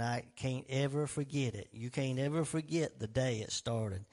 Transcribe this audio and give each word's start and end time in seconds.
tonight 0.00 0.24
can't 0.34 0.64
ever 0.70 1.06
forget 1.06 1.54
it. 1.54 1.68
You 1.72 1.90
can't 1.90 2.18
ever 2.18 2.46
forget 2.46 2.98
the 2.98 3.06
day 3.06 3.40
it 3.40 3.52
started. 3.52 4.06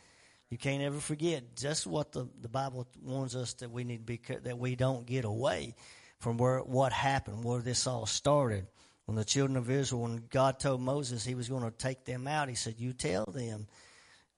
You 0.50 0.58
can't 0.58 0.84
ever 0.84 1.00
forget 1.00 1.56
just 1.56 1.88
what 1.88 2.12
the, 2.12 2.28
the 2.42 2.50
Bible 2.50 2.88
warns 3.02 3.38
us 3.38 3.54
that 3.56 3.72
we 3.72 3.86
need 3.86 4.00
to 4.00 4.04
be 4.04 4.20
that 4.44 4.60
we 4.60 4.76
don't 4.76 5.06
get 5.06 5.24
away 5.24 5.76
from 6.20 6.38
where 6.38 6.60
what 6.60 6.92
happened, 6.92 7.44
where 7.44 7.62
this 7.62 7.88
all 7.88 8.06
started. 8.06 8.68
When 9.06 9.16
the 9.16 9.24
children 9.24 9.56
of 9.56 9.70
Israel, 9.70 10.02
when 10.02 10.24
God 10.30 10.60
told 10.60 10.82
Moses 10.82 11.24
he 11.24 11.36
was 11.36 11.48
going 11.48 11.64
to 11.64 11.72
take 11.72 12.04
them 12.04 12.28
out, 12.28 12.50
he 12.50 12.56
said, 12.56 12.76
"You 12.78 12.92
tell 12.92 13.24
them, 13.26 13.68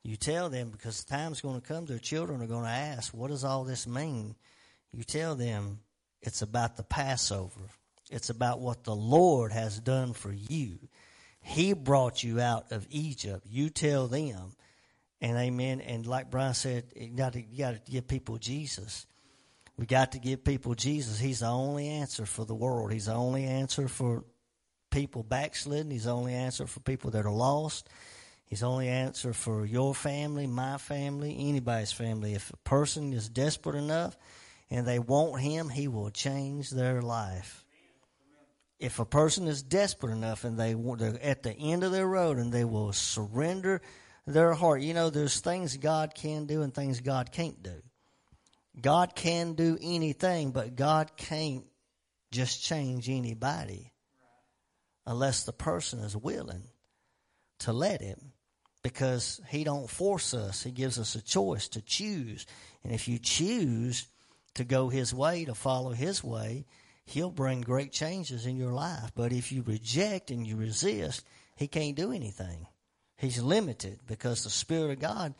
you 0.04 0.18
tell 0.18 0.50
them, 0.50 0.70
because 0.70 1.04
the 1.04 1.16
time's 1.16 1.42
going 1.42 1.60
to 1.60 1.68
come. 1.68 1.88
Their 1.88 1.98
children 1.98 2.44
are 2.44 2.48
going 2.48 2.66
to 2.66 2.70
ask, 2.70 3.12
what 3.12 3.32
does 3.32 3.44
all 3.44 3.64
this 3.64 3.88
mean?" 3.88 4.36
You 4.92 5.04
tell 5.04 5.34
them 5.36 5.80
it's 6.22 6.44
about 6.44 6.78
the 6.78 6.84
Passover. 6.84 7.62
It's 8.12 8.30
about 8.30 8.60
what 8.60 8.84
the 8.84 8.96
Lord 8.96 9.52
has 9.52 9.80
done 9.80 10.14
for 10.14 10.32
you. 10.32 10.78
He 11.50 11.74
brought 11.74 12.24
you 12.24 12.40
out 12.40 12.72
of 12.72 12.86
Egypt. 12.92 13.48
You 13.50 13.72
tell 13.72 14.06
them 14.06 14.54
and 15.20 15.36
amen. 15.36 15.82
And 15.82 16.06
like 16.06 16.30
Brian 16.30 16.54
said, 16.54 16.86
you 16.96 17.08
got 17.10 17.34
to, 17.34 17.42
give 17.42 18.08
people 18.08 18.38
Jesus. 18.38 19.08
We 19.76 19.88
got 19.88 20.12
to 20.12 20.20
give 20.20 20.44
people 20.44 20.76
Jesus. 20.76 21.18
He's 21.18 21.40
the 21.40 21.48
only 21.48 21.90
answer 21.90 22.28
for 22.28 22.46
the 22.46 22.54
world. 22.54 22.94
He's 22.94 23.08
the 23.08 23.16
only 23.16 23.46
answer 23.46 23.88
for 23.88 24.24
people 24.92 25.24
backslidden. 25.24 25.90
He's 25.90 26.04
the 26.04 26.12
only 26.12 26.36
answer 26.36 26.68
for 26.68 26.82
people 26.82 27.10
that 27.12 27.26
are 27.26 27.32
lost. 27.32 27.90
He's 28.46 28.60
the 28.60 28.68
only 28.68 28.88
answer 28.88 29.34
for 29.34 29.66
your 29.66 29.96
family, 29.96 30.46
my 30.46 30.78
family, 30.78 31.36
anybody's 31.40 31.92
family. 31.92 32.36
If 32.36 32.52
a 32.52 32.58
person 32.58 33.12
is 33.12 33.28
desperate 33.28 33.76
enough 33.76 34.16
and 34.70 34.86
they 34.86 35.00
want 35.00 35.42
Him, 35.42 35.68
He 35.70 35.88
will 35.88 36.12
change 36.12 36.70
their 36.70 37.02
life. 37.02 37.66
If 38.80 39.00
a 39.00 39.06
person 39.06 39.48
is 39.48 39.62
desperate 39.62 40.14
enough 40.14 40.46
and 40.46 40.58
they 40.58 40.74
want 40.74 41.00
they're 41.00 41.22
at 41.22 41.44
the 41.44 41.54
end 41.54 41.84
of 41.84 41.92
their 41.92 42.08
road 42.08 42.38
and 42.38 42.52
they 42.52 42.64
will 42.64 42.94
surrender 42.94 43.82
their 44.26 44.54
heart. 44.54 44.82
You 44.82 44.94
know, 44.94 45.10
there's 45.10 45.40
things 45.40 45.78
God 45.78 46.14
can 46.16 46.46
do 46.46 46.62
and 46.62 46.74
things 46.74 47.02
God 47.02 47.32
can't 47.32 47.62
do. 47.62 47.82
God 48.80 49.16
can 49.16 49.54
do 49.54 49.78
anything, 49.82 50.52
but 50.52 50.76
God 50.76 51.12
can't 51.18 51.66
just 52.32 52.64
change 52.64 53.10
anybody 53.10 53.92
unless 55.06 55.44
the 55.44 55.54
person 55.54 56.00
is 56.00 56.16
willing 56.16 56.64
to 57.60 57.74
let 57.74 58.02
him 58.02 58.34
because 58.84 59.42
he 59.50 59.64
don't 59.64 59.90
force 59.90 60.34
us 60.34 60.64
he 60.64 60.72
gives 60.72 61.00
us 61.00 61.16
a 61.16 61.22
choice 61.22 61.68
to 61.68 61.82
choose 61.82 62.46
and 62.84 62.94
if 62.94 63.08
you 63.08 63.18
choose 63.18 64.08
to 64.54 64.64
go 64.64 64.88
his 64.88 65.14
way 65.14 65.44
to 65.44 65.56
follow 65.56 65.92
his 65.92 66.24
way 66.24 66.66
he'll 67.10 67.32
bring 67.32 67.62
great 67.62 67.92
changes 67.92 68.46
in 68.46 68.58
your 68.58 68.72
life 68.72 69.12
but 69.16 69.32
if 69.32 69.52
you 69.52 69.62
reject 69.64 70.32
and 70.32 70.48
you 70.48 70.56
resist 70.56 71.26
he 71.56 71.68
can't 71.68 71.96
do 71.96 72.12
anything 72.12 72.68
He's 73.20 73.42
limited 73.42 74.00
because 74.08 74.44
the 74.44 74.50
Spirit 74.50 74.92
of 74.92 75.00
God 75.00 75.34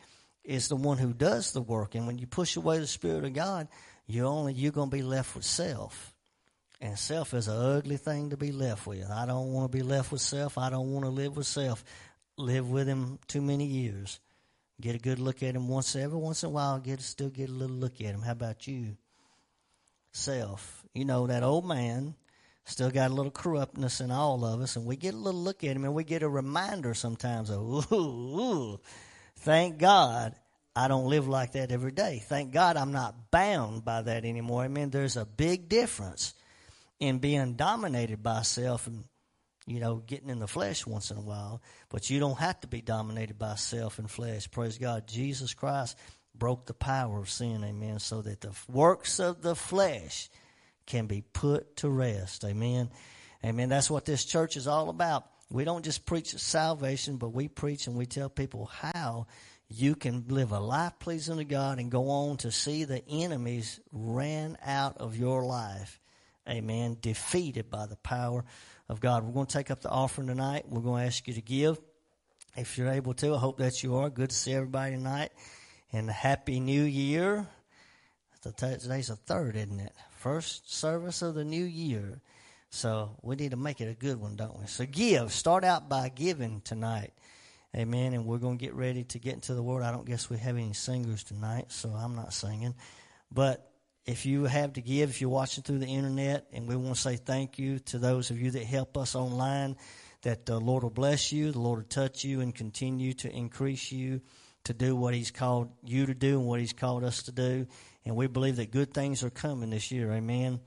is 0.44 0.68
the 0.68 0.76
one 0.76 0.98
who 0.98 1.14
does 1.14 1.52
the 1.52 1.62
work. 1.62 1.94
And 1.94 2.06
when 2.06 2.18
you 2.18 2.26
push 2.26 2.56
away 2.56 2.78
the 2.78 2.86
Spirit 2.86 3.24
of 3.24 3.32
God, 3.32 3.68
you're 4.06 4.26
only 4.26 4.52
you're 4.52 4.70
going 4.70 4.90
to 4.90 4.96
be 4.96 5.02
left 5.02 5.34
with 5.34 5.46
self. 5.46 6.14
And 6.82 6.98
self 6.98 7.32
is 7.32 7.48
an 7.48 7.56
ugly 7.56 7.96
thing 7.96 8.30
to 8.30 8.36
be 8.36 8.52
left 8.52 8.86
with. 8.86 9.10
I 9.10 9.24
don't 9.24 9.52
want 9.54 9.72
to 9.72 9.78
be 9.78 9.82
left 9.82 10.12
with 10.12 10.20
self. 10.20 10.58
I 10.58 10.68
don't 10.68 10.92
want 10.92 11.06
to 11.06 11.10
live 11.10 11.38
with 11.38 11.46
self. 11.46 11.82
Live 12.36 12.68
with 12.70 12.86
him 12.86 13.18
too 13.28 13.40
many 13.40 13.64
years. 13.64 14.20
Get 14.78 14.94
a 14.94 14.98
good 14.98 15.18
look 15.18 15.42
at 15.42 15.56
him 15.56 15.66
once 15.66 15.96
every 15.96 16.18
once 16.18 16.42
in 16.42 16.48
a 16.48 16.52
while. 16.52 16.78
Get 16.80 17.00
still 17.00 17.30
get 17.30 17.48
a 17.48 17.52
little 17.52 17.76
look 17.76 17.94
at 18.02 18.08
him. 18.08 18.20
How 18.20 18.32
about 18.32 18.66
you? 18.66 18.98
Self. 20.12 20.79
You 20.94 21.04
know 21.04 21.26
that 21.26 21.42
old 21.42 21.66
man 21.66 22.14
Still 22.70 22.90
got 22.90 23.10
a 23.10 23.14
little 23.14 23.32
corruptness 23.32 24.00
in 24.00 24.12
all 24.12 24.44
of 24.44 24.60
us, 24.60 24.76
and 24.76 24.86
we 24.86 24.96
get 24.96 25.14
a 25.14 25.16
little 25.16 25.40
look 25.40 25.64
at 25.64 25.74
him, 25.74 25.84
and 25.84 25.92
we 25.92 26.04
get 26.04 26.22
a 26.22 26.28
reminder 26.28 26.94
sometimes 26.94 27.50
of, 27.50 27.60
ooh, 27.60 27.94
ooh, 27.94 28.80
thank 29.38 29.78
God 29.78 30.36
I 30.76 30.86
don't 30.86 31.06
live 31.06 31.26
like 31.26 31.52
that 31.52 31.72
every 31.72 31.90
day. 31.90 32.22
Thank 32.24 32.52
God 32.52 32.76
I'm 32.76 32.92
not 32.92 33.32
bound 33.32 33.84
by 33.84 34.02
that 34.02 34.24
anymore. 34.24 34.62
I 34.62 34.68
mean, 34.68 34.90
there's 34.90 35.16
a 35.16 35.24
big 35.24 35.68
difference 35.68 36.32
in 37.00 37.18
being 37.18 37.54
dominated 37.54 38.22
by 38.22 38.42
self 38.42 38.86
and, 38.86 39.02
you 39.66 39.80
know, 39.80 39.96
getting 39.96 40.30
in 40.30 40.38
the 40.38 40.46
flesh 40.46 40.86
once 40.86 41.10
in 41.10 41.16
a 41.16 41.22
while. 41.22 41.60
But 41.88 42.08
you 42.08 42.20
don't 42.20 42.38
have 42.38 42.60
to 42.60 42.68
be 42.68 42.82
dominated 42.82 43.36
by 43.36 43.56
self 43.56 43.98
and 43.98 44.08
flesh. 44.08 44.48
Praise 44.48 44.78
God. 44.78 45.08
Jesus 45.08 45.54
Christ 45.54 45.98
broke 46.36 46.66
the 46.66 46.74
power 46.74 47.18
of 47.18 47.30
sin, 47.30 47.64
amen, 47.64 47.98
so 47.98 48.22
that 48.22 48.42
the 48.42 48.52
works 48.68 49.18
of 49.18 49.42
the 49.42 49.56
flesh 49.56 50.28
can 50.90 51.06
be 51.06 51.22
put 51.32 51.76
to 51.76 51.88
rest. 51.88 52.44
Amen. 52.44 52.90
Amen. 53.44 53.68
That's 53.68 53.88
what 53.88 54.04
this 54.04 54.24
church 54.24 54.56
is 54.56 54.66
all 54.66 54.90
about. 54.90 55.24
We 55.48 55.62
don't 55.62 55.84
just 55.84 56.04
preach 56.04 56.34
salvation, 56.36 57.16
but 57.16 57.28
we 57.28 57.46
preach 57.46 57.86
and 57.86 57.96
we 57.96 58.06
tell 58.06 58.28
people 58.28 58.66
how 58.66 59.28
you 59.68 59.94
can 59.94 60.24
live 60.26 60.50
a 60.50 60.58
life 60.58 60.94
pleasing 60.98 61.36
to 61.36 61.44
God 61.44 61.78
and 61.78 61.92
go 61.92 62.10
on 62.10 62.38
to 62.38 62.50
see 62.50 62.82
the 62.84 63.06
enemies 63.08 63.78
ran 63.92 64.58
out 64.66 64.98
of 64.98 65.16
your 65.16 65.44
life. 65.44 66.00
Amen. 66.48 66.96
Defeated 67.00 67.70
by 67.70 67.86
the 67.86 67.96
power 67.96 68.44
of 68.88 69.00
God. 69.00 69.22
We're 69.22 69.32
going 69.32 69.46
to 69.46 69.52
take 69.52 69.70
up 69.70 69.82
the 69.82 69.90
offering 69.90 70.26
tonight. 70.26 70.64
We're 70.68 70.80
going 70.80 71.02
to 71.02 71.06
ask 71.06 71.28
you 71.28 71.34
to 71.34 71.40
give 71.40 71.78
if 72.56 72.76
you're 72.76 72.90
able 72.90 73.14
to. 73.14 73.36
I 73.36 73.38
hope 73.38 73.58
that 73.58 73.84
you 73.84 73.96
are. 73.98 74.10
Good 74.10 74.30
to 74.30 74.36
see 74.36 74.54
everybody 74.54 74.96
tonight. 74.96 75.30
And 75.92 76.10
happy 76.10 76.58
new 76.58 76.82
year. 76.82 77.46
Today's 78.42 79.06
the 79.06 79.16
third, 79.16 79.54
isn't 79.54 79.78
it? 79.78 79.92
First 80.20 80.70
service 80.70 81.22
of 81.22 81.34
the 81.34 81.46
new 81.46 81.64
year. 81.64 82.20
So 82.68 83.16
we 83.22 83.36
need 83.36 83.52
to 83.52 83.56
make 83.56 83.80
it 83.80 83.88
a 83.88 83.94
good 83.94 84.20
one, 84.20 84.36
don't 84.36 84.60
we? 84.60 84.66
So 84.66 84.84
give. 84.84 85.32
Start 85.32 85.64
out 85.64 85.88
by 85.88 86.10
giving 86.10 86.60
tonight. 86.60 87.14
Amen. 87.74 88.12
And 88.12 88.26
we're 88.26 88.36
going 88.36 88.58
to 88.58 88.62
get 88.62 88.74
ready 88.74 89.04
to 89.04 89.18
get 89.18 89.32
into 89.32 89.54
the 89.54 89.62
Word. 89.62 89.82
I 89.82 89.92
don't 89.92 90.04
guess 90.04 90.28
we 90.28 90.36
have 90.36 90.58
any 90.58 90.74
singers 90.74 91.24
tonight, 91.24 91.72
so 91.72 91.88
I'm 91.88 92.16
not 92.16 92.34
singing. 92.34 92.74
But 93.32 93.66
if 94.04 94.26
you 94.26 94.44
have 94.44 94.74
to 94.74 94.82
give, 94.82 95.08
if 95.08 95.22
you're 95.22 95.30
watching 95.30 95.64
through 95.64 95.78
the 95.78 95.86
internet, 95.86 96.48
and 96.52 96.68
we 96.68 96.76
want 96.76 96.96
to 96.96 97.00
say 97.00 97.16
thank 97.16 97.58
you 97.58 97.78
to 97.78 97.98
those 97.98 98.28
of 98.30 98.38
you 98.38 98.50
that 98.50 98.64
help 98.64 98.98
us 98.98 99.14
online, 99.14 99.74
that 100.20 100.44
the 100.44 100.60
Lord 100.60 100.82
will 100.82 100.90
bless 100.90 101.32
you, 101.32 101.50
the 101.50 101.60
Lord 101.60 101.78
will 101.78 101.88
touch 101.88 102.24
you, 102.24 102.42
and 102.42 102.54
continue 102.54 103.14
to 103.14 103.34
increase 103.34 103.90
you 103.90 104.20
to 104.64 104.74
do 104.74 104.94
what 104.94 105.14
He's 105.14 105.30
called 105.30 105.72
you 105.82 106.04
to 106.04 106.14
do 106.14 106.40
and 106.40 106.46
what 106.46 106.60
He's 106.60 106.74
called 106.74 107.04
us 107.04 107.22
to 107.22 107.32
do. 107.32 107.66
And 108.10 108.16
we 108.16 108.26
believe 108.26 108.56
that 108.56 108.72
good 108.72 108.92
things 108.92 109.22
are 109.22 109.30
coming 109.30 109.70
this 109.70 109.92
year. 109.92 110.10
Amen. 110.10 110.58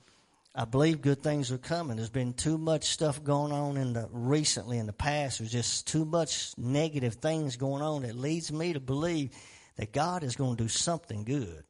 I 0.55 0.63
believe 0.63 1.01
good 1.01 1.21
things 1.21 1.51
are 1.51 1.57
coming. 1.57 1.97
There's 1.97 2.09
been 2.09 2.31
too 2.31 2.57
much 2.57 2.85
stuff 2.85 3.21
going 3.21 3.51
on 3.51 3.75
in 3.75 3.91
the 3.91 4.07
recently 4.13 4.77
in 4.77 4.85
the 4.85 4.93
past. 4.93 5.39
There's 5.39 5.51
just 5.51 5.85
too 5.85 6.05
much 6.05 6.57
negative 6.57 7.15
things 7.15 7.57
going 7.57 7.81
on 7.81 8.03
that 8.03 8.15
leads 8.15 8.49
me 8.49 8.71
to 8.71 8.79
believe 8.79 9.31
that 9.75 9.91
God 9.91 10.23
is 10.23 10.37
going 10.37 10.55
to 10.55 10.63
do 10.63 10.69
something 10.69 11.25
good. 11.25 11.65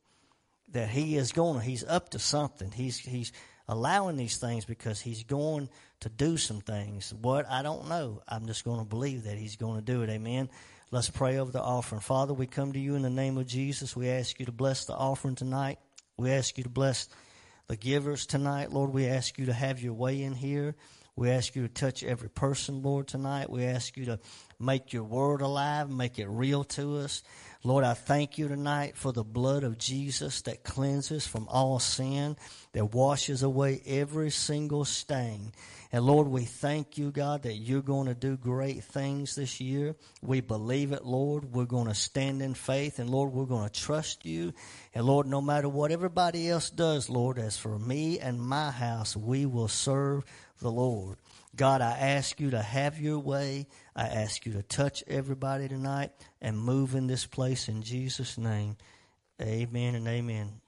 That 0.74 0.90
He 0.90 1.18
is 1.18 1.32
going 1.32 1.58
to, 1.58 1.66
He's 1.66 1.84
up 1.84 2.10
to 2.10 2.20
something. 2.20 2.70
He's 2.70 3.00
He's 3.00 3.32
allowing 3.68 4.16
these 4.16 4.38
things 4.38 4.66
because 4.66 5.02
He's 5.02 5.24
going 5.24 5.70
to 6.02 6.10
do 6.10 6.38
some 6.38 6.62
things. 6.62 7.12
What 7.20 7.50
I 7.50 7.64
don't 7.64 7.90
know. 7.90 8.22
I'm 8.28 8.46
just 8.46 8.64
going 8.64 8.78
to 8.78 8.86
believe 8.86 9.24
that 9.24 9.40
He's 9.40 9.56
going 9.56 9.84
to 9.84 9.92
do 9.92 10.04
it. 10.04 10.12
Amen. 10.12 10.52
Let's 10.94 11.10
pray 11.10 11.40
over 11.40 11.52
the 11.52 11.60
offering. 11.60 12.02
Father, 12.02 12.36
we 12.36 12.46
come 12.46 12.74
to 12.74 12.80
you 12.80 12.94
in 12.94 13.02
the 13.02 13.10
name 13.10 13.40
of 13.40 13.48
Jesus. 13.48 13.96
We 13.96 14.10
ask 14.10 14.40
you 14.40 14.46
to 14.46 14.52
bless 14.52 14.86
the 14.86 14.94
offering 14.94 15.34
tonight. 15.34 15.80
We 16.18 16.30
ask 16.30 16.56
you 16.56 16.66
to 16.66 16.70
bless 16.70 17.10
the 17.66 17.76
givers 17.76 18.28
tonight. 18.28 18.72
Lord, 18.72 18.94
we 18.94 19.08
ask 19.08 19.40
you 19.40 19.48
to 19.48 19.54
have 19.54 19.82
your 19.82 19.94
way 19.94 20.22
in 20.22 20.34
here. 20.34 20.76
We 21.16 21.30
ask 21.30 21.56
you 21.56 21.62
to 21.62 21.74
touch 21.74 22.04
every 22.04 22.30
person, 22.30 22.82
Lord, 22.82 23.08
tonight. 23.08 23.50
We 23.50 23.66
ask 23.66 23.96
you 23.98 24.06
to 24.06 24.20
make 24.60 24.94
your 24.94 25.04
word 25.04 25.42
alive, 25.42 25.90
make 25.90 26.18
it 26.18 26.28
real 26.28 26.64
to 26.64 26.98
us. 26.98 27.22
Lord, 27.64 27.84
I 27.84 27.94
thank 27.94 28.38
you 28.38 28.48
tonight 28.48 28.98
for 28.98 29.12
the 29.14 29.24
blood 29.24 29.64
of 29.64 29.78
Jesus 29.78 30.42
that 30.42 30.64
cleanses 30.64 31.26
from 31.26 31.48
all 31.48 31.80
sin, 31.80 32.36
that 32.74 32.94
washes 32.94 33.44
away 33.44 33.82
every 33.86 34.32
single 34.32 34.86
stain. 34.86 35.54
And 35.92 36.04
Lord, 36.04 36.28
we 36.28 36.46
thank 36.46 36.98
you, 36.98 37.12
God, 37.12 37.44
that 37.44 37.54
you're 37.54 37.84
going 37.84 38.08
to 38.08 38.16
do 38.16 38.36
great 38.36 38.84
things 38.84 39.36
this 39.36 39.62
year. 39.62 39.96
We 40.24 40.42
believe 40.42 40.92
it, 40.92 41.06
Lord. 41.06 41.54
We're 41.54 41.66
going 41.66 41.88
to 41.88 41.94
stand 41.94 42.42
in 42.42 42.56
faith. 42.56 42.98
And 42.98 43.12
Lord, 43.12 43.32
we're 43.32 43.46
going 43.46 43.70
to 43.70 43.80
trust 43.80 44.26
you. 44.26 44.54
And 44.96 45.06
Lord, 45.06 45.28
no 45.28 45.40
matter 45.40 45.70
what 45.70 45.92
everybody 45.92 46.50
else 46.50 46.72
does, 46.72 47.12
Lord, 47.12 47.38
as 47.38 47.58
for 47.58 47.78
me 47.78 48.20
and 48.20 48.42
my 48.42 48.72
house, 48.72 49.16
we 49.16 49.46
will 49.46 49.68
serve 49.68 50.26
the 50.60 50.72
Lord. 50.72 51.18
God, 51.56 51.82
I 51.82 51.92
ask 51.92 52.40
you 52.40 52.52
to 52.52 52.62
have 52.62 53.00
your 53.00 53.20
way. 53.20 53.68
I 53.96 54.08
ask 54.08 54.46
you 54.46 54.54
to 54.54 54.64
touch 54.64 55.04
everybody 55.08 55.68
tonight 55.68 56.12
and 56.42 56.58
move 56.58 56.96
in 56.96 57.08
this 57.08 57.26
place 57.26 57.68
in 57.68 57.84
Jesus' 57.84 58.38
name. 58.38 58.78
Amen 59.42 59.96
and 59.96 60.08
amen. 60.08 60.62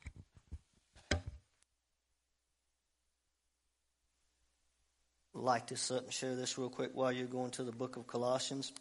like 5.45 5.67
to 5.67 5.77
sit 5.77 6.03
and 6.03 6.11
share 6.11 6.35
this 6.35 6.57
real 6.57 6.69
quick 6.69 6.91
while 6.93 7.11
you're 7.11 7.27
going 7.27 7.51
to 7.51 7.63
the 7.63 7.71
book 7.71 7.97
of 7.97 8.07
Colossians. 8.07 8.71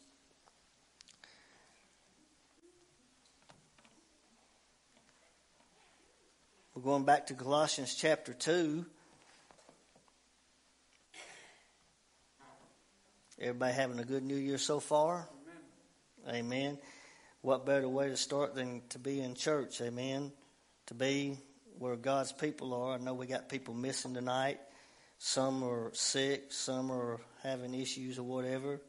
We're 6.74 6.82
going 6.82 7.04
back 7.04 7.26
to 7.26 7.34
Colossians 7.34 7.94
chapter 7.94 8.32
2. 8.32 8.86
Everybody 13.44 13.74
having 13.74 13.98
a 13.98 14.04
good 14.04 14.22
new 14.22 14.36
year 14.36 14.56
so 14.56 14.80
far? 14.80 15.28
Amen. 16.26 16.34
Amen. 16.34 16.78
What 17.42 17.66
better 17.66 17.86
way 17.86 18.08
to 18.08 18.16
start 18.16 18.54
than 18.54 18.80
to 18.88 18.98
be 18.98 19.20
in 19.20 19.34
church? 19.34 19.82
Amen. 19.82 20.32
To 20.86 20.94
be 20.94 21.36
where 21.78 21.94
God's 21.96 22.32
people 22.32 22.72
are. 22.72 22.94
I 22.94 22.96
know 22.96 23.12
we 23.12 23.26
got 23.26 23.50
people 23.50 23.74
missing 23.74 24.14
tonight. 24.14 24.60
Some 25.18 25.62
are 25.62 25.90
sick, 25.92 26.54
some 26.54 26.90
are 26.90 27.20
having 27.42 27.74
issues 27.74 28.18
or 28.18 28.22
whatever. 28.22 28.80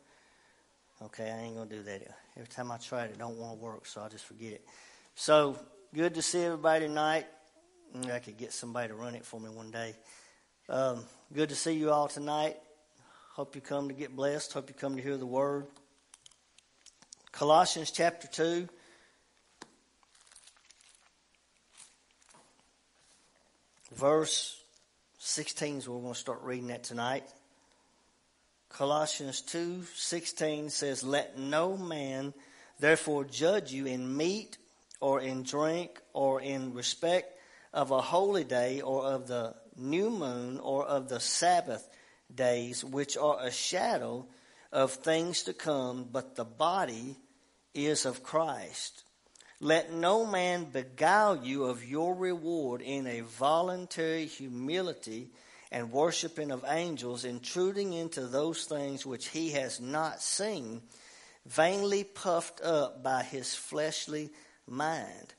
Okay, 1.01 1.29
I 1.29 1.37
ain't 1.43 1.57
gonna 1.57 1.69
do 1.69 1.83
that. 1.83 2.03
Every 2.37 2.47
time 2.47 2.71
I 2.71 2.77
try 2.77 3.03
it, 3.03 3.11
it 3.11 3.17
don't 3.17 3.37
want 3.37 3.59
to 3.59 3.61
work, 3.61 3.85
so 3.85 4.03
I 4.03 4.07
just 4.07 4.23
forget 4.23 4.53
it. 4.53 4.65
So 5.15 5.59
good 5.93 6.15
to 6.15 6.21
see 6.21 6.41
everybody 6.41 6.87
tonight. 6.87 7.25
I 8.09 8.19
could 8.19 8.37
get 8.37 8.53
somebody 8.53 8.87
to 8.87 8.95
run 8.95 9.15
it 9.15 9.25
for 9.25 9.37
me 9.37 9.49
one 9.49 9.71
day. 9.71 9.97
Um, 10.69 11.03
good 11.33 11.49
to 11.49 11.55
see 11.55 11.73
you 11.73 11.91
all 11.91 12.07
tonight. 12.07 12.55
Hope 13.35 13.53
you 13.53 13.59
come 13.59 13.89
to 13.89 13.93
get 13.93 14.15
blessed. 14.15 14.53
Hope 14.53 14.69
you 14.69 14.73
come 14.73 14.95
to 14.95 15.01
hear 15.01 15.17
the 15.17 15.25
word. 15.25 15.67
Colossians 17.33 17.91
chapter 17.91 18.29
2. 18.29 18.69
Verse 23.93 24.57
16 25.17 25.79
is 25.79 25.89
where 25.89 25.97
we're 25.97 26.03
going 26.03 26.13
to 26.13 26.19
start 26.19 26.43
reading 26.43 26.67
that 26.67 26.85
tonight. 26.85 27.25
Colossians 28.69 29.41
2:16 29.41 30.69
says, 30.69 31.03
"Let 31.03 31.37
no 31.37 31.75
man 31.75 32.33
therefore 32.79 33.25
judge 33.25 33.69
you 33.73 33.85
in 33.85 34.15
meat 34.15 34.57
or 35.01 35.19
in 35.19 35.43
drink 35.43 36.01
or 36.13 36.39
in 36.39 36.73
respect 36.73 37.37
of 37.73 37.91
a 37.91 37.99
holy 37.99 38.45
day 38.45 38.79
or 38.79 39.03
of 39.03 39.27
the 39.27 39.57
new 39.75 40.09
moon 40.09 40.57
or 40.57 40.85
of 40.85 41.09
the 41.09 41.19
Sabbath 41.19 41.89
days, 42.33 42.83
which 42.83 43.17
are 43.17 43.39
a 43.41 43.51
shadow 43.51 44.27
of 44.71 44.91
things 44.91 45.43
to 45.43 45.53
come, 45.53 46.07
but 46.11 46.35
the 46.35 46.45
body 46.45 47.17
is 47.73 48.05
of 48.05 48.23
Christ. 48.23 49.03
Let 49.59 49.93
no 49.93 50.25
man 50.25 50.65
beguile 50.65 51.37
you 51.37 51.65
of 51.65 51.85
your 51.85 52.13
reward 52.13 52.81
in 52.81 53.07
a 53.07 53.21
voluntary 53.21 54.25
humility 54.25 55.31
and 55.71 55.91
worshiping 55.91 56.51
of 56.51 56.65
angels, 56.67 57.25
intruding 57.25 57.93
into 57.93 58.27
those 58.27 58.65
things 58.65 59.05
which 59.05 59.29
he 59.29 59.51
has 59.51 59.79
not 59.79 60.21
seen, 60.21 60.81
vainly 61.45 62.03
puffed 62.03 62.61
up 62.61 63.03
by 63.03 63.23
his 63.23 63.55
fleshly 63.55 64.29
mind, 64.67 65.33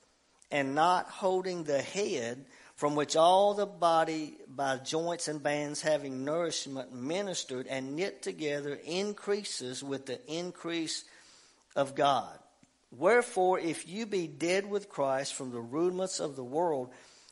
and 0.50 0.74
not 0.74 1.08
holding 1.08 1.64
the 1.64 1.80
head, 1.80 2.44
from 2.76 2.94
which 2.94 3.16
all 3.16 3.54
the 3.54 3.66
body 3.66 4.36
by 4.48 4.76
joints 4.76 5.28
and 5.28 5.42
bands 5.42 5.80
having 5.80 6.24
nourishment 6.24 6.92
ministered 6.92 7.66
and 7.66 7.96
knit 7.96 8.22
together 8.22 8.78
increases 8.84 9.82
with 9.82 10.04
the 10.06 10.20
increase 10.30 11.04
of 11.74 11.94
God. 11.94 12.38
Wherefore, 12.90 13.58
if 13.58 13.88
you 13.88 14.06
be 14.06 14.26
dead 14.26 14.68
with 14.68 14.90
Christ 14.90 15.34
from 15.34 15.50
the 15.50 15.60
rudiments 15.60 16.20
of 16.20 16.36
the 16.36 16.44
world, 16.44 16.90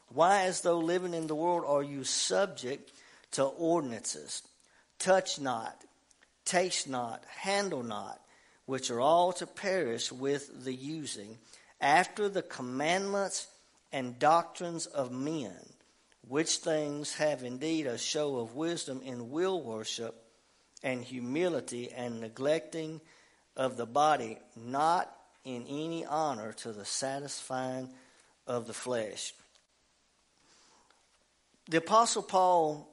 why, 0.08 0.42
as 0.42 0.62
though 0.62 0.78
living 0.78 1.14
in 1.14 1.26
the 1.26 1.34
world, 1.34 1.64
are 1.66 1.82
you 1.82 2.04
subject 2.04 2.90
to 3.32 3.44
ordinances? 3.44 4.42
Touch 4.98 5.38
not, 5.40 5.76
taste 6.44 6.88
not, 6.88 7.22
handle 7.28 7.82
not, 7.82 8.20
which 8.66 8.90
are 8.90 9.00
all 9.00 9.32
to 9.34 9.46
perish 9.46 10.10
with 10.10 10.64
the 10.64 10.74
using, 10.74 11.38
after 11.80 12.28
the 12.28 12.42
commandments 12.42 13.46
and 13.94 14.18
doctrines 14.18 14.86
of 14.86 15.12
men, 15.12 15.54
which 16.26 16.56
things 16.56 17.14
have 17.14 17.44
indeed 17.44 17.86
a 17.86 17.96
show 17.96 18.38
of 18.38 18.56
wisdom 18.56 19.00
in 19.04 19.30
will 19.30 19.62
worship 19.62 20.20
and 20.82 21.04
humility 21.04 21.92
and 21.92 22.20
neglecting 22.20 23.00
of 23.56 23.76
the 23.76 23.86
body, 23.86 24.36
not 24.56 25.16
in 25.44 25.64
any 25.68 26.04
honor 26.04 26.52
to 26.52 26.72
the 26.72 26.84
satisfying 26.84 27.88
of 28.48 28.66
the 28.66 28.74
flesh. 28.74 29.32
The 31.70 31.76
Apostle 31.76 32.24
Paul 32.24 32.90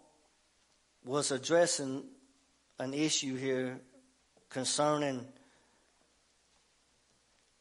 was 1.03 1.31
addressing 1.31 2.03
an 2.77 2.93
issue 2.93 3.35
here 3.37 3.81
concerning 4.51 5.25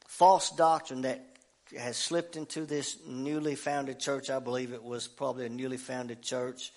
false 0.07 0.51
doctrine 0.51 1.01
that 1.03 1.30
has 1.79 1.97
slipped 1.97 2.37
into 2.37 2.65
this 2.65 2.99
newly 3.07 3.55
founded 3.55 4.01
church. 4.01 4.31
I 4.31 4.39
believe 4.39 4.73
it 4.73 4.83
was 4.83 5.09
probably 5.09 5.47
a 5.47 5.49
newly 5.49 5.77
founded 5.77 6.23
church 6.23 6.73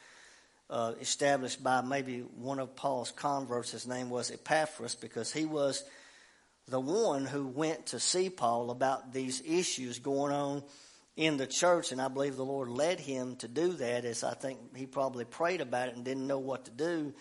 uh, 0.69 0.93
established 0.99 1.63
by 1.63 1.81
maybe 1.81 2.19
one 2.19 2.59
of 2.59 2.75
Paul's 2.75 3.11
converts. 3.11 3.71
His 3.71 3.87
name 3.87 4.09
was 4.09 4.31
Epaphras 4.31 4.95
because 4.95 5.31
he 5.31 5.45
was 5.45 5.83
the 6.67 6.79
one 6.79 7.25
who 7.25 7.47
went 7.47 7.87
to 7.87 7.99
see 7.99 8.29
Paul 8.29 8.71
about 8.71 9.13
these 9.13 9.41
issues 9.45 9.99
going 9.99 10.33
on 10.33 10.63
in 11.15 11.37
the 11.37 11.45
church, 11.45 11.91
and 11.91 12.01
I 12.01 12.07
believe 12.07 12.35
the 12.35 12.45
Lord 12.45 12.69
led 12.69 12.99
him 12.99 13.35
to 13.37 13.47
do 13.47 13.73
that, 13.73 14.05
as 14.05 14.23
I 14.23 14.33
think 14.33 14.75
he 14.75 14.87
probably 14.87 15.25
prayed 15.25 15.61
about 15.61 15.89
it 15.89 15.95
and 15.95 16.03
didn't 16.03 16.25
know 16.25 16.39
what 16.39 16.65
to 16.65 16.71
do. 16.71 17.13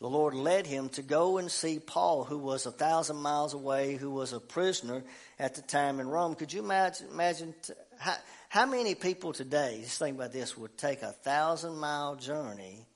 The 0.00 0.08
Lord 0.08 0.34
led 0.34 0.66
him 0.66 0.88
to 0.90 1.02
go 1.02 1.38
and 1.38 1.50
see 1.50 1.78
Paul, 1.78 2.24
who 2.24 2.38
was 2.38 2.66
a 2.66 2.72
thousand 2.72 3.16
miles 3.16 3.54
away, 3.54 3.94
who 3.94 4.10
was 4.10 4.32
a 4.32 4.40
prisoner 4.40 5.02
at 5.38 5.54
the 5.54 5.62
time 5.62 6.00
in 6.00 6.08
Rome. 6.08 6.34
Could 6.34 6.52
you 6.52 6.60
imagine, 6.62 7.08
imagine 7.10 7.54
t- 7.62 7.72
how, 7.98 8.16
how 8.48 8.66
many 8.66 8.94
people 8.94 9.32
today, 9.32 9.80
just 9.82 9.98
think 9.98 10.16
about 10.16 10.32
this, 10.32 10.58
would 10.58 10.76
take 10.76 11.02
a 11.02 11.12
thousand 11.12 11.76
mile 11.78 12.16
journey 12.16 12.86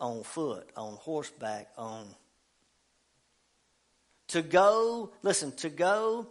on 0.00 0.22
foot, 0.22 0.68
on 0.76 0.94
horseback, 0.94 1.68
on 1.76 2.06
to 4.28 4.42
go, 4.42 5.12
listen, 5.22 5.52
to 5.56 5.68
go 5.68 6.26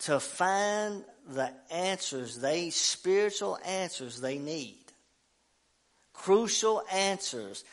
to 0.00 0.18
find 0.18 1.04
the 1.28 1.52
answers 1.70 2.40
they, 2.40 2.70
spiritual 2.70 3.58
answers 3.64 4.20
they 4.20 4.38
need. 4.38 4.78
Crucial 6.12 6.82
answers 6.92 7.64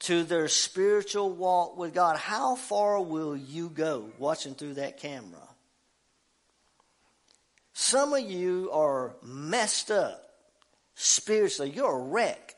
to 0.00 0.22
their 0.22 0.48
spiritual 0.48 1.30
walk 1.30 1.76
with 1.76 1.94
God. 1.94 2.16
How 2.16 2.54
far 2.54 3.00
will 3.00 3.36
you 3.36 3.68
go 3.68 4.10
watching 4.18 4.54
through 4.54 4.74
that 4.74 4.98
camera? 4.98 5.48
Some 7.72 8.12
of 8.12 8.28
you 8.28 8.70
are 8.72 9.16
messed 9.22 9.90
up 9.90 10.22
spiritually. 10.94 11.70
You're 11.70 11.98
a 11.98 12.02
wreck. 12.02 12.54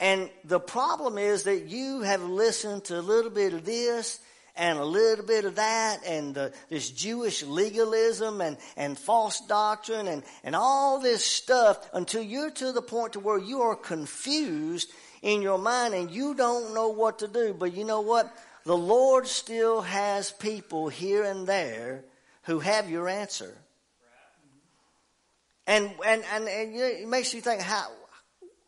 And 0.00 0.28
the 0.44 0.60
problem 0.60 1.18
is 1.18 1.44
that 1.44 1.66
you 1.66 2.00
have 2.02 2.22
listened 2.22 2.84
to 2.84 2.98
a 2.98 3.00
little 3.00 3.30
bit 3.30 3.52
of 3.52 3.64
this 3.64 4.20
and 4.56 4.78
a 4.78 4.84
little 4.84 5.24
bit 5.24 5.44
of 5.44 5.56
that 5.56 6.04
and 6.06 6.34
the, 6.34 6.52
this 6.68 6.90
Jewish 6.90 7.42
legalism 7.42 8.40
and, 8.40 8.56
and 8.76 8.98
false 8.98 9.40
doctrine 9.40 10.08
and, 10.08 10.22
and 10.42 10.54
all 10.54 11.00
this 11.00 11.24
stuff 11.24 11.88
until 11.92 12.22
you're 12.22 12.50
to 12.50 12.72
the 12.72 12.82
point 12.82 13.14
to 13.14 13.20
where 13.20 13.38
you 13.38 13.62
are 13.62 13.76
confused 13.76 14.90
in 15.24 15.40
your 15.40 15.58
mind 15.58 15.94
and 15.94 16.10
you 16.10 16.34
don't 16.34 16.74
know 16.74 16.90
what 16.90 17.20
to 17.20 17.26
do. 17.28 17.54
But 17.58 17.74
you 17.74 17.84
know 17.84 18.02
what? 18.02 18.32
The 18.64 18.76
Lord 18.76 19.26
still 19.26 19.80
has 19.80 20.30
people 20.30 20.88
here 20.88 21.24
and 21.24 21.46
there 21.46 22.04
who 22.42 22.60
have 22.60 22.88
your 22.90 23.08
answer. 23.08 23.56
And, 25.66 25.90
and, 26.06 26.22
and, 26.30 26.46
and 26.46 26.74
it 26.74 27.08
makes 27.08 27.32
you 27.32 27.40
think 27.40 27.62
how, 27.62 27.86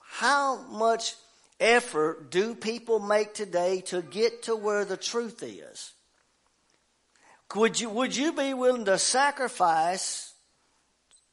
how 0.00 0.62
much 0.62 1.14
effort 1.60 2.30
do 2.30 2.54
people 2.54 3.00
make 3.00 3.34
today 3.34 3.82
to 3.82 4.00
get 4.00 4.44
to 4.44 4.56
where 4.56 4.86
the 4.86 4.96
truth 4.96 5.42
is? 5.42 5.92
Would 7.54 7.78
you, 7.78 7.90
would 7.90 8.16
you 8.16 8.32
be 8.32 8.54
willing 8.54 8.86
to 8.86 8.98
sacrifice 8.98 10.25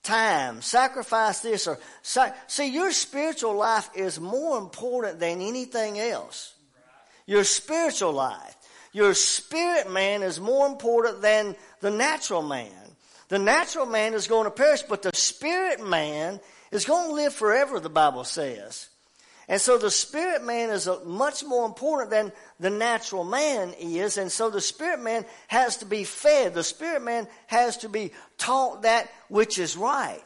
time, 0.04 0.62
sacrifice 0.62 1.40
this 1.40 1.68
or, 1.68 1.80
see, 2.48 2.68
your 2.68 2.92
spiritual 2.92 3.56
life 3.56 3.90
is 3.96 4.20
more 4.20 4.58
important 4.58 5.20
than 5.20 5.42
anything 5.42 6.00
else. 6.00 6.54
Your 7.26 7.44
spiritual 7.44 8.14
life. 8.14 8.56
Your 8.92 9.16
spirit 9.16 9.90
man 9.90 10.22
is 10.22 10.40
more 10.40 10.68
important 10.68 11.22
than 11.22 11.56
the 11.80 11.90
natural 11.90 12.44
man. 12.44 12.72
The 13.30 13.40
natural 13.40 13.88
man 13.88 14.14
is 14.14 14.28
going 14.28 14.46
to 14.46 14.52
perish, 14.52 14.84
but 14.84 15.02
the 15.02 15.16
spirit 15.16 15.84
man 15.84 16.40
is 16.72 16.86
going 16.86 17.10
to 17.10 17.16
live 17.16 17.34
forever, 17.34 17.80
the 17.80 17.90
Bible 17.90 18.24
says. 18.24 18.90
And 19.48 19.60
so 19.60 19.78
the 19.78 19.92
spirit 19.92 20.44
man 20.44 20.70
is 20.70 20.88
much 21.06 21.44
more 21.44 21.66
important 21.66 22.12
than 22.12 22.32
the 22.60 22.70
natural 22.70 23.24
man 23.24 23.74
is. 23.80 24.18
And 24.18 24.32
so 24.32 24.50
the 24.50 24.62
spirit 24.62 25.02
man 25.02 25.26
has 25.48 25.78
to 25.78 25.86
be 25.86 26.04
fed. 26.06 26.54
The 26.54 26.64
spirit 26.64 27.04
man 27.04 27.28
has 27.48 27.78
to 27.78 27.90
be 27.90 28.12
taught 28.38 28.84
that 28.84 29.12
which 29.28 29.60
is 29.60 29.76
right. 29.76 30.24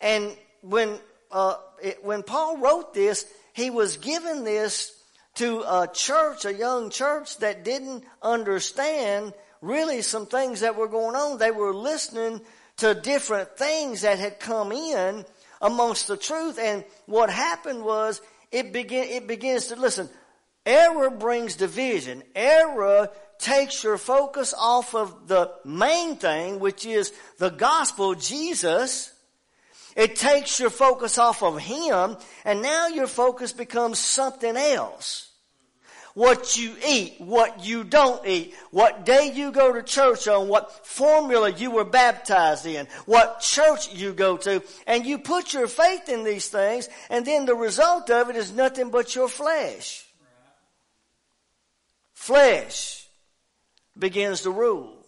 And 0.00 0.34
when, 0.62 0.98
uh, 1.30 1.56
it, 1.82 2.04
when 2.04 2.22
Paul 2.22 2.56
wrote 2.56 2.94
this, 2.94 3.26
he 3.52 3.70
was 3.70 3.98
given 3.98 4.44
this 4.44 4.98
to 5.34 5.60
a 5.60 5.88
church, 5.92 6.44
a 6.44 6.54
young 6.54 6.90
church 6.90 7.38
that 7.38 7.64
didn't 7.64 8.04
understand 8.22 9.34
really 9.60 10.02
some 10.02 10.26
things 10.26 10.60
that 10.60 10.76
were 10.76 10.88
going 10.88 11.16
on. 11.16 11.38
They 11.38 11.50
were 11.50 11.74
listening 11.74 12.40
to 12.78 12.94
different 12.94 13.56
things 13.56 14.02
that 14.02 14.18
had 14.18 14.40
come 14.40 14.72
in 14.72 15.24
amongst 15.60 16.08
the 16.08 16.16
truth. 16.16 16.58
And 16.58 16.84
what 17.06 17.30
happened 17.30 17.84
was 17.84 18.20
it 18.54 18.72
begin, 18.72 19.08
it 19.08 19.26
begins 19.26 19.66
to 19.66 19.76
listen. 19.76 20.08
Error 20.64 21.10
brings 21.10 21.56
division. 21.56 22.22
Error 22.34 23.10
takes 23.38 23.84
your 23.84 23.98
focus 23.98 24.54
off 24.56 24.94
of 24.94 25.28
the 25.28 25.52
main 25.64 26.16
thing, 26.16 26.60
which 26.60 26.86
is 26.86 27.12
the 27.38 27.50
gospel, 27.50 28.14
Jesus. 28.14 29.12
It 29.96 30.16
takes 30.16 30.58
your 30.58 30.70
focus 30.70 31.18
off 31.18 31.42
of 31.42 31.58
Him, 31.58 32.16
and 32.44 32.62
now 32.62 32.88
your 32.88 33.06
focus 33.06 33.52
becomes 33.52 33.98
something 33.98 34.56
else. 34.56 35.30
What 36.14 36.56
you 36.56 36.76
eat, 36.86 37.16
what 37.18 37.64
you 37.64 37.82
don't 37.82 38.24
eat, 38.24 38.54
what 38.70 39.04
day 39.04 39.32
you 39.34 39.50
go 39.50 39.72
to 39.72 39.82
church 39.82 40.28
on, 40.28 40.46
what 40.46 40.86
formula 40.86 41.50
you 41.50 41.72
were 41.72 41.84
baptized 41.84 42.66
in, 42.66 42.86
what 43.04 43.40
church 43.40 43.92
you 43.92 44.12
go 44.12 44.36
to, 44.36 44.62
and 44.86 45.04
you 45.04 45.18
put 45.18 45.52
your 45.52 45.66
faith 45.66 46.08
in 46.08 46.22
these 46.22 46.46
things, 46.46 46.88
and 47.10 47.26
then 47.26 47.46
the 47.46 47.56
result 47.56 48.10
of 48.10 48.30
it 48.30 48.36
is 48.36 48.52
nothing 48.52 48.90
but 48.90 49.16
your 49.16 49.28
flesh. 49.28 50.06
Flesh 52.12 53.08
begins 53.98 54.42
to 54.42 54.52
rule. 54.52 55.04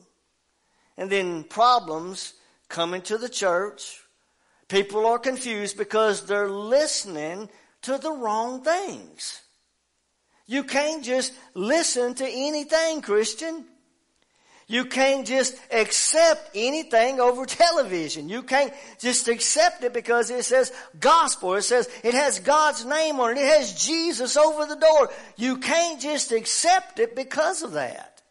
And 0.96 1.08
then 1.08 1.44
problems 1.44 2.34
come 2.68 2.94
into 2.94 3.16
the 3.16 3.28
church. 3.28 4.00
People 4.68 5.06
are 5.06 5.20
confused 5.20 5.78
because 5.78 6.26
they're 6.26 6.50
listening 6.50 7.48
to 7.82 7.96
the 7.96 8.10
wrong 8.10 8.64
things. 8.64 9.42
You 10.46 10.64
can't 10.64 11.04
just 11.04 11.32
listen 11.54 12.14
to 12.14 12.24
anything, 12.24 13.02
Christian. 13.02 13.64
You 14.68 14.86
can't 14.86 15.26
just 15.26 15.56
accept 15.70 16.50
anything 16.54 17.20
over 17.20 17.46
television. 17.46 18.28
You 18.28 18.42
can't 18.42 18.72
just 18.98 19.28
accept 19.28 19.84
it 19.84 19.92
because 19.92 20.30
it 20.30 20.44
says 20.44 20.72
gospel. 20.98 21.54
It 21.54 21.62
says 21.62 21.88
it 22.02 22.14
has 22.14 22.40
God's 22.40 22.84
name 22.84 23.20
on 23.20 23.32
it. 23.32 23.40
It 23.40 23.46
has 23.46 23.74
Jesus 23.84 24.36
over 24.36 24.66
the 24.66 24.76
door. 24.76 25.10
You 25.36 25.58
can't 25.58 26.00
just 26.00 26.32
accept 26.32 26.98
it 26.98 27.14
because 27.14 27.62
of 27.62 27.72
that. 27.72 28.22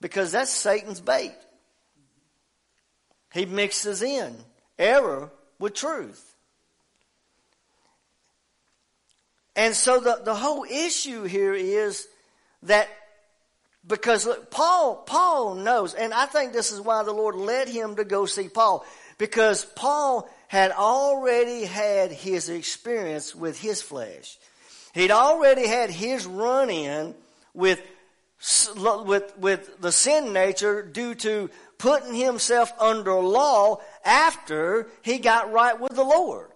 Because 0.00 0.32
that's 0.32 0.50
Satan's 0.50 1.00
bait. 1.00 1.34
He 3.32 3.46
mixes 3.46 4.02
in 4.02 4.36
error 4.78 5.30
with 5.58 5.74
truth. 5.74 6.31
And 9.54 9.74
so 9.74 10.00
the, 10.00 10.20
the 10.24 10.34
whole 10.34 10.64
issue 10.64 11.24
here 11.24 11.54
is 11.54 12.06
that 12.62 12.88
because 13.86 14.26
look, 14.26 14.50
Paul, 14.50 14.96
Paul 15.06 15.56
knows, 15.56 15.94
and 15.94 16.14
I 16.14 16.26
think 16.26 16.52
this 16.52 16.70
is 16.70 16.80
why 16.80 17.02
the 17.02 17.12
Lord 17.12 17.34
led 17.34 17.68
him 17.68 17.96
to 17.96 18.04
go 18.04 18.26
see 18.26 18.48
Paul. 18.48 18.86
Because 19.18 19.64
Paul 19.64 20.28
had 20.48 20.70
already 20.70 21.64
had 21.64 22.12
his 22.12 22.48
experience 22.48 23.34
with 23.34 23.58
his 23.58 23.82
flesh. 23.82 24.38
He'd 24.94 25.10
already 25.10 25.66
had 25.66 25.90
his 25.90 26.26
run 26.26 26.70
in 26.70 27.14
with, 27.54 27.80
with, 28.76 29.36
with 29.38 29.80
the 29.80 29.92
sin 29.92 30.32
nature 30.32 30.82
due 30.82 31.14
to 31.16 31.50
putting 31.78 32.14
himself 32.14 32.72
under 32.78 33.14
law 33.14 33.80
after 34.04 34.88
he 35.02 35.18
got 35.18 35.52
right 35.52 35.78
with 35.78 35.92
the 35.92 36.04
Lord. 36.04 36.51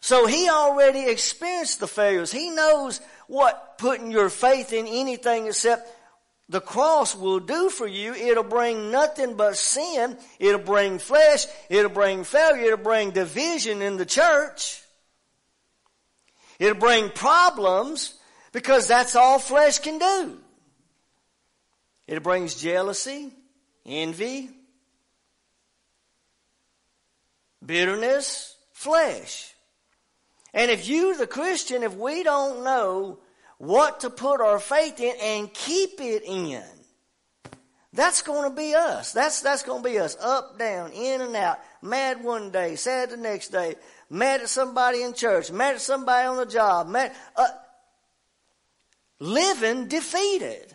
So 0.00 0.26
he 0.26 0.48
already 0.48 1.08
experienced 1.08 1.80
the 1.80 1.86
failures. 1.86 2.32
He 2.32 2.50
knows 2.50 3.00
what 3.26 3.78
putting 3.78 4.10
your 4.10 4.30
faith 4.30 4.72
in 4.72 4.86
anything 4.86 5.46
except 5.46 5.88
the 6.48 6.60
cross 6.60 7.14
will 7.14 7.38
do 7.38 7.70
for 7.70 7.86
you. 7.86 8.12
It'll 8.12 8.42
bring 8.42 8.90
nothing 8.90 9.36
but 9.36 9.56
sin. 9.56 10.16
It'll 10.40 10.60
bring 10.60 10.98
flesh. 10.98 11.46
It'll 11.68 11.90
bring 11.90 12.24
failure. 12.24 12.64
It'll 12.64 12.78
bring 12.78 13.10
division 13.12 13.82
in 13.82 13.98
the 13.98 14.06
church. 14.06 14.82
It'll 16.58 16.78
bring 16.78 17.10
problems 17.10 18.14
because 18.52 18.88
that's 18.88 19.14
all 19.14 19.38
flesh 19.38 19.78
can 19.78 19.98
do. 19.98 20.38
It 22.08 22.22
brings 22.24 22.56
jealousy, 22.56 23.30
envy, 23.86 24.50
bitterness, 27.64 28.56
flesh. 28.72 29.49
And 30.52 30.70
if 30.70 30.88
you, 30.88 31.16
the 31.16 31.26
Christian, 31.26 31.82
if 31.82 31.94
we 31.94 32.22
don't 32.22 32.64
know 32.64 33.18
what 33.60 34.00
to 34.00 34.08
put 34.08 34.40
our 34.40 34.58
faith 34.58 34.98
in 35.00 35.14
and 35.22 35.52
keep 35.52 36.00
it 36.00 36.22
in. 36.24 36.64
That's 37.92 38.22
going 38.22 38.48
to 38.48 38.56
be 38.56 38.74
us. 38.74 39.12
That's, 39.12 39.42
that's 39.42 39.62
going 39.64 39.82
to 39.82 39.88
be 39.88 39.98
us. 39.98 40.16
Up, 40.18 40.58
down, 40.58 40.92
in 40.92 41.20
and 41.20 41.36
out. 41.36 41.58
Mad 41.82 42.24
one 42.24 42.50
day, 42.50 42.76
sad 42.76 43.10
the 43.10 43.18
next 43.18 43.48
day. 43.48 43.74
Mad 44.08 44.40
at 44.40 44.48
somebody 44.48 45.02
in 45.02 45.12
church. 45.12 45.50
Mad 45.50 45.74
at 45.74 45.82
somebody 45.82 46.26
on 46.26 46.38
the 46.38 46.46
job. 46.46 46.88
Mad, 46.88 47.12
uh, 47.36 47.48
living 49.18 49.88
defeated 49.88 50.74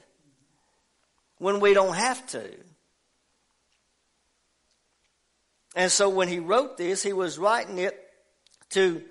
when 1.39 1.59
we 1.59 1.73
don't 1.73 1.95
have 1.95 2.23
to. 2.27 2.47
And 5.75 5.91
so 5.91 6.09
when 6.09 6.27
he 6.27 6.37
wrote 6.37 6.77
this, 6.77 7.01
he 7.01 7.13
was 7.13 7.39
writing 7.39 7.79
it 7.79 7.99
to 8.69 9.01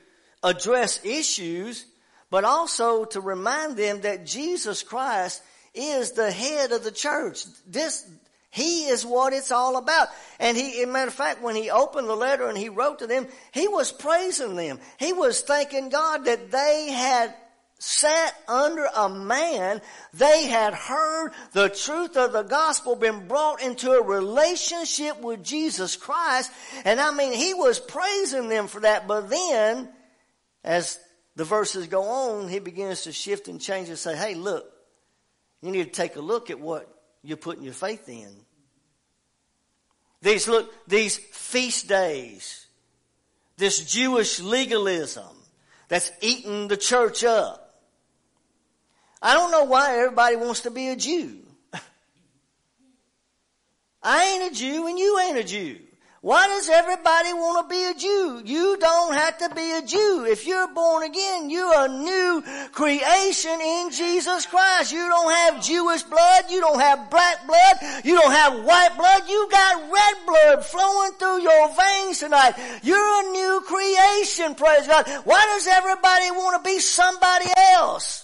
address 0.44 1.04
issues 1.04 1.86
but 2.34 2.42
also 2.42 3.04
to 3.04 3.20
remind 3.20 3.76
them 3.76 4.00
that 4.00 4.26
Jesus 4.26 4.82
Christ 4.82 5.40
is 5.72 6.12
the 6.12 6.32
head 6.32 6.72
of 6.72 6.82
the 6.82 6.90
church. 6.90 7.44
This, 7.64 8.04
he 8.50 8.86
is 8.86 9.06
what 9.06 9.32
it's 9.32 9.52
all 9.52 9.76
about. 9.76 10.08
And 10.40 10.56
he, 10.56 10.80
as 10.82 10.88
a 10.88 10.90
matter 10.90 11.06
of 11.06 11.14
fact, 11.14 11.42
when 11.42 11.54
he 11.54 11.70
opened 11.70 12.08
the 12.08 12.16
letter 12.16 12.48
and 12.48 12.58
he 12.58 12.70
wrote 12.70 12.98
to 13.00 13.06
them, 13.06 13.28
he 13.52 13.68
was 13.68 13.92
praising 13.92 14.56
them. 14.56 14.80
He 14.98 15.12
was 15.12 15.42
thanking 15.42 15.90
God 15.90 16.24
that 16.24 16.50
they 16.50 16.90
had 16.90 17.32
sat 17.78 18.34
under 18.48 18.86
a 18.96 19.08
man. 19.08 19.80
They 20.12 20.46
had 20.46 20.74
heard 20.74 21.32
the 21.52 21.68
truth 21.68 22.16
of 22.16 22.32
the 22.32 22.42
gospel, 22.42 22.96
been 22.96 23.28
brought 23.28 23.62
into 23.62 23.92
a 23.92 24.02
relationship 24.02 25.20
with 25.20 25.44
Jesus 25.44 25.94
Christ. 25.94 26.50
And 26.84 27.00
I 27.00 27.12
mean, 27.12 27.32
he 27.32 27.54
was 27.54 27.78
praising 27.78 28.48
them 28.48 28.66
for 28.66 28.80
that. 28.80 29.06
But 29.06 29.30
then, 29.30 29.88
as 30.64 30.98
the 31.36 31.44
verses 31.44 31.86
go 31.86 32.02
on, 32.02 32.48
he 32.48 32.58
begins 32.58 33.02
to 33.02 33.12
shift 33.12 33.48
and 33.48 33.60
change 33.60 33.88
and 33.88 33.98
say, 33.98 34.16
hey, 34.16 34.34
look, 34.34 34.64
you 35.60 35.70
need 35.70 35.84
to 35.84 35.90
take 35.90 36.16
a 36.16 36.20
look 36.20 36.50
at 36.50 36.58
what 36.58 36.88
you're 37.22 37.36
putting 37.36 37.62
your 37.62 37.74
faith 37.74 38.08
in. 38.08 38.34
These, 40.22 40.48
look, 40.48 40.72
these 40.88 41.18
feast 41.18 41.86
days, 41.86 42.66
this 43.58 43.84
Jewish 43.84 44.40
legalism 44.40 45.36
that's 45.88 46.10
eating 46.22 46.68
the 46.68 46.76
church 46.76 47.24
up. 47.24 47.60
I 49.20 49.34
don't 49.34 49.50
know 49.50 49.64
why 49.64 49.98
everybody 49.98 50.36
wants 50.36 50.60
to 50.60 50.70
be 50.70 50.88
a 50.88 50.96
Jew. 50.96 51.40
I 54.02 54.24
ain't 54.24 54.52
a 54.52 54.54
Jew 54.54 54.86
and 54.86 54.98
you 54.98 55.18
ain't 55.18 55.38
a 55.38 55.44
Jew. 55.44 55.78
Why 56.24 56.46
does 56.46 56.70
everybody 56.70 57.34
want 57.34 57.68
to 57.68 57.74
be 57.74 57.84
a 57.84 57.92
Jew? 57.92 58.40
You 58.46 58.78
don't 58.78 59.12
have 59.12 59.36
to 59.44 59.54
be 59.54 59.72
a 59.72 59.82
Jew. 59.82 60.24
If 60.26 60.46
you're 60.46 60.68
born 60.68 61.02
again, 61.02 61.50
you're 61.50 61.84
a 61.84 61.86
new 61.86 62.42
creation 62.72 63.60
in 63.60 63.90
Jesus 63.90 64.46
Christ. 64.46 64.90
You 64.90 65.06
don't 65.06 65.30
have 65.30 65.62
Jewish 65.62 66.02
blood. 66.02 66.44
You 66.48 66.62
don't 66.62 66.80
have 66.80 67.10
black 67.10 67.46
blood. 67.46 68.04
You 68.06 68.14
don't 68.14 68.32
have 68.32 68.64
white 68.64 68.96
blood. 68.96 69.28
You 69.28 69.48
got 69.50 69.92
red 69.92 70.26
blood 70.26 70.64
flowing 70.64 71.12
through 71.18 71.42
your 71.42 71.68
veins 71.76 72.20
tonight. 72.20 72.54
You're 72.82 72.96
a 72.96 73.30
new 73.30 73.62
creation, 73.66 74.54
praise 74.54 74.86
God. 74.86 75.06
Why 75.24 75.44
does 75.44 75.66
everybody 75.66 76.30
want 76.30 76.64
to 76.64 76.66
be 76.66 76.78
somebody 76.78 77.50
else? 77.74 78.23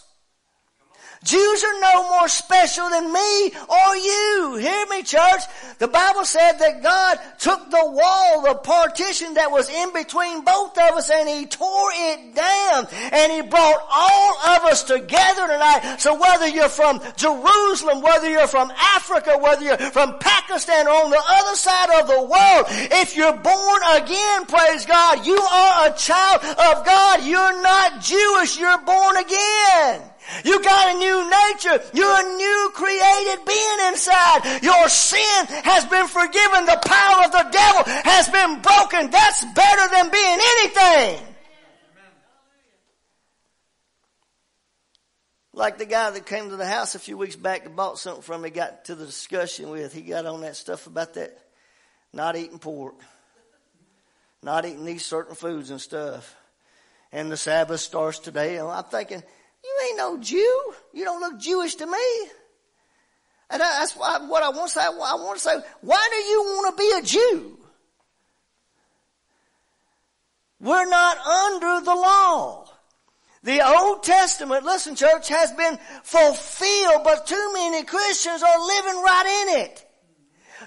Jews 1.22 1.62
are 1.62 1.80
no 1.80 2.08
more 2.08 2.28
special 2.28 2.88
than 2.88 3.12
me 3.12 3.52
or 3.68 3.96
you. 3.96 4.56
Hear 4.58 4.86
me, 4.86 5.02
church. 5.02 5.42
The 5.78 5.86
Bible 5.86 6.24
said 6.24 6.52
that 6.52 6.82
God 6.82 7.18
took 7.38 7.70
the 7.70 7.90
wall, 7.90 8.42
the 8.42 8.54
partition 8.54 9.34
that 9.34 9.50
was 9.50 9.68
in 9.68 9.92
between 9.92 10.42
both 10.44 10.78
of 10.78 10.96
us 10.96 11.10
and 11.10 11.28
He 11.28 11.44
tore 11.44 11.90
it 11.92 12.34
down 12.34 12.86
and 13.12 13.32
He 13.32 13.42
brought 13.42 13.86
all 13.92 14.56
of 14.56 14.64
us 14.64 14.82
together 14.82 15.46
tonight. 15.46 15.96
So 15.98 16.18
whether 16.18 16.48
you're 16.48 16.70
from 16.70 17.02
Jerusalem, 17.16 18.00
whether 18.00 18.30
you're 18.30 18.48
from 18.48 18.72
Africa, 18.96 19.36
whether 19.38 19.62
you're 19.62 19.76
from 19.76 20.18
Pakistan 20.20 20.86
or 20.86 21.04
on 21.04 21.10
the 21.10 21.22
other 21.22 21.56
side 21.56 22.00
of 22.00 22.08
the 22.08 22.22
world, 22.22 22.64
if 22.96 23.14
you're 23.14 23.36
born 23.36 23.80
again, 23.92 24.46
praise 24.46 24.86
God, 24.86 25.26
you 25.26 25.36
are 25.36 25.88
a 25.88 25.92
child 25.92 26.40
of 26.44 26.86
God. 26.86 27.24
You're 27.24 27.60
not 27.60 28.00
Jewish, 28.00 28.58
you're 28.58 28.80
born 28.86 29.16
again. 29.18 30.09
You 30.44 30.62
got 30.62 30.94
a 30.94 30.98
new 30.98 31.30
nature. 31.30 31.82
You're 31.92 32.20
a 32.20 32.36
new 32.36 32.70
created 32.74 33.44
being 33.44 33.78
inside. 33.88 34.62
Your 34.62 34.88
sin 34.88 35.46
has 35.64 35.86
been 35.86 36.06
forgiven. 36.06 36.66
The 36.66 36.80
power 36.84 37.24
of 37.24 37.32
the 37.32 37.48
devil 37.50 37.82
has 38.04 38.28
been 38.28 38.60
broken. 38.62 39.10
That's 39.10 39.44
better 39.44 39.94
than 39.94 40.10
being 40.10 40.38
anything. 40.40 41.26
Like 45.52 45.78
the 45.78 45.86
guy 45.86 46.10
that 46.10 46.26
came 46.26 46.50
to 46.50 46.56
the 46.56 46.66
house 46.66 46.94
a 46.94 46.98
few 46.98 47.18
weeks 47.18 47.36
back 47.36 47.66
and 47.66 47.76
bought 47.76 47.98
something 47.98 48.22
from 48.22 48.42
me, 48.42 48.50
got 48.50 48.86
to 48.86 48.94
the 48.94 49.04
discussion 49.04 49.70
with, 49.70 49.92
he 49.92 50.02
got 50.02 50.24
on 50.24 50.42
that 50.42 50.56
stuff 50.56 50.86
about 50.86 51.14
that 51.14 51.36
not 52.12 52.36
eating 52.36 52.58
pork, 52.58 52.94
not 54.42 54.64
eating 54.64 54.84
these 54.84 55.04
certain 55.04 55.34
foods 55.34 55.70
and 55.70 55.80
stuff. 55.80 56.36
And 57.12 57.30
the 57.30 57.36
Sabbath 57.36 57.80
starts 57.80 58.20
today. 58.20 58.56
And 58.56 58.68
I'm 58.68 58.84
thinking, 58.84 59.22
you 59.64 59.78
ain't 59.88 59.98
no 59.98 60.18
Jew. 60.18 60.74
You 60.92 61.04
don't 61.04 61.20
look 61.20 61.40
Jewish 61.40 61.74
to 61.76 61.86
me. 61.86 62.28
And 63.50 63.60
that's 63.60 63.96
what 63.96 64.42
I 64.42 64.50
want 64.50 64.68
to 64.68 64.74
say. 64.74 64.84
I 64.84 64.90
want 64.90 65.38
to 65.38 65.42
say, 65.42 65.56
why 65.80 66.08
do 66.10 66.16
you 66.16 66.42
want 66.42 66.76
to 66.76 66.82
be 66.82 66.92
a 66.98 67.02
Jew? 67.02 67.58
We're 70.60 70.88
not 70.88 71.18
under 71.18 71.84
the 71.84 71.94
law. 71.94 72.66
The 73.42 73.66
Old 73.66 74.02
Testament, 74.02 74.64
listen 74.64 74.94
church, 74.94 75.28
has 75.28 75.50
been 75.52 75.78
fulfilled, 76.02 77.02
but 77.02 77.26
too 77.26 77.50
many 77.54 77.84
Christians 77.84 78.42
are 78.42 78.66
living 78.66 79.02
right 79.02 79.46
in 79.48 79.60
it. 79.62 79.86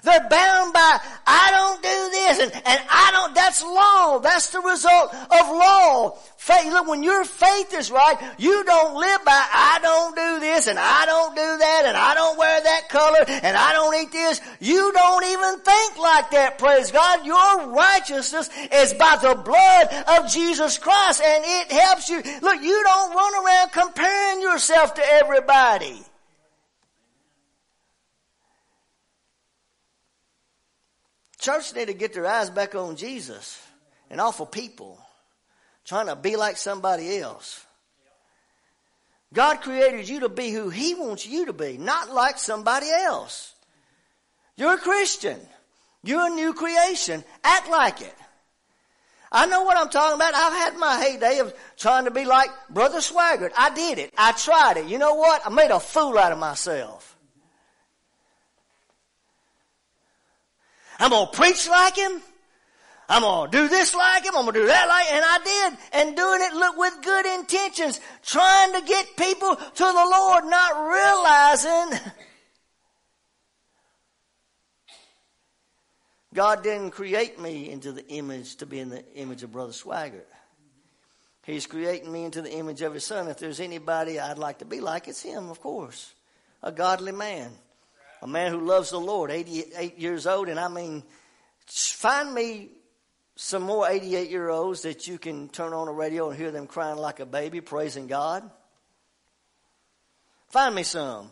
They're 0.04 0.28
bound 0.28 0.72
by, 0.72 1.00
I 1.26 1.50
don't 1.50 1.82
do 1.82 2.10
this 2.10 2.38
and, 2.40 2.52
and 2.52 2.80
I 2.90 3.10
don't, 3.12 3.34
that's 3.34 3.62
law. 3.62 4.18
That's 4.18 4.50
the 4.50 4.60
result 4.60 5.14
of 5.14 5.48
law. 5.48 6.18
Faith, 6.36 6.70
look, 6.72 6.86
when 6.88 7.02
your 7.02 7.24
faith 7.24 7.72
is 7.72 7.90
right, 7.90 8.16
you 8.36 8.64
don't 8.64 8.96
live 8.96 9.24
by, 9.24 9.32
I 9.32 9.78
don't 9.80 10.14
do 10.14 10.40
this 10.40 10.66
and 10.66 10.78
I 10.78 11.06
don't 11.06 11.34
do 11.34 11.40
that 11.58 11.84
and 11.86 11.96
I 11.96 12.14
don't 12.14 12.36
wear 12.36 12.60
that 12.60 12.88
color 12.90 13.24
and 13.26 13.56
I 13.56 13.72
don't 13.72 13.94
eat 13.94 14.12
this. 14.12 14.42
You 14.60 14.92
don't 14.92 15.24
even 15.24 15.60
think 15.60 15.98
like 15.98 16.30
that, 16.32 16.58
praise 16.58 16.90
God. 16.90 17.24
Your 17.24 17.68
righteousness 17.70 18.50
is 18.70 18.92
by 18.92 19.16
the 19.22 19.34
blood 19.34 20.20
of 20.20 20.30
Jesus 20.30 20.76
Christ 20.76 21.22
and 21.24 21.44
it 21.46 21.72
helps 21.72 22.10
you. 22.10 22.22
Look, 22.42 22.60
you 22.60 22.82
don't 22.84 23.14
run 23.14 23.46
around 23.46 23.72
comparing 23.72 24.42
yourself 24.42 24.92
to 24.94 25.02
everybody. 25.14 26.04
Church 31.44 31.74
need 31.74 31.88
to 31.88 31.92
get 31.92 32.14
their 32.14 32.26
eyes 32.26 32.48
back 32.48 32.74
on 32.74 32.96
Jesus 32.96 33.62
and 34.08 34.18
off 34.18 34.40
of 34.40 34.50
people 34.50 34.98
trying 35.84 36.06
to 36.06 36.16
be 36.16 36.36
like 36.36 36.56
somebody 36.56 37.18
else. 37.18 37.66
God 39.34 39.60
created 39.60 40.08
you 40.08 40.20
to 40.20 40.30
be 40.30 40.50
who 40.52 40.70
He 40.70 40.94
wants 40.94 41.26
you 41.26 41.44
to 41.44 41.52
be, 41.52 41.76
not 41.76 42.10
like 42.10 42.38
somebody 42.38 42.86
else. 42.88 43.52
You're 44.56 44.76
a 44.76 44.78
Christian. 44.78 45.38
You're 46.02 46.28
a 46.28 46.30
new 46.30 46.54
creation. 46.54 47.22
Act 47.42 47.68
like 47.68 48.00
it. 48.00 48.14
I 49.30 49.44
know 49.44 49.64
what 49.64 49.76
I'm 49.76 49.90
talking 49.90 50.14
about. 50.14 50.32
I've 50.34 50.52
had 50.54 50.78
my 50.78 50.98
heyday 50.98 51.40
of 51.40 51.52
trying 51.76 52.06
to 52.06 52.10
be 52.10 52.24
like 52.24 52.48
Brother 52.70 53.00
Swaggart. 53.00 53.50
I 53.54 53.68
did 53.74 53.98
it. 53.98 54.14
I 54.16 54.32
tried 54.32 54.78
it. 54.78 54.86
You 54.86 54.96
know 54.96 55.16
what? 55.16 55.42
I 55.44 55.50
made 55.50 55.70
a 55.70 55.78
fool 55.78 56.16
out 56.16 56.32
of 56.32 56.38
myself. 56.38 57.13
I'm 61.04 61.10
going 61.10 61.26
to 61.26 61.36
preach 61.36 61.68
like 61.68 61.96
him. 61.96 62.22
I'm 63.10 63.20
going 63.20 63.50
to 63.50 63.58
do 63.58 63.68
this 63.68 63.94
like 63.94 64.24
him. 64.24 64.32
I'm 64.34 64.44
going 64.44 64.54
to 64.54 64.60
do 64.60 64.66
that 64.68 64.88
like, 64.88 65.06
him. 65.06 65.16
and 65.16 65.24
I 65.26 65.38
did. 65.44 65.78
And 65.92 66.16
doing 66.16 66.40
it, 66.40 66.54
look, 66.54 66.78
with 66.78 67.02
good 67.02 67.26
intentions, 67.26 68.00
trying 68.22 68.72
to 68.72 68.80
get 68.80 69.14
people 69.14 69.54
to 69.54 69.84
the 69.84 69.92
Lord, 69.92 70.44
not 70.46 71.92
realizing 71.92 72.00
God 76.32 76.62
didn't 76.62 76.92
create 76.92 77.38
me 77.38 77.70
into 77.70 77.92
the 77.92 78.08
image 78.08 78.56
to 78.56 78.64
be 78.66 78.80
in 78.80 78.88
the 78.88 79.04
image 79.14 79.42
of 79.42 79.52
Brother 79.52 79.72
Swaggart. 79.72 80.24
He's 81.44 81.66
creating 81.66 82.10
me 82.10 82.24
into 82.24 82.40
the 82.40 82.54
image 82.54 82.80
of 82.80 82.94
His 82.94 83.04
Son. 83.04 83.28
If 83.28 83.36
there's 83.36 83.60
anybody 83.60 84.18
I'd 84.18 84.38
like 84.38 84.60
to 84.60 84.64
be 84.64 84.80
like, 84.80 85.06
it's 85.06 85.20
Him, 85.20 85.50
of 85.50 85.60
course. 85.60 86.14
A 86.62 86.72
godly 86.72 87.12
man 87.12 87.52
a 88.24 88.26
man 88.26 88.50
who 88.50 88.60
loves 88.60 88.88
the 88.88 88.98
Lord, 88.98 89.30
88 89.30 89.98
years 89.98 90.26
old, 90.26 90.48
and 90.48 90.58
I 90.58 90.68
mean, 90.68 91.02
find 91.66 92.32
me 92.32 92.70
some 93.36 93.62
more 93.62 93.86
88 93.86 94.30
year 94.30 94.48
olds 94.48 94.82
that 94.82 95.06
you 95.06 95.18
can 95.18 95.50
turn 95.50 95.74
on 95.74 95.86
the 95.86 95.92
radio 95.92 96.30
and 96.30 96.38
hear 96.38 96.50
them 96.50 96.66
crying 96.66 96.96
like 96.96 97.20
a 97.20 97.26
baby, 97.26 97.60
praising 97.60 98.06
God. 98.06 98.50
Find 100.48 100.74
me 100.74 100.84
some. 100.84 101.30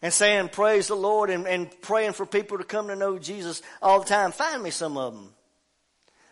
And 0.00 0.12
saying, 0.12 0.48
praise 0.48 0.88
the 0.88 0.96
Lord, 0.96 1.28
and, 1.28 1.46
and 1.46 1.70
praying 1.82 2.14
for 2.14 2.24
people 2.24 2.56
to 2.56 2.64
come 2.64 2.88
to 2.88 2.96
know 2.96 3.18
Jesus 3.18 3.60
all 3.82 4.00
the 4.00 4.06
time. 4.06 4.32
Find 4.32 4.62
me 4.62 4.70
some 4.70 4.96
of 4.96 5.12
them. 5.12 5.34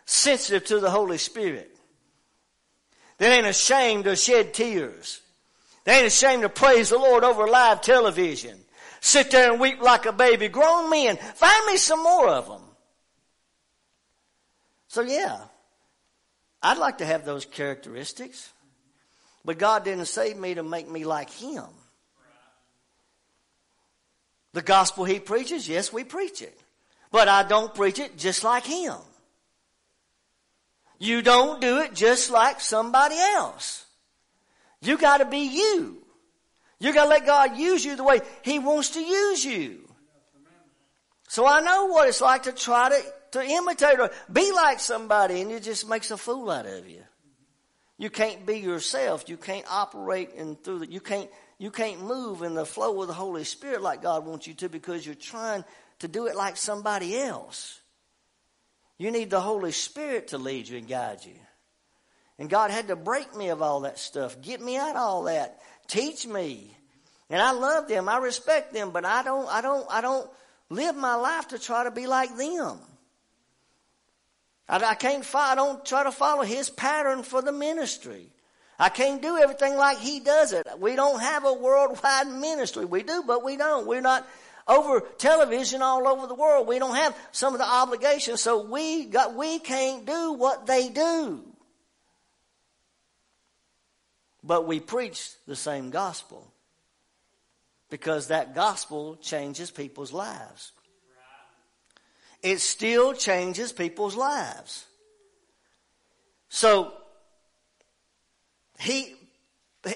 Sensitive 0.05 0.65
to 0.65 0.79
the 0.79 0.89
Holy 0.89 1.19
Spirit. 1.19 1.77
That 3.19 3.31
ain't 3.31 3.45
ashamed 3.45 4.05
to 4.05 4.15
shed 4.15 4.55
tears. 4.55 5.21
They 5.83 5.97
ain't 5.97 6.07
ashamed 6.07 6.43
to 6.43 6.49
praise 6.49 6.89
the 6.89 6.97
Lord 6.97 7.23
over 7.23 7.47
live 7.47 7.81
television. 7.81 8.57
Sit 8.99 9.31
there 9.31 9.51
and 9.51 9.59
weep 9.59 9.81
like 9.81 10.05
a 10.05 10.11
baby. 10.11 10.47
Grown 10.47 10.89
men. 10.89 11.17
Find 11.17 11.65
me 11.65 11.77
some 11.77 12.03
more 12.03 12.27
of 12.27 12.47
them. 12.47 12.61
So 14.87 15.01
yeah, 15.01 15.39
I'd 16.61 16.77
like 16.77 16.99
to 16.99 17.05
have 17.05 17.25
those 17.25 17.45
characteristics. 17.45 18.51
But 19.43 19.57
God 19.57 19.83
didn't 19.83 20.05
save 20.05 20.37
me 20.37 20.53
to 20.53 20.63
make 20.63 20.87
me 20.87 21.03
like 21.03 21.31
Him. 21.31 21.65
The 24.53 24.61
gospel 24.61 25.05
He 25.05 25.19
preaches, 25.19 25.67
yes, 25.67 25.91
we 25.91 26.03
preach 26.03 26.41
it. 26.41 26.57
But 27.09 27.27
I 27.27 27.43
don't 27.43 27.73
preach 27.73 27.99
it 27.99 28.17
just 28.17 28.43
like 28.43 28.65
Him. 28.65 28.97
You 30.99 31.23
don't 31.23 31.59
do 31.59 31.79
it 31.79 31.95
just 31.95 32.29
like 32.29 32.61
somebody 32.61 33.15
else. 33.17 33.85
You 34.81 34.97
got 34.97 35.17
to 35.17 35.25
be 35.25 35.39
you. 35.39 35.97
You 36.79 36.93
got 36.93 37.03
to 37.03 37.09
let 37.09 37.25
God 37.25 37.57
use 37.57 37.85
you 37.85 37.95
the 37.95 38.03
way 38.03 38.21
He 38.41 38.59
wants 38.59 38.91
to 38.91 38.99
use 38.99 39.45
you. 39.45 39.87
So 41.27 41.47
I 41.47 41.61
know 41.61 41.85
what 41.85 42.09
it's 42.09 42.19
like 42.19 42.43
to 42.43 42.51
try 42.51 42.89
to, 42.89 43.39
to 43.39 43.43
imitate 43.43 43.99
or 43.99 44.11
be 44.31 44.51
like 44.51 44.79
somebody 44.79 45.41
and 45.41 45.51
it 45.51 45.63
just 45.63 45.87
makes 45.87 46.11
a 46.11 46.17
fool 46.17 46.49
out 46.49 46.65
of 46.65 46.89
you. 46.89 47.03
You 47.97 48.09
can't 48.09 48.45
be 48.45 48.57
yourself. 48.57 49.29
You 49.29 49.37
can't 49.37 49.65
operate 49.71 50.31
in 50.35 50.55
through 50.55 50.79
the, 50.79 50.91
you 50.91 50.99
can't, 50.99 51.29
you 51.59 51.69
can't 51.69 52.01
move 52.01 52.41
in 52.41 52.55
the 52.55 52.65
flow 52.65 52.99
of 53.01 53.07
the 53.07 53.13
Holy 53.13 53.43
Spirit 53.43 53.81
like 53.81 54.01
God 54.01 54.25
wants 54.25 54.47
you 54.47 54.55
to 54.55 54.69
because 54.69 55.05
you're 55.05 55.13
trying 55.13 55.63
to 55.99 56.07
do 56.07 56.25
it 56.25 56.35
like 56.35 56.57
somebody 56.57 57.17
else. 57.17 57.79
You 58.97 59.11
need 59.11 59.29
the 59.29 59.39
Holy 59.39 59.71
Spirit 59.71 60.29
to 60.29 60.39
lead 60.39 60.67
you 60.67 60.79
and 60.79 60.87
guide 60.87 61.23
you. 61.23 61.35
And 62.41 62.49
God 62.49 62.71
had 62.71 62.87
to 62.87 62.95
break 62.95 63.35
me 63.35 63.49
of 63.49 63.61
all 63.61 63.81
that 63.81 63.99
stuff, 63.99 64.41
get 64.41 64.59
me 64.61 64.75
out 64.75 64.95
of 64.95 65.01
all 65.03 65.23
that, 65.25 65.59
teach 65.87 66.25
me. 66.25 66.75
And 67.29 67.39
I 67.39 67.51
love 67.51 67.87
them, 67.87 68.09
I 68.09 68.17
respect 68.17 68.73
them, 68.73 68.89
but 68.89 69.05
I 69.05 69.21
don't, 69.21 69.47
I 69.47 69.61
don't, 69.61 69.85
I 69.91 70.01
don't 70.01 70.27
live 70.67 70.95
my 70.95 71.13
life 71.13 71.49
to 71.49 71.59
try 71.59 71.83
to 71.83 71.91
be 71.91 72.07
like 72.07 72.35
them. 72.35 72.79
I, 74.67 74.77
I 74.83 74.95
can't, 74.95 75.23
I 75.35 75.53
don't 75.53 75.85
try 75.85 76.03
to 76.03 76.11
follow 76.11 76.41
His 76.41 76.71
pattern 76.71 77.21
for 77.21 77.43
the 77.43 77.51
ministry. 77.51 78.31
I 78.79 78.89
can't 78.89 79.21
do 79.21 79.37
everything 79.37 79.77
like 79.77 79.99
He 79.99 80.19
does 80.19 80.51
it. 80.51 80.65
We 80.79 80.95
don't 80.95 81.19
have 81.19 81.45
a 81.45 81.53
worldwide 81.53 82.25
ministry. 82.25 82.85
We 82.85 83.03
do, 83.03 83.21
but 83.21 83.43
we 83.43 83.55
don't. 83.55 83.85
We're 83.85 84.01
not 84.01 84.27
over 84.67 85.01
television 85.19 85.83
all 85.83 86.07
over 86.07 86.25
the 86.25 86.33
world. 86.33 86.67
We 86.67 86.79
don't 86.79 86.95
have 86.95 87.15
some 87.33 87.53
of 87.53 87.59
the 87.59 87.69
obligations, 87.69 88.41
so 88.41 88.63
we 88.63 89.05
got, 89.05 89.35
we 89.35 89.59
can't 89.59 90.07
do 90.07 90.33
what 90.33 90.65
they 90.65 90.89
do. 90.89 91.45
But 94.43 94.65
we 94.65 94.79
preach 94.79 95.31
the 95.47 95.55
same 95.55 95.91
gospel 95.91 96.51
because 97.89 98.27
that 98.27 98.55
gospel 98.55 99.17
changes 99.17 99.69
people's 99.69 100.11
lives. 100.11 100.71
It 102.41 102.59
still 102.59 103.13
changes 103.13 103.71
people's 103.71 104.15
lives. 104.15 104.85
So 106.49 106.91
he 108.79 109.15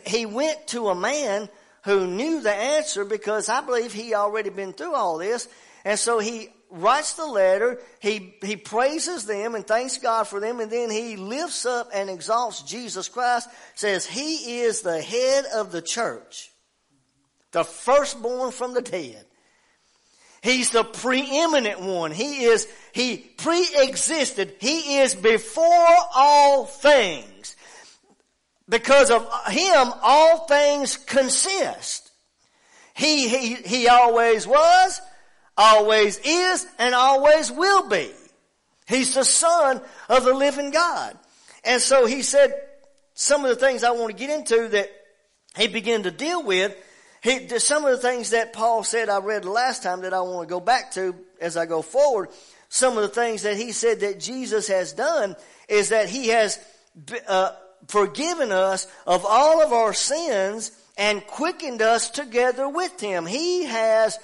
he 0.05 0.25
went 0.25 0.67
to 0.67 0.89
a 0.89 0.95
man 0.95 1.49
who 1.83 2.07
knew 2.07 2.41
the 2.41 2.53
answer 2.53 3.03
because 3.05 3.49
I 3.49 3.61
believe 3.61 3.93
he 3.93 4.13
already 4.13 4.49
been 4.49 4.73
through 4.73 4.93
all 4.93 5.17
this. 5.17 5.47
And 5.83 5.99
so 5.99 6.19
he 6.19 6.49
writes 6.75 7.13
the 7.13 7.25
letter, 7.25 7.79
he, 7.99 8.35
he 8.43 8.55
praises 8.55 9.25
them 9.25 9.55
and 9.55 9.65
thanks 9.65 9.97
God 9.97 10.27
for 10.27 10.39
them, 10.39 10.59
and 10.59 10.71
then 10.71 10.89
he 10.89 11.15
lifts 11.15 11.65
up 11.65 11.89
and 11.93 12.09
exalts 12.09 12.61
Jesus 12.63 13.07
Christ, 13.07 13.49
says 13.75 14.05
he 14.05 14.59
is 14.59 14.81
the 14.81 15.01
head 15.01 15.45
of 15.53 15.71
the 15.71 15.81
church, 15.81 16.51
the 17.51 17.63
firstborn 17.63 18.51
from 18.51 18.73
the 18.73 18.81
dead. 18.81 19.25
He's 20.41 20.69
the 20.69 20.83
preeminent 20.83 21.81
one. 21.81 22.11
He 22.11 22.43
is, 22.43 22.67
he 22.93 23.17
pre-existed. 23.17 24.57
He 24.59 24.99
is 24.99 25.15
before 25.15 25.97
all 26.13 26.65
things. 26.65 27.55
Because 28.69 29.09
of 29.09 29.27
him, 29.47 29.91
all 30.03 30.45
things 30.45 30.97
consist. 30.97 32.11
He, 32.95 33.27
he, 33.27 33.55
he 33.55 33.87
always 33.87 34.45
was, 34.45 35.01
always 35.57 36.19
is, 36.23 36.67
and 36.77 36.93
always 36.93 37.51
will 37.51 37.87
be. 37.87 38.11
He's 38.87 39.15
the 39.15 39.25
son 39.25 39.81
of 40.09 40.23
the 40.23 40.33
living 40.33 40.71
God. 40.71 41.17
And 41.63 41.81
so 41.81 42.05
he 42.05 42.21
said 42.21 42.53
some 43.15 43.43
of 43.43 43.49
the 43.49 43.55
things 43.55 43.83
I 43.83 43.91
want 43.91 44.11
to 44.11 44.17
get 44.17 44.29
into 44.29 44.67
that 44.69 44.89
he 45.57 45.67
began 45.67 46.03
to 46.03 46.11
deal 46.11 46.43
with. 46.43 46.75
He, 47.21 47.47
some 47.57 47.85
of 47.85 47.91
the 47.91 47.97
things 47.97 48.31
that 48.31 48.53
Paul 48.53 48.83
said 48.83 49.09
I 49.09 49.17
read 49.19 49.45
last 49.45 49.81
time 49.81 50.01
that 50.01 50.13
I 50.13 50.21
want 50.21 50.47
to 50.47 50.53
go 50.53 50.59
back 50.59 50.91
to 50.91 51.15
as 51.41 51.57
I 51.57 51.65
go 51.65 51.81
forward. 51.81 52.29
Some 52.69 52.97
of 52.97 53.03
the 53.03 53.09
things 53.09 53.43
that 53.43 53.57
he 53.57 53.71
said 53.71 54.01
that 54.01 54.19
Jesus 54.19 54.67
has 54.67 54.93
done 54.93 55.35
is 55.67 55.89
that 55.89 56.09
he 56.09 56.27
has 56.27 56.59
uh, 57.27 57.51
forgiven 57.87 58.51
us 58.51 58.87
of 59.07 59.25
all 59.25 59.63
of 59.63 59.73
our 59.73 59.93
sins 59.93 60.71
and 60.97 61.25
quickened 61.25 61.81
us 61.81 62.09
together 62.09 62.69
with 62.69 62.99
him. 62.99 63.25
He 63.25 63.63
has 63.63 64.19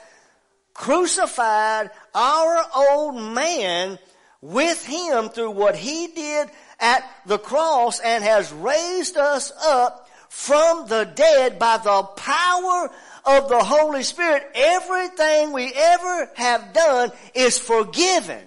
crucified 0.73 1.89
our 2.13 2.65
old 2.75 3.15
man 3.33 3.99
with 4.41 4.85
him 4.85 5.29
through 5.29 5.51
what 5.51 5.75
he 5.75 6.07
did 6.07 6.49
at 6.79 7.03
the 7.25 7.37
cross 7.37 7.99
and 7.99 8.23
has 8.23 8.51
raised 8.51 9.17
us 9.17 9.51
up 9.65 10.09
from 10.29 10.87
the 10.87 11.03
dead 11.03 11.59
by 11.59 11.77
the 11.77 12.03
power 12.15 12.89
of 13.25 13.49
the 13.49 13.59
Holy 13.63 14.03
Spirit. 14.03 14.43
Everything 14.55 15.53
we 15.53 15.71
ever 15.75 16.29
have 16.35 16.73
done 16.73 17.11
is 17.35 17.59
forgiven. 17.59 18.43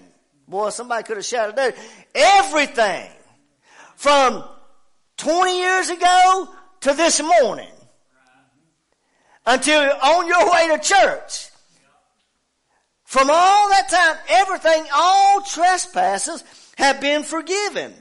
Boy, 0.47 0.69
somebody 0.69 1.03
could 1.03 1.17
have 1.17 1.25
shouted 1.25 1.55
that. 1.55 1.75
Everything 2.13 3.09
from 3.95 4.43
20 5.17 5.57
years 5.57 5.89
ago 5.89 6.49
to 6.81 6.93
this 6.93 7.21
morning 7.21 7.71
until 9.45 9.81
on 9.81 10.27
your 10.27 10.51
way 10.51 10.67
to 10.75 10.79
church. 10.79 11.49
From 13.05 13.29
all 13.29 13.69
that 13.69 13.87
time, 13.89 14.17
everything, 14.29 14.83
all 14.93 15.41
trespasses 15.41 16.43
have 16.77 16.99
been 16.99 17.23
forgiven. 17.23 17.93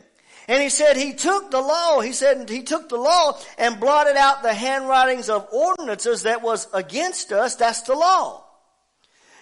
And 0.49 0.63
he 0.63 0.69
said 0.69 0.97
he 0.97 1.15
took 1.15 1.51
the 1.51 1.61
law, 1.61 2.01
he 2.01 2.13
said 2.13 2.51
he 2.51 2.63
took 2.63 2.89
the 2.89 2.99
law 2.99 3.39
and 3.57 3.81
blotted 3.81 4.17
out 4.17 4.43
the 4.43 4.53
handwritings 4.53 5.31
of 5.31 5.49
ordinances 5.53 6.25
that 6.25 6.43
was 6.43 6.69
against 6.75 7.33
us. 7.33 7.55
That's 7.55 7.83
the 7.83 7.95
law. 7.95 8.45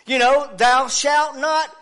You 0.07 0.19
know, 0.19 0.49
thou 0.57 0.89
shalt 0.89 1.39
not 1.39 1.75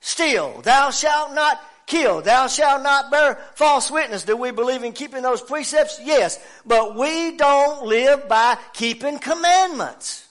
steal. 0.00 0.60
Thou 0.62 0.90
shalt 0.90 1.34
not 1.34 1.60
kill. 1.86 2.22
Thou 2.22 2.46
shalt 2.46 2.82
not 2.82 3.10
bear 3.10 3.36
false 3.54 3.90
witness. 3.90 4.24
Do 4.24 4.36
we 4.36 4.50
believe 4.50 4.84
in 4.84 4.92
keeping 4.92 5.22
those 5.22 5.42
precepts? 5.42 6.00
Yes. 6.02 6.38
But 6.66 6.96
we 6.96 7.36
don't 7.36 7.86
live 7.86 8.28
by 8.28 8.58
keeping 8.74 9.18
commandments. 9.18 10.24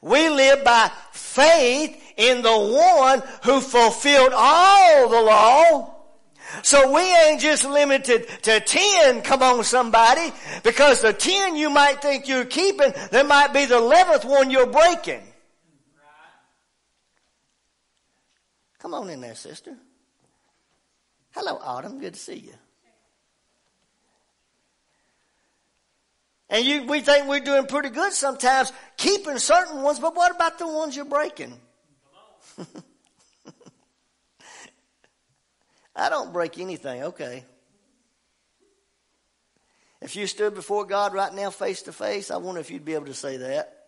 We 0.00 0.28
live 0.28 0.64
by 0.64 0.90
faith 1.34 2.00
in 2.16 2.42
the 2.42 2.56
one 2.56 3.22
who 3.42 3.60
fulfilled 3.60 4.32
all 4.34 5.08
the 5.08 5.20
law. 5.20 5.90
So 6.62 6.92
we 6.92 7.02
ain't 7.02 7.40
just 7.40 7.64
limited 7.64 8.28
to 8.42 8.60
10, 8.60 9.22
come 9.22 9.42
on 9.42 9.64
somebody, 9.64 10.32
because 10.62 11.00
the 11.00 11.12
10 11.12 11.56
you 11.56 11.68
might 11.68 12.00
think 12.00 12.28
you're 12.28 12.44
keeping, 12.44 12.92
there 13.10 13.24
might 13.24 13.52
be 13.52 13.64
the 13.64 13.76
11th 13.76 14.24
one 14.24 14.50
you're 14.50 14.66
breaking. 14.66 15.22
Come 18.78 18.94
on 18.94 19.10
in 19.10 19.20
there, 19.20 19.34
sister. 19.34 19.74
Hello, 21.34 21.58
Autumn. 21.60 21.98
Good 21.98 22.14
to 22.14 22.20
see 22.20 22.36
you. 22.36 22.54
And 26.50 26.64
you, 26.64 26.84
we 26.84 27.00
think 27.00 27.26
we're 27.26 27.40
doing 27.40 27.66
pretty 27.66 27.90
good 27.90 28.12
sometimes 28.12 28.72
keeping 28.96 29.38
certain 29.38 29.82
ones, 29.82 29.98
but 29.98 30.14
what 30.14 30.34
about 30.34 30.58
the 30.58 30.66
ones 30.68 30.94
you're 30.94 31.04
breaking? 31.04 31.58
I 35.96 36.10
don't 36.10 36.32
break 36.32 36.58
anything. 36.58 37.04
Okay. 37.04 37.44
If 40.02 40.16
you 40.16 40.26
stood 40.26 40.54
before 40.54 40.84
God 40.84 41.14
right 41.14 41.32
now 41.32 41.48
face 41.50 41.82
to 41.82 41.92
face, 41.92 42.30
I 42.30 42.36
wonder 42.36 42.60
if 42.60 42.70
you'd 42.70 42.84
be 42.84 42.94
able 42.94 43.06
to 43.06 43.14
say 43.14 43.38
that. 43.38 43.84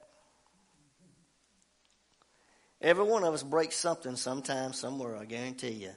Every 2.80 3.04
one 3.04 3.24
of 3.24 3.34
us 3.34 3.42
breaks 3.42 3.76
something 3.76 4.16
sometime, 4.16 4.72
somewhere, 4.72 5.16
I 5.16 5.24
guarantee 5.24 5.72
you. 5.72 5.92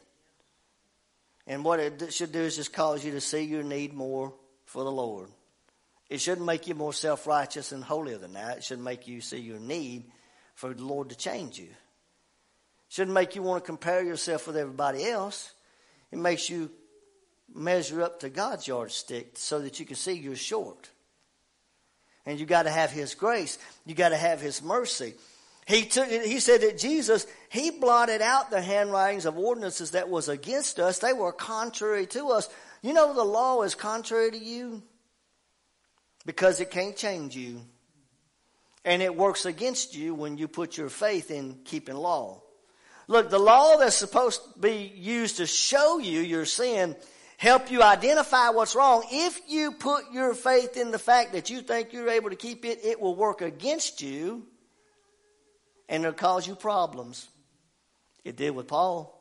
And 1.48 1.64
what 1.64 1.80
it 1.80 2.14
should 2.14 2.32
do 2.32 2.42
is 2.42 2.56
just 2.56 2.74
cause 2.74 3.04
you 3.04 3.12
to 3.12 3.22
see 3.22 3.44
your 3.44 3.64
need 3.64 3.94
more 3.94 4.34
for 4.66 4.84
the 4.84 4.92
Lord. 4.92 5.30
It 6.10 6.20
shouldn't 6.20 6.48
make 6.48 6.68
you 6.68 6.76
more 6.76 6.94
self 6.94 7.28
righteous 7.28 7.72
and 7.72 7.84
holier 7.84 8.18
than 8.18 8.34
that. 8.34 8.58
It 8.58 8.64
should 8.64 8.80
make 8.80 9.08
you 9.08 9.22
see 9.22 9.40
your 9.40 9.60
need 9.60 10.06
for 10.56 10.74
the 10.74 10.84
Lord 10.84 11.10
to 11.10 11.16
change 11.16 11.60
you. 11.60 11.68
It 11.68 12.94
shouldn't 12.94 13.14
make 13.14 13.36
you 13.36 13.44
want 13.44 13.64
to 13.64 13.68
compare 13.68 14.04
yourself 14.04 14.48
with 14.48 14.58
everybody 14.58 15.06
else. 15.06 15.54
It 16.12 16.18
makes 16.18 16.50
you 16.50 16.72
measure 17.54 18.02
up 18.02 18.22
to 18.22 18.30
God's 18.30 18.68
yardstick 18.68 19.32
so 19.36 19.60
that 19.60 19.80
you 19.80 19.86
can 19.86 19.96
see 19.96 20.14
you're 20.14 20.36
short. 20.36 20.90
And 22.26 22.40
you 22.40 22.46
got 22.46 22.64
to 22.64 22.72
have 22.72 22.92
His 22.92 23.14
grace. 23.14 23.60
You 23.86 23.94
got 23.94 24.10
to 24.10 24.18
have 24.18 24.42
His 24.42 24.64
mercy. 24.64 25.14
He 25.68 25.86
took, 25.86 26.10
he 26.10 26.40
said 26.40 26.62
that 26.62 26.80
Jesus, 26.80 27.28
he 27.50 27.70
blotted 27.70 28.24
out 28.24 28.50
the 28.50 28.60
handwritings 28.60 29.28
of 29.28 29.38
ordinances 29.38 29.92
that 29.92 30.10
was 30.10 30.28
against 30.28 30.80
us. 30.80 30.98
They 30.98 31.14
were 31.14 31.32
contrary 31.32 32.08
to 32.08 32.30
us. 32.30 32.50
You 32.82 32.94
know 32.94 33.14
the 33.14 33.24
law 33.24 33.62
is 33.62 33.76
contrary 33.76 34.32
to 34.32 34.38
you 34.38 34.82
because 36.30 36.60
it 36.60 36.70
can't 36.70 36.96
change 36.96 37.36
you. 37.36 37.60
And 38.86 39.02
it 39.02 39.16
works 39.16 39.48
against 39.48 39.96
you 39.96 40.14
when 40.14 40.38
you 40.38 40.48
put 40.48 40.78
your 40.78 40.90
faith 40.90 41.32
in 41.32 41.58
keeping 41.66 41.96
law. 41.96 42.44
Look, 43.08 43.32
the 43.32 43.40
law 43.40 43.78
that's 43.78 43.96
supposed 43.96 44.44
to 44.44 44.60
be 44.60 44.94
used 44.96 45.38
to 45.38 45.48
show 45.48 45.98
you 45.98 46.20
your 46.20 46.46
sin, 46.46 46.96
help 47.38 47.72
you 47.72 47.82
identify 47.82 48.50
what's 48.50 48.76
wrong. 48.76 49.06
If 49.12 49.42
you 49.48 49.72
put 49.72 50.12
your 50.14 50.36
faith 50.36 50.78
in 50.78 50.92
the 50.92 51.00
fact 51.00 51.32
that 51.32 51.50
you 51.50 51.62
think 51.62 51.94
you're 51.94 52.10
able 52.10 52.30
to 52.30 52.36
keep 52.36 52.64
it, 52.64 52.82
it 52.84 53.02
will 53.02 53.16
work 53.16 53.42
against 53.42 54.04
you 54.04 54.46
and 55.88 56.04
it'll 56.04 56.14
cause 56.14 56.48
you 56.48 56.54
problems. 56.54 57.28
It 58.24 58.36
did 58.36 58.52
with 58.52 58.68
Paul. 58.68 59.20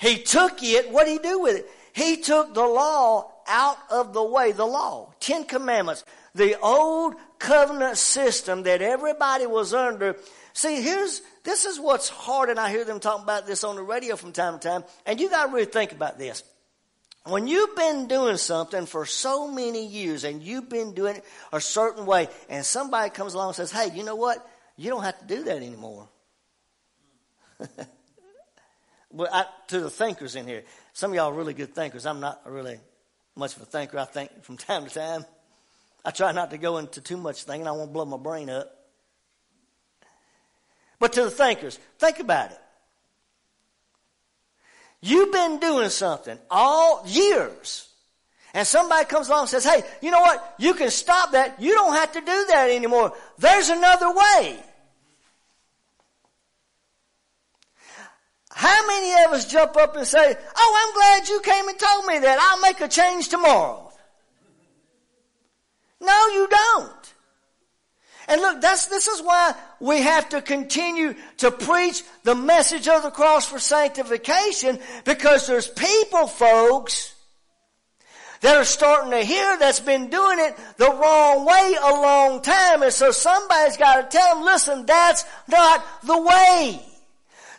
He 0.00 0.20
took 0.20 0.64
it, 0.64 0.90
what 0.90 1.04
did 1.04 1.12
he 1.12 1.28
do 1.28 1.38
with 1.38 1.58
it? 1.58 1.70
He 1.92 2.16
took 2.16 2.54
the 2.54 2.66
law 2.66 3.31
out 3.52 3.78
of 3.90 4.12
the 4.12 4.24
way. 4.24 4.50
The 4.50 4.64
law, 4.64 5.12
Ten 5.20 5.44
Commandments, 5.44 6.04
the 6.34 6.58
old 6.58 7.14
covenant 7.38 7.98
system 7.98 8.64
that 8.64 8.82
everybody 8.82 9.46
was 9.46 9.74
under. 9.74 10.16
See, 10.54 10.82
here's, 10.82 11.22
this 11.44 11.66
is 11.66 11.78
what's 11.78 12.08
hard, 12.08 12.48
and 12.48 12.58
I 12.58 12.70
hear 12.70 12.84
them 12.84 12.98
talking 12.98 13.22
about 13.22 13.46
this 13.46 13.62
on 13.62 13.76
the 13.76 13.82
radio 13.82 14.16
from 14.16 14.32
time 14.32 14.58
to 14.58 14.68
time, 14.68 14.84
and 15.06 15.20
you 15.20 15.30
gotta 15.30 15.52
really 15.52 15.66
think 15.66 15.92
about 15.92 16.18
this. 16.18 16.42
When 17.24 17.46
you've 17.46 17.76
been 17.76 18.08
doing 18.08 18.36
something 18.36 18.86
for 18.86 19.06
so 19.06 19.46
many 19.46 19.86
years 19.86 20.24
and 20.24 20.42
you've 20.42 20.68
been 20.68 20.92
doing 20.92 21.16
it 21.16 21.24
a 21.52 21.60
certain 21.60 22.04
way, 22.04 22.28
and 22.48 22.66
somebody 22.66 23.10
comes 23.10 23.34
along 23.34 23.48
and 23.48 23.56
says, 23.56 23.70
Hey, 23.70 23.90
you 23.94 24.02
know 24.02 24.16
what? 24.16 24.44
You 24.76 24.90
don't 24.90 25.04
have 25.04 25.20
to 25.20 25.26
do 25.26 25.44
that 25.44 25.56
anymore. 25.56 26.08
well, 29.10 29.28
I, 29.32 29.44
to 29.68 29.80
the 29.80 29.90
thinkers 29.90 30.34
in 30.34 30.48
here, 30.48 30.64
some 30.94 31.12
of 31.12 31.14
y'all 31.14 31.30
are 31.30 31.34
really 31.34 31.54
good 31.54 31.76
thinkers. 31.76 32.06
I'm 32.06 32.18
not 32.18 32.42
really 32.44 32.80
much 33.36 33.56
of 33.56 33.62
a 33.62 33.66
thinker. 33.66 33.98
I 33.98 34.04
think 34.04 34.44
from 34.44 34.56
time 34.68 34.86
to 34.86 34.90
time. 34.90 35.24
I 36.04 36.10
try 36.10 36.32
not 36.32 36.50
to 36.50 36.58
go 36.58 36.78
into 36.78 37.00
too 37.00 37.16
much 37.16 37.44
thinking. 37.44 37.68
I 37.68 37.72
won't 37.72 37.92
blow 37.92 38.04
my 38.04 38.16
brain 38.16 38.50
up. 38.50 38.76
But 40.98 41.12
to 41.14 41.24
the 41.24 41.30
thinkers, 41.30 41.78
think 41.98 42.20
about 42.20 42.52
it. 42.52 42.58
You've 45.00 45.32
been 45.32 45.58
doing 45.58 45.88
something 45.88 46.38
all 46.50 47.02
years. 47.06 47.88
And 48.54 48.66
somebody 48.66 49.06
comes 49.06 49.28
along 49.28 49.42
and 49.42 49.48
says, 49.48 49.64
hey, 49.64 49.82
you 50.00 50.10
know 50.10 50.20
what? 50.20 50.54
You 50.58 50.74
can 50.74 50.90
stop 50.90 51.32
that. 51.32 51.60
You 51.60 51.72
don't 51.72 51.94
have 51.94 52.12
to 52.12 52.20
do 52.20 52.46
that 52.50 52.70
anymore. 52.70 53.12
There's 53.38 53.70
another 53.70 54.12
way. 54.12 54.62
How 58.62 58.86
many 58.86 59.24
of 59.24 59.32
us 59.32 59.46
jump 59.46 59.76
up 59.76 59.96
and 59.96 60.06
say, 60.06 60.36
oh, 60.56 60.86
I'm 60.86 60.94
glad 60.94 61.28
you 61.28 61.40
came 61.40 61.68
and 61.68 61.76
told 61.76 62.06
me 62.06 62.20
that. 62.20 62.38
I'll 62.38 62.60
make 62.60 62.80
a 62.80 62.86
change 62.86 63.28
tomorrow. 63.28 63.90
No, 66.00 66.26
you 66.28 66.46
don't. 66.48 67.14
And 68.28 68.40
look, 68.40 68.60
that's, 68.60 68.86
this 68.86 69.08
is 69.08 69.20
why 69.20 69.56
we 69.80 70.02
have 70.02 70.28
to 70.28 70.40
continue 70.40 71.16
to 71.38 71.50
preach 71.50 72.04
the 72.22 72.36
message 72.36 72.86
of 72.86 73.02
the 73.02 73.10
cross 73.10 73.46
for 73.46 73.58
sanctification 73.58 74.78
because 75.04 75.48
there's 75.48 75.66
people, 75.66 76.28
folks, 76.28 77.16
that 78.42 78.56
are 78.56 78.64
starting 78.64 79.10
to 79.10 79.24
hear 79.24 79.58
that's 79.58 79.80
been 79.80 80.08
doing 80.08 80.38
it 80.38 80.56
the 80.76 80.88
wrong 80.88 81.44
way 81.44 81.74
a 81.82 81.90
long 81.94 82.40
time. 82.42 82.84
And 82.84 82.92
so 82.92 83.10
somebody's 83.10 83.76
got 83.76 84.08
to 84.08 84.16
tell 84.16 84.36
them, 84.36 84.44
listen, 84.44 84.86
that's 84.86 85.24
not 85.48 85.84
the 86.04 86.22
way. 86.22 86.91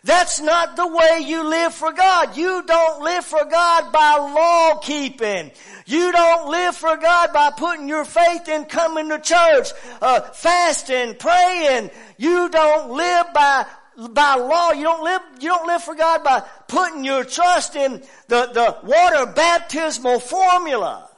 That's 0.04 0.38
not 0.38 0.76
the 0.76 0.86
way 0.86 1.24
you 1.24 1.48
live 1.48 1.72
for 1.72 1.90
God. 1.90 2.36
You 2.36 2.62
don't 2.66 3.02
live 3.02 3.24
for 3.24 3.42
God 3.46 3.90
by 3.90 4.16
law 4.18 4.78
keeping. 4.80 5.50
You 5.86 6.12
don't 6.12 6.50
live 6.50 6.76
for 6.76 6.94
God 6.98 7.32
by 7.32 7.50
putting 7.56 7.88
your 7.88 8.04
faith 8.04 8.46
in 8.46 8.66
coming 8.66 9.08
to 9.08 9.18
church, 9.18 9.70
uh, 10.02 10.20
fasting, 10.20 11.14
praying. 11.14 11.90
You 12.18 12.50
don't 12.50 12.90
live 12.90 13.32
by 13.32 13.66
by 14.10 14.34
law. 14.34 14.72
You 14.72 14.82
don't 14.82 15.04
live. 15.04 15.22
You 15.40 15.48
don't 15.48 15.66
live 15.66 15.82
for 15.82 15.94
God 15.94 16.22
by 16.22 16.42
putting 16.68 17.02
your 17.02 17.24
trust 17.24 17.74
in 17.74 18.02
the 18.28 18.46
the 18.52 18.76
water 18.84 19.32
baptismal 19.32 20.20
formula, 20.20 21.08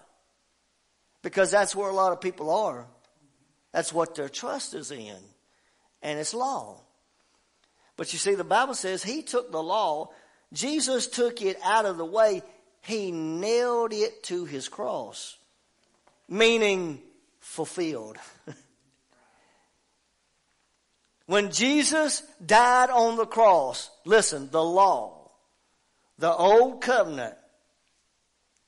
because 1.22 1.50
that's 1.50 1.74
where 1.74 1.90
a 1.90 1.94
lot 1.94 2.12
of 2.12 2.20
people 2.20 2.50
are. 2.50 2.86
That's 3.72 3.92
what 3.92 4.14
their 4.14 4.28
trust 4.28 4.74
is 4.74 4.92
in, 4.92 5.18
and 6.02 6.20
it's 6.20 6.34
law. 6.34 6.85
But 7.96 8.12
you 8.12 8.18
see, 8.18 8.34
the 8.34 8.44
Bible 8.44 8.74
says 8.74 9.02
He 9.02 9.22
took 9.22 9.50
the 9.50 9.62
law, 9.62 10.10
Jesus 10.52 11.06
took 11.06 11.42
it 11.42 11.58
out 11.64 11.86
of 11.86 11.96
the 11.96 12.04
way. 12.04 12.42
he 12.82 13.10
nailed 13.10 13.92
it 13.92 14.22
to 14.24 14.44
his 14.44 14.68
cross, 14.68 15.38
meaning 16.28 17.02
fulfilled. 17.40 18.16
when 21.26 21.50
Jesus 21.50 22.22
died 22.44 22.90
on 22.90 23.16
the 23.16 23.26
cross, 23.26 23.90
listen, 24.04 24.48
the 24.52 24.62
law, 24.62 25.30
the 26.18 26.32
old 26.32 26.80
covenant, 26.80 27.34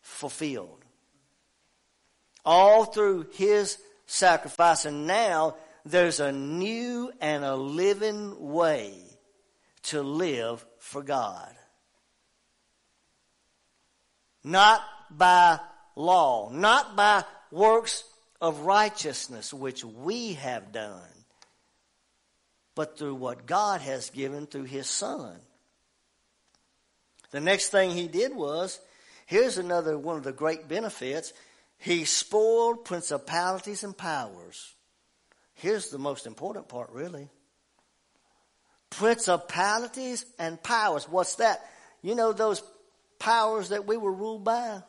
fulfilled. 0.03 0.85
All 2.45 2.87
through 2.87 3.29
his 3.35 3.79
sacrifice. 4.07 4.85
And 4.85 5.07
now 5.07 5.55
there's 5.85 6.19
a 6.19 6.33
new 6.33 7.13
and 7.21 7.45
a 7.45 7.55
living 7.55 8.53
way 8.53 9.08
to 9.89 10.03
live 10.03 10.65
for 10.79 11.03
God. 11.03 11.55
Not 14.45 14.83
by 15.11 15.59
law, 15.97 16.51
not 16.51 16.97
by 16.97 17.25
works 17.51 18.05
of 18.41 18.61
righteousness 18.61 19.53
which 19.53 19.85
we 19.85 20.35
have 20.35 20.73
done, 20.73 21.01
but 22.75 22.99
through 22.99 23.17
what 23.17 23.47
God 23.47 23.81
has 23.81 24.11
given 24.11 24.47
through 24.47 24.65
His 24.65 24.89
Son. 24.89 25.37
The 27.31 27.41
next 27.41 27.71
thing 27.71 27.91
He 27.91 28.09
did 28.09 28.35
was, 28.35 28.81
here's 29.27 29.59
another 29.59 29.99
one 29.99 30.17
of 30.17 30.23
the 30.23 30.33
great 30.33 30.69
benefits. 30.69 31.33
He 31.79 32.05
spoiled 32.05 32.85
principalities 32.85 33.85
and 33.85 33.97
powers. 33.97 34.75
Here's 35.55 35.91
the 35.91 35.99
most 35.99 36.27
important 36.27 36.69
part, 36.69 36.91
really. 36.91 37.29
Principalities 38.91 40.25
and 40.39 40.63
powers. 40.63 41.09
What's 41.09 41.37
that? 41.37 41.65
You 42.03 42.15
know 42.15 42.33
those 42.33 42.63
powers 43.19 43.71
that 43.71 43.87
we 43.87 43.97
were 43.97 44.13
ruled 44.13 44.45
by? 44.45 44.83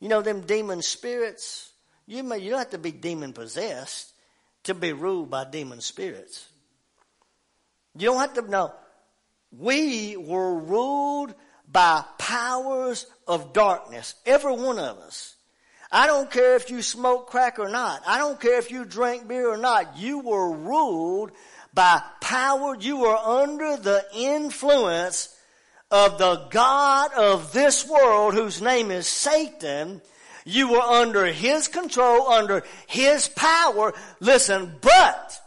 You 0.00 0.08
know 0.08 0.22
them 0.22 0.42
demon 0.42 0.82
spirits? 0.82 1.70
You 2.06 2.22
may 2.22 2.38
you 2.38 2.50
don't 2.50 2.60
have 2.60 2.70
to 2.70 2.78
be 2.78 2.92
demon 2.92 3.32
possessed 3.32 4.12
to 4.64 4.74
be 4.74 4.92
ruled 4.92 5.30
by 5.30 5.44
demon 5.44 5.80
spirits. 5.80 6.46
You 7.96 8.06
don't 8.06 8.20
have 8.20 8.34
to 8.34 8.50
know. 8.50 8.72
We 9.50 10.16
were 10.16 10.54
ruled 10.54 11.34
by 11.70 12.04
powers 12.18 13.06
of 13.26 13.52
darkness. 13.52 14.14
Every 14.24 14.52
one 14.52 14.78
of 14.78 14.98
us. 14.98 15.34
I 15.90 16.06
don't 16.06 16.30
care 16.30 16.56
if 16.56 16.70
you 16.70 16.82
smoke 16.82 17.28
crack 17.28 17.58
or 17.58 17.68
not. 17.68 18.02
I 18.06 18.18
don't 18.18 18.38
care 18.38 18.58
if 18.58 18.70
you 18.70 18.84
drink 18.84 19.26
beer 19.26 19.48
or 19.48 19.56
not. 19.56 19.96
You 19.96 20.18
were 20.20 20.52
ruled 20.52 21.32
by 21.74 22.02
power. 22.20 22.76
You 22.78 22.98
were 22.98 23.16
under 23.16 23.76
the 23.76 24.04
influence 24.14 25.34
of 25.90 26.18
the 26.18 26.46
God 26.50 27.12
of 27.14 27.52
this 27.52 27.88
world 27.88 28.34
whose 28.34 28.60
name 28.60 28.90
is 28.90 29.06
Satan. 29.06 30.02
You 30.44 30.72
were 30.72 30.80
under 30.80 31.26
his 31.26 31.68
control, 31.68 32.28
under 32.28 32.62
his 32.86 33.28
power. 33.28 33.94
Listen, 34.20 34.74
but 34.80 35.40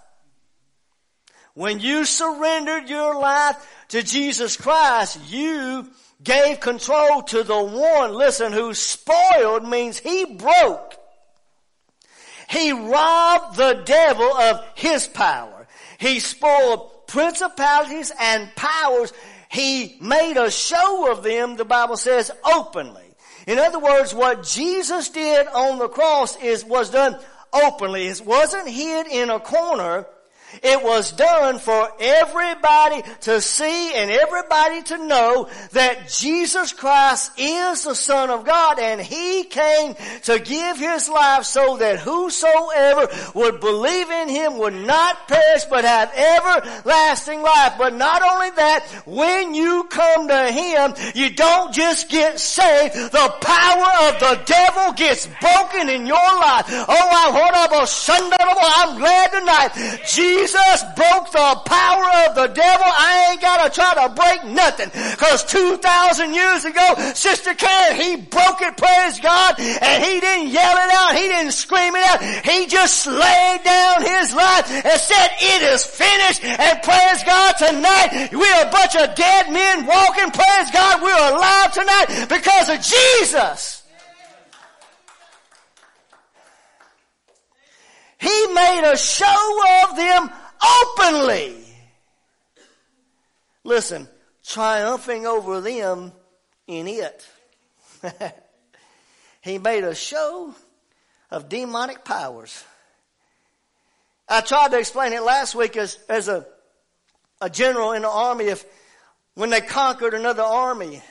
when 1.53 1.79
you 1.79 2.05
surrendered 2.05 2.89
your 2.89 3.19
life 3.19 3.55
to 3.89 4.03
Jesus 4.03 4.57
Christ, 4.57 5.19
you 5.27 5.89
gave 6.23 6.59
control 6.59 7.23
to 7.23 7.43
the 7.43 7.61
one, 7.61 8.13
listen, 8.13 8.53
who 8.53 8.73
spoiled 8.73 9.67
means 9.67 9.97
he 9.97 10.25
broke. 10.25 10.95
He 12.49 12.71
robbed 12.71 13.57
the 13.57 13.81
devil 13.85 14.31
of 14.33 14.63
his 14.75 15.07
power. 15.07 15.60
He 16.01 16.19
spoiled 16.19 17.05
principalities 17.05 18.11
and 18.19 18.49
powers. 18.55 19.13
He 19.49 19.97
made 20.01 20.35
a 20.35 20.49
show 20.49 21.11
of 21.11 21.21
them, 21.21 21.57
the 21.57 21.63
Bible 21.63 21.95
says, 21.95 22.31
openly. 22.43 23.05
In 23.45 23.59
other 23.59 23.77
words, 23.77 24.11
what 24.11 24.43
Jesus 24.43 25.09
did 25.09 25.45
on 25.45 25.77
the 25.77 25.87
cross 25.87 26.41
is, 26.41 26.65
was 26.65 26.89
done 26.89 27.19
openly. 27.53 28.07
It 28.07 28.19
wasn't 28.25 28.67
hid 28.67 29.07
in 29.07 29.29
a 29.29 29.39
corner. 29.39 30.07
It 30.63 30.83
was 30.83 31.11
done 31.13 31.59
for 31.59 31.89
everybody 31.99 33.01
to 33.21 33.41
see 33.41 33.93
and 33.93 34.11
everybody 34.11 34.81
to 34.83 35.07
know 35.07 35.49
that 35.71 36.09
Jesus 36.09 36.73
Christ 36.73 37.31
is 37.37 37.83
the 37.83 37.95
Son 37.95 38.29
of 38.29 38.45
God 38.45 38.79
and 38.79 39.01
He 39.01 39.43
came 39.45 39.95
to 40.23 40.39
give 40.39 40.77
His 40.77 41.09
life 41.09 41.45
so 41.45 41.77
that 41.77 41.99
whosoever 41.99 43.07
would 43.33 43.59
believe 43.59 44.09
in 44.09 44.29
Him 44.29 44.57
would 44.57 44.73
not 44.73 45.27
perish 45.27 45.63
but 45.65 45.85
have 45.85 46.13
everlasting 46.13 47.41
life. 47.41 47.73
But 47.77 47.95
not 47.95 48.21
only 48.21 48.49
that, 48.51 48.85
when 49.05 49.53
you 49.53 49.85
come 49.85 50.27
to 50.27 50.51
Him, 50.51 50.93
you 51.15 51.31
don't 51.31 51.73
just 51.73 52.09
get 52.09 52.39
saved, 52.39 52.93
the 52.93 53.35
power 53.41 54.09
of 54.09 54.19
the 54.19 54.41
devil 54.45 54.93
gets 54.93 55.27
broken 55.39 55.89
in 55.89 56.05
your 56.05 56.17
life. 56.17 56.65
Oh, 56.69 56.85
I 56.89 57.31
heard 57.31 57.67
about 57.67 57.89
Sunday. 57.89 58.35
I'm 58.39 58.97
glad 58.97 59.31
tonight. 59.31 60.01
Jesus 60.05 60.40
Jesus 60.41 60.83
broke 60.95 61.29
the 61.31 61.61
power 61.65 62.07
of 62.25 62.35
the 62.35 62.47
devil, 62.47 62.85
I 62.89 63.29
ain't 63.31 63.41
gotta 63.41 63.69
try 63.69 63.93
to 63.93 64.09
break 64.09 64.43
nothing. 64.45 64.89
Cause 65.17 65.45
2,000 65.45 66.33
years 66.33 66.65
ago, 66.65 66.95
Sister 67.13 67.53
Karen, 67.53 67.95
he 67.95 68.15
broke 68.15 68.61
it, 68.61 68.75
praise 68.75 69.19
God, 69.19 69.59
and 69.59 70.03
he 70.03 70.19
didn't 70.19 70.49
yell 70.49 70.77
it 70.77 70.91
out, 70.97 71.15
he 71.15 71.27
didn't 71.27 71.51
scream 71.51 71.93
it 71.95 72.03
out, 72.09 72.23
he 72.43 72.65
just 72.65 73.05
laid 73.05 73.61
down 73.63 74.01
his 74.01 74.33
life 74.33 74.65
and 74.71 74.99
said, 74.99 75.29
it 75.39 75.61
is 75.61 75.85
finished, 75.85 76.43
and 76.43 76.81
praise 76.81 77.23
God, 77.23 77.53
tonight, 77.61 78.29
we're 78.33 78.67
a 78.67 78.71
bunch 78.71 78.95
of 78.95 79.13
dead 79.13 79.51
men 79.53 79.85
walking, 79.85 80.31
praise 80.31 80.71
God, 80.73 81.03
we're 81.03 81.37
alive 81.37 81.71
tonight 81.71 82.25
because 82.29 82.69
of 82.69 82.81
Jesus. 82.81 83.80
He 88.21 88.47
made 88.53 88.83
a 88.85 88.95
show 88.97 89.59
of 89.83 89.95
them 89.97 90.29
openly. 90.83 91.55
Listen, 93.63 94.07
triumphing 94.45 95.25
over 95.25 95.59
them 95.59 96.11
in 96.67 96.87
it. 96.87 97.27
he 99.41 99.57
made 99.57 99.83
a 99.83 99.95
show 99.95 100.53
of 101.31 101.49
demonic 101.49 102.05
powers. 102.05 102.63
I 104.29 104.41
tried 104.41 104.69
to 104.69 104.77
explain 104.77 105.13
it 105.13 105.23
last 105.23 105.55
week 105.55 105.75
as, 105.75 105.97
as 106.07 106.27
a, 106.27 106.45
a 107.41 107.49
general 107.49 107.93
in 107.93 108.03
the 108.03 108.09
army. 108.09 108.45
If 108.45 108.63
when 109.33 109.49
they 109.49 109.61
conquered 109.61 110.13
another 110.13 110.43
army, 110.43 111.01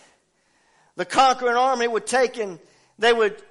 the 0.95 1.07
conquering 1.07 1.57
army 1.57 1.89
would 1.89 2.07
take 2.07 2.39
and 2.39 2.61
they 3.01 3.13
would 3.13 3.43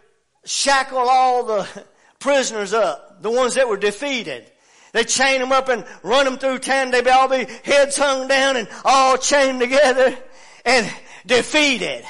shackle 0.45 0.97
all 0.97 1.43
the 1.43 1.67
prisoners 2.19 2.71
up 2.71 3.08
the 3.21 3.31
ones 3.31 3.55
that 3.55 3.67
were 3.67 3.77
defeated. 3.77 4.45
They 4.91 5.03
chain 5.03 5.39
them 5.39 5.51
up 5.51 5.69
and 5.69 5.85
run 6.01 6.25
them 6.25 6.37
through 6.37 6.59
town. 6.59 6.91
They'd 6.91 7.07
all 7.07 7.29
be 7.29 7.45
heads 7.63 7.97
hung 7.97 8.27
down 8.27 8.57
and 8.57 8.67
all 8.83 9.17
chained 9.17 9.59
together 9.59 10.17
and 10.65 10.91
defeated 11.25 12.05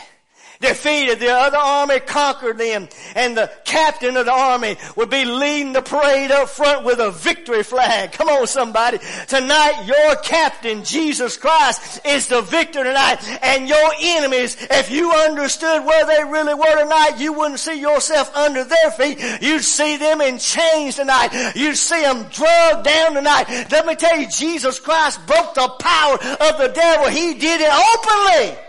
defeated. 0.62 1.20
The 1.20 1.32
other 1.32 1.58
army 1.58 2.00
conquered 2.00 2.58
them. 2.58 2.90
And 3.16 3.38
the 3.38 3.52
captain 3.64 4.18
of 4.18 4.26
the 4.26 4.34
army 4.34 4.76
would 4.96 5.10
be 5.10 5.26
leading 5.26 5.74
the 5.74 5.82
parade 5.82 6.32
up 6.32 6.50
front 6.50 6.86
with 6.86 7.00
a 7.00 7.12
victory 7.12 7.64
flag. 7.64 8.12
Come 8.12 8.28
on 8.28 8.46
somebody. 8.46 9.00
Tonight 9.28 9.86
your 9.86 10.16
captain, 10.18 10.84
Jesus 10.84 11.38
Christ, 11.38 12.06
is 12.06 12.28
the 12.28 12.42
victor 12.42 12.84
tonight. 12.84 13.18
And 13.42 13.70
your 13.70 13.92
enemies, 14.02 14.58
if 14.70 14.92
you 14.92 15.12
understood 15.12 15.86
where 15.86 16.06
they 16.06 16.24
really 16.30 16.54
were 16.54 16.84
tonight, 16.84 17.16
you 17.20 17.34
wouldn't 17.34 17.60
see 17.60 17.80
yourself 17.80 18.36
under 18.36 18.64
their 18.64 18.92
feet. 18.92 19.20
You'd 19.42 19.64
see 19.64 19.98
them 19.98 20.22
in 20.22 20.40
chains 20.40 20.96
tonight. 20.96 21.54
You'd 21.56 21.78
see 21.78 22.02
them 22.02 22.28
drugged 22.30 22.84
down 22.84 23.14
tonight. 23.14 23.68
Let 23.72 23.86
me 23.86 23.96
tell 23.96 24.20
you, 24.20 24.28
Jesus 24.28 24.80
Christ 24.80 25.26
broke 25.26 25.54
the 25.54 25.70
power 25.80 26.16
of 26.16 26.58
the 26.58 26.72
devil. 26.74 27.08
He 27.08 27.36
did 27.36 27.62
it 27.62 27.72
openly. 27.72 28.69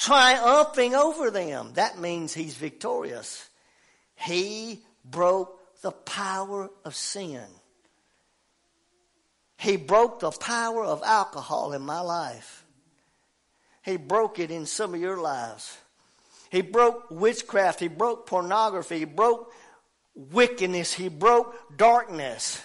Triumphing 0.00 0.94
over 0.94 1.30
them. 1.30 1.72
That 1.74 1.98
means 1.98 2.32
he's 2.32 2.56
victorious. 2.56 3.48
He 4.16 4.80
broke 5.04 5.58
the 5.82 5.92
power 5.92 6.70
of 6.84 6.94
sin. 6.94 7.44
He 9.58 9.76
broke 9.76 10.20
the 10.20 10.30
power 10.30 10.84
of 10.84 11.02
alcohol 11.04 11.74
in 11.74 11.82
my 11.82 12.00
life. 12.00 12.64
He 13.84 13.98
broke 13.98 14.38
it 14.38 14.50
in 14.50 14.64
some 14.64 14.94
of 14.94 15.00
your 15.00 15.18
lives. 15.18 15.76
He 16.50 16.62
broke 16.62 17.10
witchcraft. 17.10 17.78
He 17.78 17.88
broke 17.88 18.26
pornography. 18.26 19.00
He 19.00 19.04
broke 19.04 19.52
wickedness. 20.14 20.94
He 20.94 21.08
broke 21.08 21.76
darkness. 21.76 22.62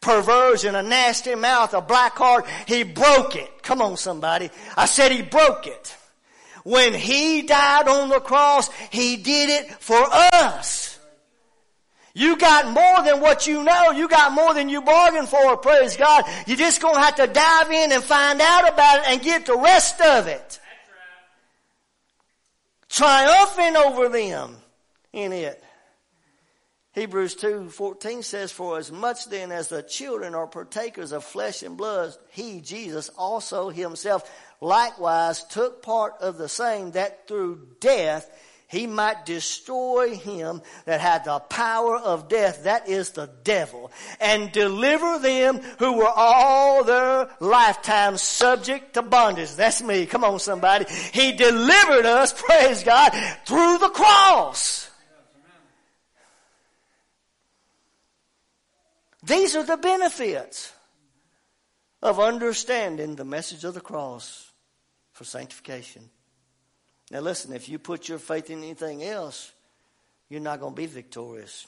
Perversion, 0.00 0.76
a 0.76 0.82
nasty 0.82 1.34
mouth, 1.34 1.74
a 1.74 1.80
black 1.80 2.16
heart. 2.16 2.46
He 2.66 2.84
broke 2.84 3.34
it. 3.34 3.62
Come 3.62 3.82
on 3.82 3.96
somebody. 3.96 4.50
I 4.76 4.86
said 4.86 5.10
he 5.10 5.22
broke 5.22 5.66
it. 5.66 5.96
When 6.64 6.94
He 6.94 7.42
died 7.42 7.88
on 7.88 8.08
the 8.08 8.20
cross, 8.20 8.70
He 8.90 9.16
did 9.16 9.50
it 9.50 9.70
for 9.80 10.02
us. 10.10 10.98
You 12.14 12.36
got 12.36 12.68
more 12.68 13.04
than 13.04 13.20
what 13.20 13.46
you 13.46 13.62
know. 13.62 13.92
You 13.92 14.06
got 14.06 14.32
more 14.32 14.52
than 14.52 14.68
you 14.68 14.82
bargained 14.82 15.28
for, 15.28 15.56
praise 15.56 15.96
God. 15.96 16.24
You're 16.46 16.58
just 16.58 16.82
gonna 16.82 17.00
have 17.00 17.16
to 17.16 17.26
dive 17.26 17.70
in 17.70 17.92
and 17.92 18.04
find 18.04 18.40
out 18.40 18.70
about 18.70 18.98
it 18.98 19.04
and 19.08 19.22
get 19.22 19.46
the 19.46 19.56
rest 19.56 20.00
of 20.00 20.26
it. 20.26 20.60
Triumphing 22.88 23.76
over 23.76 24.10
them 24.10 24.58
in 25.14 25.32
it. 25.32 25.64
Hebrews 26.92 27.36
2:14 27.36 28.22
says 28.22 28.52
for 28.52 28.76
as 28.76 28.92
much 28.92 29.24
then 29.26 29.50
as 29.50 29.68
the 29.68 29.82
children 29.82 30.34
are 30.34 30.46
partakers 30.46 31.12
of 31.12 31.24
flesh 31.24 31.62
and 31.62 31.78
blood 31.78 32.14
he 32.30 32.60
Jesus 32.60 33.08
also 33.16 33.70
himself 33.70 34.30
likewise 34.62 35.44
took 35.44 35.82
part 35.82 36.14
of 36.20 36.38
the 36.38 36.48
same 36.48 36.92
that 36.92 37.26
through 37.26 37.66
death 37.80 38.30
he 38.72 38.86
might 38.86 39.26
destroy 39.26 40.16
him 40.16 40.62
that 40.86 41.02
had 41.02 41.26
the 41.26 41.40
power 41.40 41.98
of 41.98 42.28
death, 42.28 42.64
that 42.64 42.88
is 42.88 43.10
the 43.10 43.28
devil, 43.44 43.92
and 44.18 44.50
deliver 44.50 45.18
them 45.18 45.60
who 45.78 45.98
were 45.98 46.08
all 46.08 46.82
their 46.82 47.28
lifetime 47.38 48.16
subject 48.16 48.94
to 48.94 49.02
bondage. 49.02 49.54
That's 49.56 49.82
me. 49.82 50.06
Come 50.06 50.24
on 50.24 50.38
somebody. 50.38 50.86
He 51.12 51.32
delivered 51.32 52.06
us, 52.06 52.32
praise 52.42 52.82
God, 52.82 53.10
through 53.44 53.76
the 53.76 53.90
cross. 53.90 54.90
These 59.22 59.54
are 59.54 59.64
the 59.64 59.76
benefits 59.76 60.72
of 62.00 62.18
understanding 62.18 63.16
the 63.16 63.24
message 63.26 63.64
of 63.64 63.74
the 63.74 63.82
cross 63.82 64.51
for 65.22 65.28
sanctification. 65.28 66.10
Now 67.12 67.20
listen, 67.20 67.52
if 67.52 67.68
you 67.68 67.78
put 67.78 68.08
your 68.08 68.18
faith 68.18 68.50
in 68.50 68.58
anything 68.58 69.04
else, 69.04 69.52
you're 70.28 70.40
not 70.40 70.58
going 70.58 70.74
to 70.74 70.76
be 70.76 70.86
victorious. 70.86 71.64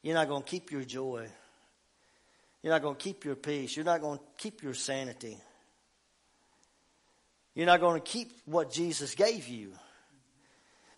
You're 0.00 0.14
not 0.14 0.28
going 0.28 0.44
to 0.44 0.48
keep 0.48 0.70
your 0.70 0.84
joy. 0.84 1.26
You're 2.62 2.72
not 2.72 2.82
going 2.82 2.94
to 2.94 3.02
keep 3.02 3.24
your 3.24 3.34
peace. 3.34 3.74
You're 3.74 3.84
not 3.84 4.00
going 4.00 4.18
to 4.18 4.24
keep 4.38 4.62
your 4.62 4.74
sanity. 4.74 5.38
You're 7.54 7.66
not 7.66 7.80
going 7.80 8.00
to 8.00 8.06
keep 8.06 8.30
what 8.44 8.70
Jesus 8.70 9.16
gave 9.16 9.48
you. 9.48 9.72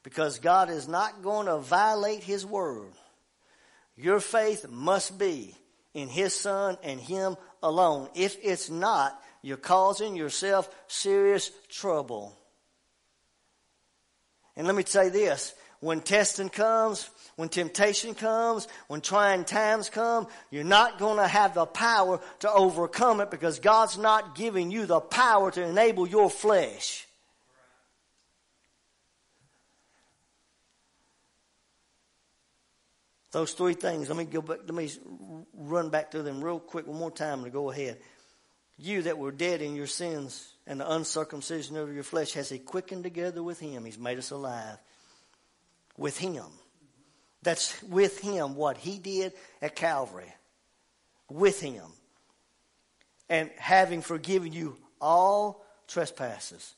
Because 0.02 0.38
God 0.38 0.68
is 0.68 0.86
not 0.86 1.22
going 1.22 1.46
to 1.46 1.58
violate 1.58 2.22
His 2.22 2.44
word. 2.44 2.92
Your 3.96 4.20
faith 4.20 4.68
must 4.68 5.18
be 5.18 5.54
in 5.94 6.08
His 6.08 6.34
Son 6.34 6.76
and 6.82 7.00
Him 7.00 7.36
alone. 7.62 8.10
If 8.14 8.36
it's 8.42 8.68
not, 8.68 9.18
you're 9.42 9.56
causing 9.56 10.16
yourself 10.16 10.68
serious 10.88 11.50
trouble. 11.68 12.36
And 14.56 14.66
let 14.66 14.76
me 14.76 14.84
say 14.84 15.08
this 15.08 15.54
when 15.80 16.00
testing 16.00 16.48
comes, 16.48 17.08
when 17.36 17.48
temptation 17.48 18.14
comes, 18.14 18.66
when 18.88 19.00
trying 19.00 19.44
times 19.44 19.88
come, 19.88 20.26
you're 20.50 20.64
not 20.64 20.98
going 20.98 21.18
to 21.18 21.28
have 21.28 21.54
the 21.54 21.66
power 21.66 22.20
to 22.40 22.52
overcome 22.52 23.20
it 23.20 23.30
because 23.30 23.60
God's 23.60 23.96
not 23.96 24.34
giving 24.34 24.72
you 24.72 24.86
the 24.86 25.00
power 25.00 25.50
to 25.52 25.62
enable 25.62 26.08
your 26.08 26.28
flesh. 26.28 27.06
Those 33.30 33.52
three 33.52 33.74
things. 33.74 34.08
Let 34.08 34.16
me 34.16 34.24
go 34.24 34.40
back. 34.40 34.60
Let 34.64 34.74
me 34.74 34.90
run 35.54 35.90
back 35.90 36.10
through 36.10 36.22
them 36.22 36.42
real 36.42 36.58
quick 36.58 36.86
one 36.86 36.98
more 36.98 37.10
time 37.10 37.44
to 37.44 37.50
go 37.50 37.70
ahead. 37.70 37.98
You 38.78 39.02
that 39.02 39.18
were 39.18 39.32
dead 39.32 39.60
in 39.60 39.74
your 39.74 39.86
sins 39.86 40.52
and 40.66 40.80
the 40.80 40.90
uncircumcision 40.90 41.76
of 41.76 41.92
your 41.92 42.04
flesh 42.04 42.32
has 42.34 42.48
he 42.48 42.58
quickened 42.58 43.02
together 43.02 43.42
with 43.42 43.58
him. 43.58 43.84
He's 43.84 43.98
made 43.98 44.18
us 44.18 44.30
alive 44.30 44.78
with 45.96 46.16
him. 46.16 46.44
That's 47.42 47.82
with 47.82 48.20
him 48.20 48.54
what 48.54 48.78
he 48.78 48.98
did 48.98 49.32
at 49.60 49.76
Calvary. 49.76 50.32
With 51.28 51.60
him. 51.60 51.84
And 53.28 53.50
having 53.58 54.00
forgiven 54.00 54.52
you 54.52 54.76
all 55.00 55.64
trespasses. 55.88 56.74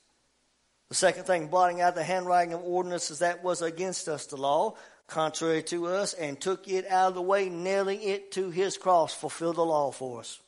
The 0.89 0.95
second 0.97 1.25
thing, 1.25 1.47
blotting 1.47 1.81
out 1.81 1.95
the 1.95 2.03
handwriting 2.03 2.53
of 2.53 2.63
ordinances 2.63 3.21
that 3.21 3.45
was 3.45 3.63
against 3.63 4.09
us, 4.09 4.27
the 4.27 4.37
law, 4.37 4.75
contrary 5.07 5.63
to 5.65 5.87
us, 5.87 6.15
and 6.15 6.41
took 6.41 6.67
it 6.67 6.87
out 6.91 7.09
of 7.09 7.15
the 7.15 7.23
way, 7.23 7.49
nailing 7.49 8.03
it 8.03 8.33
to 8.33 8.51
his 8.51 8.77
cross, 8.77 9.15
fulfilled 9.15 9.57
the 9.57 9.65
law 9.65 9.93
for 9.93 10.21
us. 10.21 10.41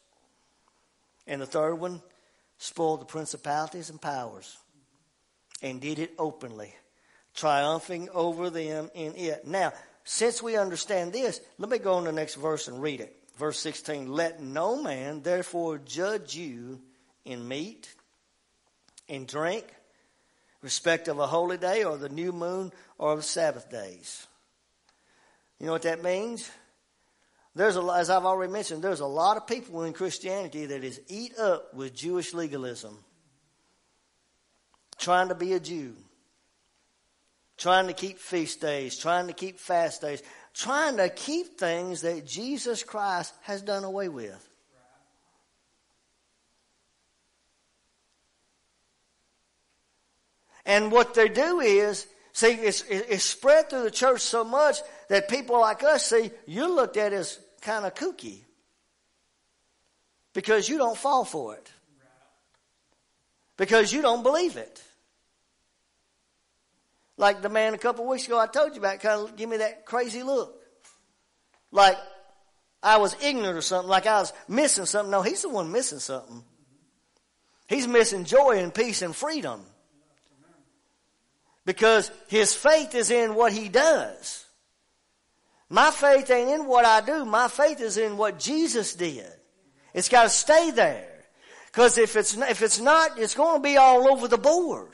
And 1.27 1.41
the 1.41 1.47
third 1.47 1.75
one, 1.75 2.03
spoiled 2.59 3.01
the 3.01 3.07
principalities 3.07 3.91
and 3.91 4.01
powers 4.01 4.57
and 5.63 5.81
did 5.81 5.99
it 5.99 6.15
openly, 6.19 6.75
triumphing 7.35 8.09
over 8.11 8.51
them 8.51 8.91
in 8.95 9.15
it. 9.17 9.47
Now, 9.47 9.73
since 10.05 10.43
we 10.43 10.57
understand 10.57 11.13
this, 11.13 11.41
let 11.59 11.71
me 11.71 11.79
go 11.79 11.95
on 11.95 12.05
to 12.05 12.11
the 12.11 12.17
next 12.17 12.37
verse 12.37 12.69
and 12.69 12.81
read 12.81 13.01
it. 13.01 13.17
Verse 13.37 13.59
16 13.59 14.13
Let 14.13 14.41
no 14.41 14.81
man 14.81 15.23
therefore 15.23 15.79
judge 15.79 16.37
you 16.37 16.81
in 17.25 17.47
meat, 17.47 17.93
in 19.09 19.27
drink, 19.27 19.65
respect 20.61 21.09
of 21.09 21.19
a 21.19 21.27
holy 21.27 21.59
day, 21.59 21.85
or 21.85 21.97
the 21.97 22.09
new 22.09 22.33
moon, 22.33 22.73
or 22.99 23.13
of 23.13 23.25
Sabbath 23.25 23.71
days. 23.71 24.27
You 25.59 25.67
know 25.67 25.73
what 25.73 25.83
that 25.83 26.03
means? 26.03 26.51
There's 27.55 27.77
a, 27.77 27.83
as 27.83 28.09
I've 28.09 28.25
already 28.25 28.53
mentioned, 28.53 28.83
there's 28.83 29.01
a 29.01 29.07
lot 29.07 29.37
of 29.37 29.47
people 29.47 29.85
in 29.85 29.93
Christianity 29.93 30.67
that 30.67 30.85
is 30.85 31.01
eat 31.09 31.39
up 31.39 31.75
with 31.75 31.95
Jewish 31.95 32.33
legalism, 32.33 32.97
trying 34.99 35.29
to 35.29 35.35
be 35.35 35.53
a 35.53 35.61
Jew, 35.61 35.95
trying 37.59 37.89
to 37.89 37.93
keep 37.93 38.19
feast 38.19 38.61
days, 38.61 38.97
trying 38.97 39.27
to 39.27 39.35
keep 39.35 39.59
fast 39.59 40.01
days, 40.01 40.23
trying 40.55 40.97
to 40.97 41.11
keep 41.11 41.59
things 41.59 42.01
that 42.03 42.27
Jesus 42.27 42.83
Christ 42.83 43.35
has 43.43 43.61
done 43.61 43.85
away 43.85 44.09
with. 44.09 44.49
And 50.65 50.93
what 50.93 51.15
they 51.15 51.29
do 51.29 51.61
is 51.61 52.07
See, 52.33 52.53
it's, 52.53 52.83
it's 52.89 53.25
spread 53.25 53.69
through 53.69 53.83
the 53.83 53.91
church 53.91 54.23
so 54.23 54.43
much 54.43 54.79
that 55.09 55.29
people 55.29 55.61
like 55.61 55.83
us 55.83 56.07
see 56.07 56.31
you're 56.47 56.69
looked 56.69 56.97
at 56.97 57.13
as 57.13 57.39
kind 57.61 57.85
of 57.85 57.95
kooky 57.95 58.41
because 60.33 60.69
you 60.69 60.79
don't 60.79 60.97
fall 60.97 61.25
for 61.27 61.55
it, 61.55 61.71
because 63.59 63.93
you 63.93 64.01
don't 64.01 64.23
believe 64.23 64.57
it. 64.57 64.83
Like 67.19 67.43
the 67.43 67.51
man 67.51 67.75
a 67.75 67.79
couple 67.79 68.09
weeks 68.09 68.27
ago 68.27 68.39
I 68.39 68.47
told 68.47 68.73
you 68.73 68.79
about, 68.79 69.01
kind 69.01 69.29
of 69.29 69.37
give 69.37 69.49
me 69.49 69.59
that 69.59 69.85
crazy 69.85 70.23
look. 70.23 70.59
Like 71.71 71.99
I 72.83 72.97
was 72.97 73.15
ignorant 73.23 73.59
or 73.59 73.61
something, 73.61 73.91
like 73.91 74.07
I 74.07 74.21
was 74.21 74.33
missing 74.49 74.87
something. 74.87 75.11
No, 75.11 75.21
he's 75.21 75.43
the 75.43 75.51
one 75.51 75.71
missing 75.71 75.99
something. 75.99 76.43
He's 77.69 77.87
missing 77.87 78.25
joy 78.25 78.59
and 78.59 78.75
peace 78.75 79.03
and 79.03 79.15
freedom. 79.15 79.67
Because 81.65 82.11
his 82.29 82.55
faith 82.55 82.95
is 82.95 83.11
in 83.11 83.35
what 83.35 83.53
he 83.53 83.69
does. 83.69 84.45
My 85.69 85.91
faith 85.91 86.31
ain't 86.31 86.51
in 86.51 86.67
what 86.67 86.85
I 86.85 87.01
do. 87.01 87.25
My 87.25 87.49
faith 87.49 87.81
is 87.81 87.97
in 87.97 88.17
what 88.17 88.39
Jesus 88.39 88.95
did. 88.95 89.31
It's 89.95 90.09
got 90.09 90.25
to 90.25 90.29
stay 90.29 90.71
there. 90.71 91.09
Because 91.67 91.97
if 91.97 92.17
it's, 92.17 92.37
if 92.37 92.63
it's 92.63 92.81
not, 92.81 93.19
it's 93.19 93.35
going 93.35 93.57
to 93.57 93.63
be 93.63 93.77
all 93.77 94.09
over 94.09 94.29
the 94.29 94.39
board. 94.39 94.91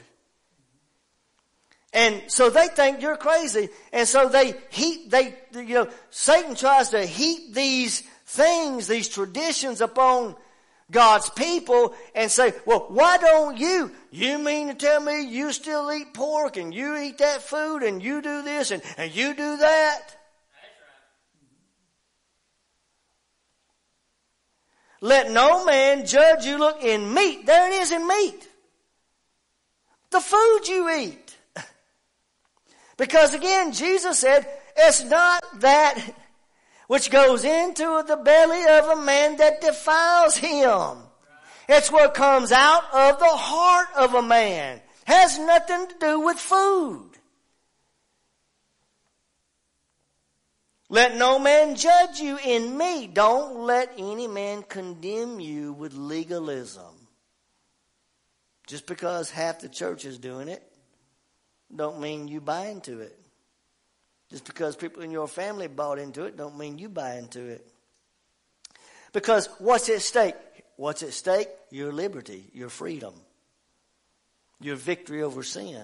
And 1.92 2.22
so 2.28 2.50
they 2.50 2.68
think 2.68 3.02
you're 3.02 3.16
crazy. 3.16 3.70
And 3.92 4.06
so 4.06 4.28
they 4.28 4.54
heap, 4.70 5.10
they, 5.10 5.34
you 5.54 5.74
know, 5.74 5.88
Satan 6.10 6.54
tries 6.54 6.90
to 6.90 7.04
heap 7.04 7.54
these 7.54 8.02
things, 8.26 8.86
these 8.86 9.08
traditions 9.08 9.80
upon 9.80 10.36
God's 10.90 11.28
people 11.30 11.94
and 12.14 12.30
say, 12.30 12.54
well, 12.64 12.86
why 12.88 13.18
don't 13.18 13.58
you? 13.58 13.92
You 14.10 14.38
mean 14.38 14.68
to 14.68 14.74
tell 14.74 15.00
me 15.00 15.22
you 15.26 15.52
still 15.52 15.92
eat 15.92 16.14
pork 16.14 16.56
and 16.56 16.72
you 16.72 16.96
eat 16.96 17.18
that 17.18 17.42
food 17.42 17.82
and 17.82 18.02
you 18.02 18.22
do 18.22 18.42
this 18.42 18.70
and, 18.70 18.82
and 18.96 19.14
you 19.14 19.34
do 19.34 19.56
that? 19.58 20.16
Let 25.00 25.30
no 25.30 25.64
man 25.64 26.06
judge 26.06 26.44
you 26.44 26.58
look 26.58 26.82
in 26.82 27.12
meat. 27.14 27.46
There 27.46 27.70
it 27.70 27.74
is 27.74 27.92
in 27.92 28.06
meat. 28.06 28.48
The 30.10 30.20
food 30.20 30.60
you 30.66 30.90
eat. 30.90 31.36
Because 32.96 33.32
again, 33.32 33.70
Jesus 33.72 34.18
said, 34.18 34.44
it's 34.76 35.04
not 35.04 35.60
that 35.60 35.96
which 36.88 37.10
goes 37.10 37.44
into 37.44 38.02
the 38.06 38.16
belly 38.16 38.64
of 38.66 38.98
a 38.98 39.02
man 39.02 39.36
that 39.36 39.60
defiles 39.60 40.36
him. 40.36 40.96
It's 41.68 41.92
what 41.92 42.14
comes 42.14 42.50
out 42.50 42.82
of 42.92 43.18
the 43.18 43.26
heart 43.26 43.88
of 43.94 44.14
a 44.14 44.22
man. 44.22 44.80
Has 45.04 45.38
nothing 45.38 45.86
to 45.88 45.94
do 46.00 46.20
with 46.20 46.38
food. 46.38 47.10
Let 50.88 51.16
no 51.16 51.38
man 51.38 51.76
judge 51.76 52.20
you 52.20 52.38
in 52.42 52.76
me. 52.76 53.06
Don't 53.06 53.60
let 53.60 53.92
any 53.98 54.26
man 54.26 54.62
condemn 54.62 55.38
you 55.38 55.74
with 55.74 55.92
legalism. 55.92 56.94
Just 58.66 58.86
because 58.86 59.30
half 59.30 59.60
the 59.60 59.68
church 59.68 60.06
is 60.06 60.18
doing 60.18 60.48
it, 60.48 60.62
don't 61.74 62.00
mean 62.00 62.28
you 62.28 62.40
buy 62.40 62.68
into 62.68 63.00
it. 63.00 63.18
Just 64.30 64.44
because 64.44 64.76
people 64.76 65.02
in 65.02 65.10
your 65.10 65.28
family 65.28 65.68
bought 65.68 65.98
into 65.98 66.24
it 66.24 66.36
don't 66.36 66.58
mean 66.58 66.78
you 66.78 66.88
buy 66.88 67.16
into 67.16 67.46
it. 67.46 67.66
Because 69.12 69.48
what's 69.58 69.88
at 69.88 70.02
stake? 70.02 70.34
What's 70.76 71.02
at 71.02 71.12
stake? 71.12 71.48
Your 71.70 71.92
liberty, 71.92 72.44
your 72.52 72.68
freedom, 72.68 73.14
your 74.60 74.76
victory 74.76 75.22
over 75.22 75.42
sin. 75.42 75.82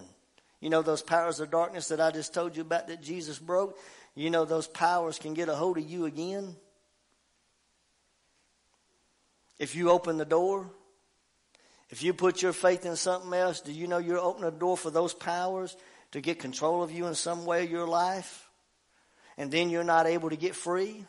You 0.61 0.71
know 0.71 0.83
those 0.83 1.03
powers 1.03 1.41
of 1.41 1.51
darkness 1.51 1.89
that 1.89 2.01
I 2.01 2.11
just 2.11 2.35
told 2.35 2.57
you 2.57 2.63
about 2.63 2.89
that 2.89 3.03
Jesus 3.03 3.39
broke? 3.39 3.79
You 4.15 4.31
know 4.31 4.45
those 4.45 4.67
powers 4.67 5.19
can 5.19 5.35
get 5.35 5.49
a 5.49 5.55
hold 5.55 5.79
of 5.79 5.89
you 5.89 6.05
again? 6.05 6.55
If 9.59 9.75
you 9.75 9.91
open 9.91 10.19
the 10.19 10.25
door, 10.25 10.71
if 11.91 12.03
you 12.03 12.13
put 12.13 12.43
your 12.43 12.53
faith 12.53 12.87
in 12.87 12.97
something 12.97 13.33
else, 13.33 13.61
do 13.61 13.73
you 13.73 13.87
know 13.87 13.99
you're 13.99 14.19
opening 14.19 14.49
a 14.49 14.51
door 14.51 14.77
for 14.77 14.91
those 14.91 15.15
powers 15.15 15.77
to 16.15 16.21
get 16.21 16.39
control 16.39 16.81
of 16.81 16.93
you 16.93 17.07
in 17.09 17.15
some 17.17 17.45
way 17.45 17.65
of 17.65 17.71
your 17.71 17.89
life? 17.89 18.49
And 19.37 19.51
then 19.51 19.69
you're 19.69 19.83
not 19.83 20.07
able 20.07 20.31
to 20.31 20.37
get 20.37 20.55
free 20.55 21.05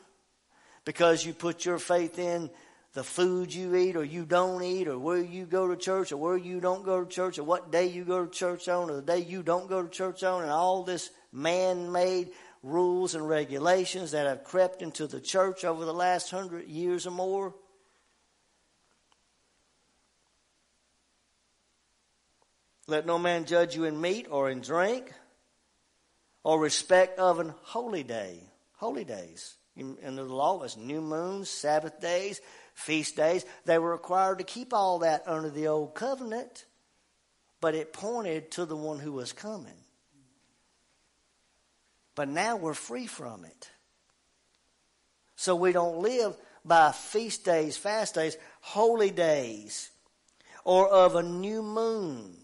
because 0.84 1.24
you 1.24 1.32
put 1.32 1.64
your 1.64 1.78
faith 1.78 2.18
in 2.18 2.50
the 2.94 3.04
food 3.04 3.54
you 3.54 3.76
eat 3.76 3.96
or 3.96 4.04
you 4.04 4.26
don't 4.26 4.64
eat 4.64 4.88
or 4.88 4.98
where 4.98 5.22
you 5.22 5.46
go 5.46 5.68
to 5.68 5.76
church 5.76 6.12
or 6.12 6.18
where 6.18 6.38
you 6.38 6.60
don't 6.60 6.84
go 6.84 7.04
to 7.04 7.08
church 7.08 7.38
or 7.38 7.44
what 7.44 7.72
day 7.72 7.86
you 7.86 8.04
go 8.04 8.26
to 8.26 8.32
church 8.32 8.68
on 8.68 8.90
or 8.90 8.96
the 8.96 9.02
day 9.04 9.20
you 9.20 9.44
don't 9.44 9.70
go 9.70 9.84
to 9.84 9.90
church 9.90 10.24
on 10.24 10.42
and 10.42 10.52
all 10.52 10.82
this 10.82 11.12
man-made 11.32 12.32
rules 12.64 13.14
and 13.14 13.30
regulations 13.30 14.10
that 14.10 14.26
have 14.26 14.44
crept 14.44 14.82
into 14.82 15.06
the 15.06 15.22
church 15.22 15.64
over 15.64 15.86
the 15.86 15.94
last 15.94 16.32
hundred 16.32 16.68
years 16.68 17.06
or 17.06 17.12
more. 17.12 17.54
Let 22.88 23.06
no 23.06 23.18
man 23.18 23.46
judge 23.46 23.76
you 23.76 23.86
in 23.86 24.00
meat 24.00 24.28
or 24.30 24.50
in 24.50 24.62
drink 24.62 25.12
or 26.44 26.60
respect 26.60 27.18
of 27.18 27.40
an 27.40 27.54
holy 27.64 28.04
day. 28.04 28.40
Holy 28.78 29.04
days. 29.04 29.56
In 29.76 30.16
the 30.16 30.24
law 30.24 30.58
was 30.58 30.78
new 30.78 31.02
moons, 31.02 31.50
Sabbath 31.50 32.00
days, 32.00 32.40
feast 32.74 33.18
days. 33.18 33.44
They 33.66 33.78
were 33.78 33.92
required 33.92 34.38
to 34.38 34.46
keep 34.46 34.74
all 34.74 35.00
that 35.00 35.24
under 35.28 35.50
the 35.50 35.68
old 35.68 35.96
covenant, 35.96 36.66
but 37.60 37.76
it 37.76 37.92
pointed 37.92 38.52
to 38.52 38.66
the 38.66 38.78
one 38.78 39.00
who 39.00 39.12
was 39.12 39.34
coming. 39.34 39.74
But 42.14 42.30
now 42.30 42.56
we're 42.56 42.74
free 42.74 43.08
from 43.08 43.44
it. 43.44 43.70
So 45.36 45.56
we 45.56 45.74
don't 45.74 45.98
live 45.98 46.38
by 46.64 46.94
feast 46.94 47.44
days, 47.44 47.76
fast 47.76 48.16
days, 48.16 48.38
holy 48.62 49.12
days, 49.12 49.90
or 50.64 50.88
of 50.88 51.16
a 51.16 51.24
new 51.24 51.62
moon 51.62 52.38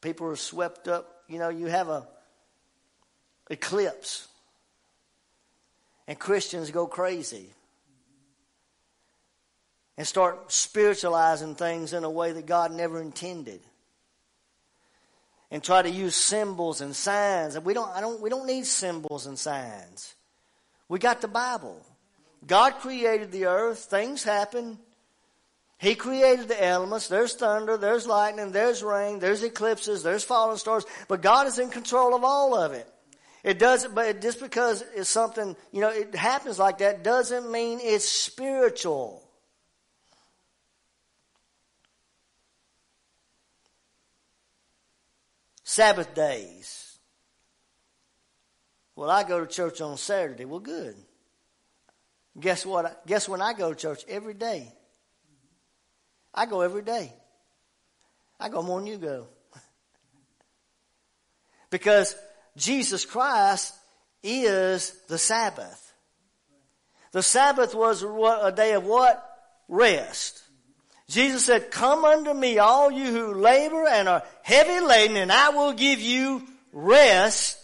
People 0.00 0.28
are 0.28 0.36
swept 0.36 0.88
up. 0.88 1.24
You 1.28 1.38
know, 1.38 1.48
you 1.48 1.66
have 1.66 1.88
a 1.88 2.06
eclipse, 3.48 4.28
and 6.06 6.18
Christians 6.18 6.70
go 6.70 6.86
crazy 6.86 7.50
and 10.00 10.06
start 10.06 10.50
spiritualizing 10.50 11.54
things 11.54 11.92
in 11.92 12.04
a 12.04 12.10
way 12.10 12.32
that 12.32 12.46
God 12.46 12.72
never 12.72 13.02
intended. 13.02 13.60
And 15.50 15.62
try 15.62 15.82
to 15.82 15.90
use 15.90 16.14
symbols 16.14 16.80
and 16.80 16.96
signs. 16.96 17.54
And 17.54 17.66
we 17.66 17.74
don't, 17.74 17.90
I 17.90 18.00
don't, 18.00 18.18
we 18.20 18.30
don't 18.30 18.46
need 18.46 18.64
symbols 18.64 19.26
and 19.26 19.38
signs. 19.38 20.14
We 20.88 20.98
got 21.00 21.20
the 21.20 21.28
Bible. 21.28 21.84
God 22.46 22.76
created 22.76 23.30
the 23.30 23.44
earth. 23.44 23.80
Things 23.80 24.22
happen. 24.22 24.78
He 25.80 25.94
created 25.94 26.48
the 26.48 26.62
elements. 26.62 27.08
There's 27.08 27.32
thunder, 27.32 27.78
there's 27.78 28.06
lightning, 28.06 28.52
there's 28.52 28.82
rain, 28.82 29.18
there's 29.18 29.42
eclipses, 29.42 30.02
there's 30.02 30.22
falling 30.22 30.58
stars. 30.58 30.84
But 31.08 31.22
God 31.22 31.46
is 31.46 31.58
in 31.58 31.70
control 31.70 32.14
of 32.14 32.22
all 32.22 32.54
of 32.54 32.72
it. 32.72 32.86
It 33.42 33.58
doesn't, 33.58 33.94
but 33.94 34.20
just 34.20 34.40
because 34.40 34.84
it's 34.94 35.08
something, 35.08 35.56
you 35.72 35.80
know, 35.80 35.88
it 35.88 36.14
happens 36.14 36.58
like 36.58 36.78
that 36.78 37.02
doesn't 37.02 37.50
mean 37.50 37.78
it's 37.80 38.06
spiritual. 38.06 39.26
Sabbath 45.64 46.14
days. 46.14 46.98
Well, 48.96 49.08
I 49.08 49.24
go 49.24 49.40
to 49.40 49.46
church 49.46 49.80
on 49.80 49.96
Saturday. 49.96 50.44
Well, 50.44 50.60
good. 50.60 50.94
Guess 52.38 52.66
what? 52.66 53.06
Guess 53.06 53.30
when 53.30 53.40
I 53.40 53.54
go 53.54 53.72
to 53.72 53.80
church? 53.80 54.04
Every 54.06 54.34
day. 54.34 54.74
I 56.34 56.46
go 56.46 56.60
every 56.60 56.82
day. 56.82 57.12
I 58.38 58.48
go 58.48 58.62
more 58.62 58.78
than 58.78 58.86
you 58.86 58.96
go. 58.96 59.26
because 61.70 62.14
Jesus 62.56 63.04
Christ 63.04 63.74
is 64.22 64.92
the 65.08 65.18
Sabbath. 65.18 65.92
The 67.12 67.22
Sabbath 67.22 67.74
was 67.74 68.02
a 68.02 68.52
day 68.52 68.72
of 68.74 68.84
what? 68.84 69.26
Rest. 69.68 70.42
Jesus 71.08 71.44
said, 71.44 71.70
Come 71.70 72.04
unto 72.04 72.32
me, 72.32 72.58
all 72.58 72.90
you 72.90 73.06
who 73.06 73.34
labor 73.34 73.84
and 73.86 74.08
are 74.08 74.22
heavy 74.42 74.84
laden, 74.84 75.16
and 75.16 75.32
I 75.32 75.50
will 75.50 75.72
give 75.72 76.00
you 76.00 76.46
rest 76.72 77.58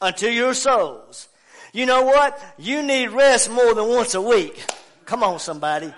unto 0.00 0.28
your 0.28 0.54
souls. 0.54 1.28
You 1.72 1.86
know 1.86 2.02
what? 2.02 2.40
You 2.56 2.82
need 2.82 3.08
rest 3.08 3.50
more 3.50 3.74
than 3.74 3.88
once 3.88 4.14
a 4.14 4.22
week. 4.22 4.64
Come 5.06 5.24
on, 5.24 5.40
somebody. 5.40 5.92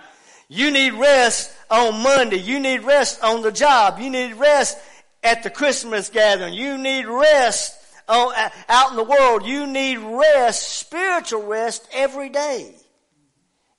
You 0.49 0.71
need 0.71 0.95
rest 0.95 1.53
on 1.71 2.03
Monday. 2.03 2.39
You 2.39 2.61
need 2.61 2.83
rest 2.83 3.23
on 3.23 3.43
the 3.43 3.53
job. 3.53 3.99
You 3.99 4.11
need 4.11 4.35
rest 4.35 4.79
at 5.23 5.43
the 5.43 5.51
Christmas 5.51 6.09
gathering. 6.09 6.55
You 6.55 6.79
need 6.79 7.07
rest 7.07 7.75
on, 8.09 8.33
out 8.69 8.91
in 8.91 8.97
the 8.97 9.05
world. 9.05 9.45
You 9.45 9.67
need 9.67 9.99
rest, 9.99 10.79
spiritual 10.79 11.43
rest 11.43 11.89
every 11.93 12.29
day. 12.29 12.75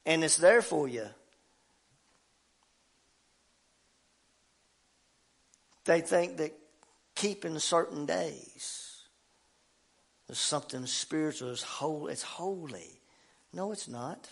And 0.06 0.24
it's 0.24 0.38
there 0.38 0.62
for 0.62 0.88
you. 0.88 1.08
They 5.86 6.02
think 6.02 6.38
that 6.38 6.54
keeping 7.16 7.58
certain 7.60 8.06
days 8.06 9.04
is 10.28 10.38
something 10.38 10.86
spiritual, 10.86 11.52
it's 11.52 11.64
holy. 11.64 12.12
It's 12.12 12.24
holy. 12.24 13.02
No, 13.54 13.72
it's 13.72 13.88
not. 13.88 14.30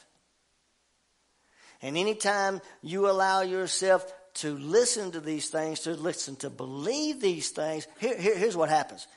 And 1.82 1.98
anytime 1.98 2.62
you 2.82 3.10
allow 3.10 3.42
yourself 3.42 4.12
to 4.36 4.58
listen 4.58 5.12
to 5.12 5.20
these 5.20 5.50
things, 5.50 5.82
to 5.82 5.92
listen, 5.92 6.36
to 6.38 6.50
believe 6.50 7.22
these 7.22 7.50
things, 7.50 7.88
here, 8.00 8.20
here, 8.20 8.38
here's 8.38 8.58
what 8.58 8.70
happens. 8.70 9.08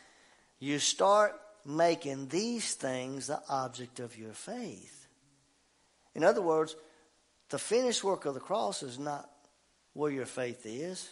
You 0.60 0.78
start 0.78 1.32
making 1.64 2.28
these 2.28 2.74
things 2.74 3.26
the 3.26 3.40
object 3.48 4.00
of 4.00 4.16
your 4.16 4.32
faith. 4.32 5.06
In 6.14 6.24
other 6.24 6.42
words, 6.42 6.76
the 7.50 7.58
finished 7.58 8.04
work 8.04 8.26
of 8.26 8.34
the 8.34 8.40
cross 8.40 8.82
is 8.82 8.98
not 8.98 9.28
where 9.92 10.10
your 10.10 10.26
faith 10.26 10.62
is. 10.64 11.10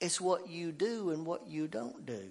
It's 0.00 0.20
what 0.20 0.48
you 0.48 0.72
do 0.72 1.10
and 1.10 1.26
what 1.26 1.48
you 1.48 1.66
don't 1.66 2.06
do. 2.06 2.30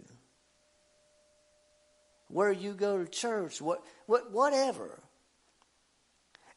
Where 2.30 2.52
you 2.52 2.74
go 2.74 2.98
to 2.98 3.10
church, 3.10 3.62
what, 3.62 3.82
what, 4.06 4.32
whatever. 4.32 5.00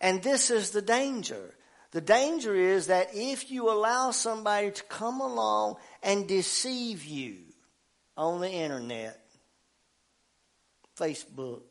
And 0.00 0.22
this 0.22 0.50
is 0.50 0.70
the 0.70 0.82
danger. 0.82 1.54
The 1.92 2.00
danger 2.00 2.54
is 2.54 2.86
that 2.86 3.08
if 3.14 3.50
you 3.50 3.70
allow 3.70 4.12
somebody 4.12 4.70
to 4.70 4.82
come 4.84 5.20
along 5.20 5.76
and 6.02 6.28
deceive 6.28 7.04
you 7.04 7.38
on 8.16 8.40
the 8.40 8.50
internet, 8.50 9.20
Facebook, 10.96 11.62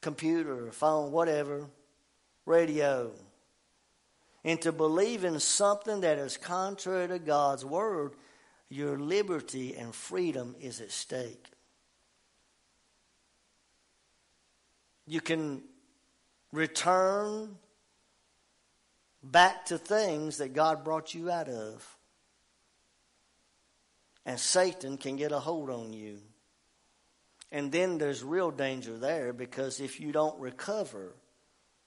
computer, 0.00 0.70
phone, 0.70 1.10
whatever, 1.10 1.66
radio, 2.46 3.10
into 4.44 4.72
believing 4.72 5.38
something 5.38 6.00
that 6.00 6.18
is 6.18 6.36
contrary 6.36 7.08
to 7.08 7.18
God's 7.18 7.64
word, 7.64 8.14
your 8.68 8.98
liberty 8.98 9.74
and 9.76 9.94
freedom 9.94 10.54
is 10.60 10.80
at 10.80 10.92
stake. 10.92 11.46
You 15.10 15.20
can 15.20 15.62
return 16.52 17.56
back 19.24 19.64
to 19.66 19.76
things 19.76 20.36
that 20.36 20.54
God 20.54 20.84
brought 20.84 21.14
you 21.14 21.28
out 21.28 21.48
of. 21.48 21.96
And 24.24 24.38
Satan 24.38 24.98
can 24.98 25.16
get 25.16 25.32
a 25.32 25.40
hold 25.40 25.68
on 25.68 25.92
you. 25.92 26.20
And 27.50 27.72
then 27.72 27.98
there's 27.98 28.22
real 28.22 28.52
danger 28.52 28.96
there 28.98 29.32
because 29.32 29.80
if 29.80 29.98
you 29.98 30.12
don't 30.12 30.38
recover 30.38 31.16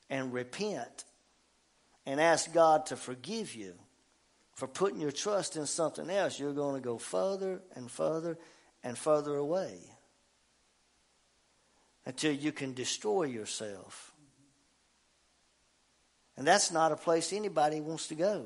and 0.09 0.33
repent 0.33 1.05
and 2.05 2.19
ask 2.19 2.53
God 2.53 2.87
to 2.87 2.97
forgive 2.97 3.55
you 3.55 3.73
for 4.53 4.67
putting 4.67 4.99
your 4.99 5.13
trust 5.13 5.55
in 5.55 5.65
something 5.65 6.09
else, 6.09 6.37
you're 6.37 6.51
going 6.51 6.75
to 6.75 6.85
go 6.85 6.97
further 6.97 7.61
and 7.73 7.89
further 7.89 8.37
and 8.83 8.97
further 8.97 9.37
away 9.37 9.92
until 12.05 12.33
you 12.33 12.51
can 12.51 12.73
destroy 12.73 13.23
yourself. 13.23 14.13
And 16.35 16.47
that's 16.47 16.71
not 16.71 16.91
a 16.91 16.95
place 16.95 17.31
anybody 17.31 17.79
wants 17.79 18.07
to 18.07 18.15
go. 18.15 18.45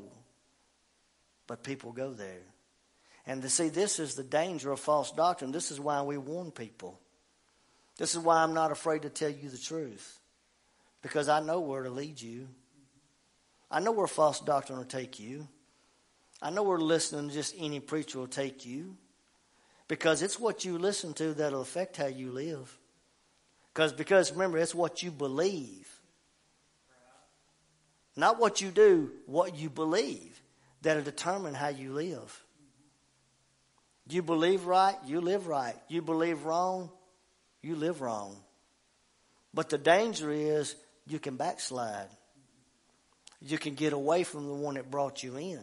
But 1.47 1.63
people 1.63 1.91
go 1.91 2.11
there. 2.13 2.43
And 3.25 3.41
to 3.41 3.49
see, 3.49 3.69
this 3.69 3.99
is 3.99 4.15
the 4.15 4.23
danger 4.23 4.71
of 4.71 4.79
false 4.79 5.11
doctrine. 5.11 5.51
This 5.51 5.71
is 5.71 5.79
why 5.79 6.01
we 6.01 6.17
warn 6.17 6.51
people. 6.51 6.99
This 7.97 8.13
is 8.13 8.19
why 8.19 8.43
I'm 8.43 8.53
not 8.53 8.71
afraid 8.71 9.01
to 9.03 9.09
tell 9.09 9.29
you 9.29 9.49
the 9.49 9.57
truth. 9.57 10.19
Because 11.01 11.29
I 11.29 11.39
know 11.39 11.59
where 11.59 11.83
to 11.83 11.89
lead 11.89 12.21
you. 12.21 12.47
I 13.71 13.79
know 13.79 13.91
where 13.91 14.07
false 14.07 14.39
doctrine 14.39 14.77
will 14.77 14.85
take 14.85 15.19
you. 15.19 15.47
I 16.41 16.51
know 16.51 16.63
where 16.63 16.77
listening 16.77 17.29
to 17.29 17.33
just 17.33 17.55
any 17.57 17.79
preacher 17.79 18.19
will 18.19 18.27
take 18.27 18.65
you. 18.65 18.95
Because 19.87 20.21
it's 20.21 20.39
what 20.39 20.65
you 20.65 20.77
listen 20.77 21.13
to 21.15 21.33
that'll 21.33 21.61
affect 21.61 21.97
how 21.97 22.07
you 22.07 22.31
live. 22.31 22.77
Because, 23.77 23.93
because 23.93 24.31
remember, 24.31 24.57
it's 24.57 24.73
what 24.73 25.03
you 25.03 25.11
believe. 25.11 25.87
Not 28.15 28.39
what 28.39 28.59
you 28.59 28.71
do, 28.71 29.11
what 29.27 29.55
you 29.55 29.69
believe 29.69 30.41
that'll 30.81 31.03
determine 31.03 31.53
how 31.53 31.67
you 31.67 31.93
live. 31.93 32.43
You 34.09 34.23
believe 34.23 34.65
right, 34.65 34.95
you 35.05 35.21
live 35.21 35.45
right. 35.45 35.75
You 35.89 36.01
believe 36.01 36.43
wrong, 36.43 36.89
you 37.61 37.75
live 37.75 38.01
wrong. 38.01 38.37
But 39.53 39.69
the 39.69 39.77
danger 39.77 40.31
is 40.31 40.75
you 41.05 41.19
can 41.19 41.35
backslide. 41.35 42.09
You 43.43 43.59
can 43.59 43.75
get 43.75 43.93
away 43.93 44.23
from 44.23 44.47
the 44.47 44.55
one 44.55 44.73
that 44.73 44.89
brought 44.89 45.21
you 45.21 45.37
in. 45.37 45.61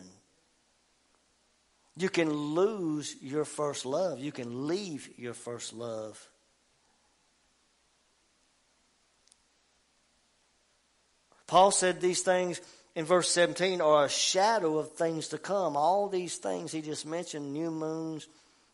You 1.96 2.08
can 2.08 2.32
lose 2.32 3.16
your 3.20 3.44
first 3.44 3.84
love. 3.84 4.20
You 4.20 4.30
can 4.30 4.68
leave 4.68 5.10
your 5.16 5.34
first 5.34 5.72
love. 5.72 6.24
Paul 11.46 11.70
said 11.70 12.00
these 12.00 12.22
things 12.22 12.60
in 12.94 13.04
verse 13.04 13.28
17 13.30 13.80
are 13.80 14.04
a 14.04 14.08
shadow 14.08 14.78
of 14.78 14.92
things 14.92 15.28
to 15.28 15.38
come. 15.38 15.76
All 15.76 16.08
these 16.08 16.36
things 16.36 16.72
he 16.72 16.80
just 16.80 17.06
mentioned 17.06 17.52
new 17.52 17.70
moons, 17.70 18.26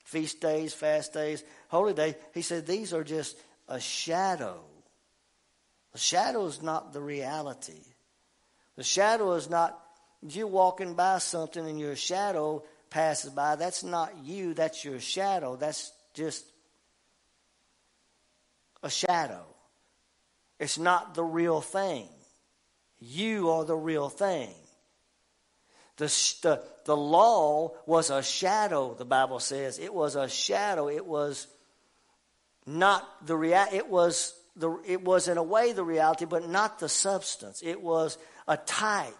feast 0.05 0.41
days, 0.41 0.73
fast 0.75 1.13
days, 1.13 1.43
holy 1.69 1.95
day 1.95 2.17
he 2.35 2.43
said 2.43 2.67
these 2.67 2.93
are 2.93 3.05
just 3.05 3.37
a 3.69 3.81
shadow. 3.81 4.61
The 5.93 5.99
shadow 5.99 6.47
is 6.47 6.63
not 6.63 6.93
the 6.93 7.01
reality. 7.01 7.83
The 8.77 8.85
shadow 8.85 9.33
is 9.33 9.51
not 9.51 9.79
you 10.27 10.47
walking 10.47 10.95
by 10.95 11.19
something 11.19 11.67
and 11.67 11.81
your 11.81 11.97
shadow 11.97 12.63
passes 12.91 13.31
by. 13.31 13.57
That's 13.57 13.83
not 13.83 14.13
you, 14.23 14.55
that's 14.55 14.85
your 14.85 15.01
shadow. 15.01 15.57
That's 15.57 15.93
just 16.15 16.45
a 18.83 18.91
shadow. 18.91 19.45
It's 20.59 20.79
not 20.79 21.15
the 21.15 21.25
real 21.25 21.61
thing. 21.61 22.09
You 23.01 23.51
are 23.51 23.65
the 23.65 23.77
real 23.77 24.09
thing. 24.09 24.51
The, 25.97 26.07
the, 26.43 26.63
the 26.85 26.97
law 26.97 27.75
was 27.87 28.11
a 28.11 28.23
shadow, 28.23 28.95
the 28.95 29.05
Bible 29.05 29.41
says. 29.41 29.79
It 29.79 29.93
was 29.93 30.17
a 30.17 30.29
shadow. 30.29 30.89
It 30.89 31.05
was 31.05 31.47
not 32.67 33.27
the 33.27 33.37
reality. 33.37 33.77
It 33.77 33.89
was 33.89 34.35
the, 34.57 34.79
it 34.87 35.03
was 35.03 35.29
in 35.29 35.39
a 35.39 35.43
way 35.43 35.73
the 35.73 35.85
reality, 35.85 36.25
but 36.25 36.49
not 36.49 36.79
the 36.79 36.89
substance. 36.89 37.63
It 37.65 37.81
was 37.81 38.19
a 38.47 38.57
type. 38.57 39.15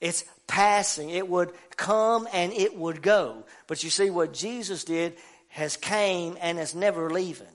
It's 0.00 0.24
passing. 0.46 1.10
It 1.10 1.28
would 1.28 1.52
come 1.76 2.26
and 2.32 2.52
it 2.52 2.76
would 2.76 3.02
go. 3.02 3.44
But 3.66 3.84
you 3.84 3.90
see, 3.90 4.10
what 4.10 4.32
Jesus 4.32 4.84
did 4.84 5.16
has 5.48 5.76
came 5.76 6.36
and 6.40 6.58
is 6.58 6.74
never 6.74 7.10
leaving. 7.10 7.46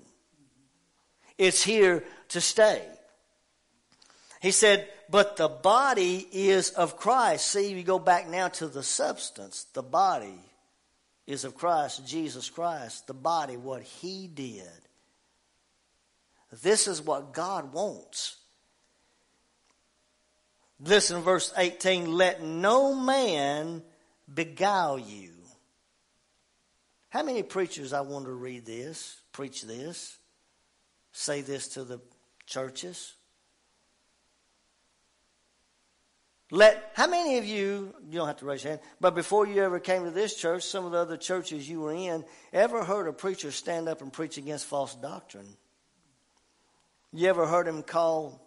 It's 1.38 1.64
here 1.64 2.04
to 2.30 2.42
stay. 2.42 2.84
He 4.42 4.52
said, 4.52 4.88
but 5.10 5.38
the 5.38 5.48
body 5.48 6.28
is 6.32 6.70
of 6.72 6.98
Christ. 6.98 7.48
See, 7.48 7.72
you 7.72 7.84
go 7.84 8.00
back 8.00 8.28
now 8.28 8.50
to 8.50 8.68
the 8.68 8.84
substance. 8.84 9.66
The 9.74 9.84
body 9.84 10.40
is 11.26 11.44
of 11.44 11.56
Christ, 11.56 12.06
Jesus 12.06 12.50
Christ. 12.50 13.08
The 13.08 13.14
body, 13.14 13.58
what 13.58 13.82
he 13.82 14.28
did. 14.28 14.64
This 16.62 16.88
is 16.88 17.02
what 17.02 17.34
God 17.34 17.74
wants. 17.74 18.38
Listen, 20.80 21.22
verse 21.22 21.52
18 21.58 22.12
let 22.12 22.44
no 22.44 22.94
man 22.94 23.82
beguile 24.32 25.00
you. 25.00 25.32
How 27.10 27.24
many 27.24 27.42
preachers, 27.42 27.94
I 27.94 28.02
want 28.02 28.26
to 28.26 28.32
read 28.32 28.66
this, 28.66 29.20
preach 29.32 29.64
this, 29.64 30.18
say 31.12 31.42
this 31.42 31.70
to 31.70 31.84
the 31.84 32.00
churches? 32.46 33.17
Let 36.50 36.92
how 36.94 37.08
many 37.08 37.38
of 37.38 37.46
you 37.46 37.94
you 38.10 38.20
don't 38.20 38.28
have 38.28 38.38
to 38.38 38.46
raise 38.46 38.64
your 38.64 38.72
hand, 38.72 38.82
but 39.02 39.16
before 39.16 39.46
you 39.46 39.62
ever 39.62 39.80
came 39.80 40.06
to 40.06 40.12
this 40.12 40.34
church, 40.36 40.64
some 40.64 40.86
of 40.86 40.94
the 40.94 41.00
other 41.00 41.18
churches 41.18 41.70
you 41.70 41.82
were 41.82 41.94
in, 41.94 42.24
ever 42.54 42.84
heard 42.84 43.08
a 43.08 43.14
preacher 43.14 43.52
stand 43.52 43.90
up 43.90 44.02
and 44.02 44.14
preach 44.14 44.38
against 44.38 44.66
false 44.66 44.96
doctrine? 44.96 45.58
You 47.12 47.28
ever 47.28 47.46
heard 47.46 47.68
him 47.68 47.84
call 47.84 48.42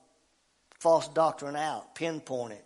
false 0.78 1.08
doctrine 1.08 1.56
out, 1.56 1.94
pinpoint 1.94 2.54
it? 2.54 2.64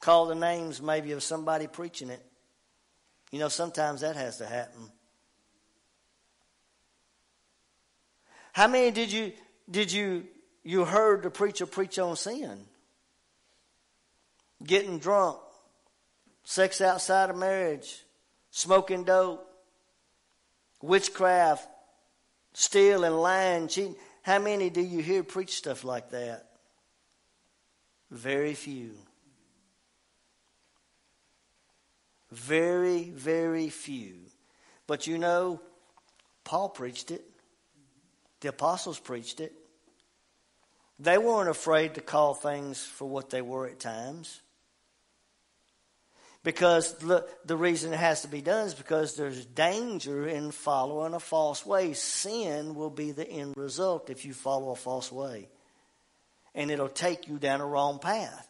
Call 0.00 0.26
the 0.26 0.34
names 0.34 0.80
maybe 0.80 1.12
of 1.12 1.22
somebody 1.22 1.66
preaching 1.66 2.08
it. 2.08 2.24
You 3.30 3.40
know, 3.40 3.48
sometimes 3.48 4.00
that 4.00 4.16
has 4.16 4.38
to 4.38 4.46
happen. 4.46 4.90
How 8.52 8.68
many 8.68 8.90
did 8.90 9.12
you 9.12 9.32
did 9.70 9.92
you 9.92 10.24
you 10.62 10.86
heard 10.86 11.22
the 11.22 11.30
preacher 11.30 11.66
preach 11.66 11.98
on 11.98 12.16
sin? 12.16 12.64
Getting 14.64 14.98
drunk, 14.98 15.38
sex 16.44 16.80
outside 16.80 17.30
of 17.30 17.36
marriage, 17.36 18.04
smoking 18.50 19.04
dope, 19.04 19.46
witchcraft, 20.82 21.66
stealing, 22.52 23.12
lying, 23.12 23.68
cheating. 23.68 23.96
How 24.22 24.38
many 24.38 24.70
do 24.70 24.80
you 24.80 25.02
hear 25.02 25.22
preach 25.22 25.56
stuff 25.56 25.84
like 25.84 26.10
that? 26.10 26.46
Very 28.10 28.54
few. 28.54 28.92
Very, 32.30 33.10
very 33.10 33.68
few. 33.68 34.14
But 34.86 35.06
you 35.06 35.18
know, 35.18 35.60
Paul 36.44 36.68
preached 36.68 37.10
it. 37.10 37.24
The 38.40 38.48
apostles 38.48 38.98
preached 38.98 39.40
it. 39.40 39.52
They 40.98 41.18
weren't 41.18 41.48
afraid 41.48 41.94
to 41.94 42.00
call 42.00 42.34
things 42.34 42.84
for 42.84 43.08
what 43.08 43.30
they 43.30 43.42
were 43.42 43.66
at 43.66 43.80
times. 43.80 44.40
Because 46.46 46.92
the, 46.98 47.26
the 47.44 47.56
reason 47.56 47.92
it 47.92 47.98
has 47.98 48.22
to 48.22 48.28
be 48.28 48.40
done 48.40 48.68
is 48.68 48.74
because 48.74 49.16
there's 49.16 49.44
danger 49.46 50.28
in 50.28 50.52
following 50.52 51.12
a 51.12 51.18
false 51.18 51.66
way. 51.66 51.92
Sin 51.92 52.76
will 52.76 52.88
be 52.88 53.10
the 53.10 53.28
end 53.28 53.56
result 53.56 54.10
if 54.10 54.24
you 54.24 54.32
follow 54.32 54.70
a 54.70 54.76
false 54.76 55.10
way. 55.10 55.48
And 56.54 56.70
it'll 56.70 56.88
take 56.88 57.26
you 57.26 57.38
down 57.38 57.60
a 57.60 57.66
wrong 57.66 57.98
path. 57.98 58.48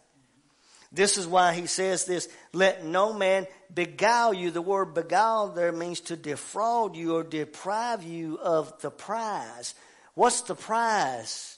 This 0.93 1.17
is 1.17 1.27
why 1.27 1.55
he 1.55 1.65
says 1.67 2.05
this 2.05 2.29
let 2.53 2.85
no 2.85 3.15
man 3.15 3.47
beguile 3.73 4.35
you. 4.35 4.51
The 4.51 4.61
word 4.61 4.93
beguile 4.93 5.49
there 5.49 5.73
means 5.73 6.01
to 6.01 6.17
defraud 6.17 6.97
you 6.97 7.17
or 7.17 7.25
deprive 7.25 8.03
you 8.03 8.39
of 8.43 8.79
the 8.83 8.91
prize. 8.91 9.75
What's 10.13 10.43
the 10.43 10.55
prize? 10.55 11.57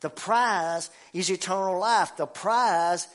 The 0.00 0.10
prize 0.10 0.90
is 1.12 1.30
eternal 1.30 1.78
life. 1.78 2.16
The 2.16 2.26
prize 2.26 3.06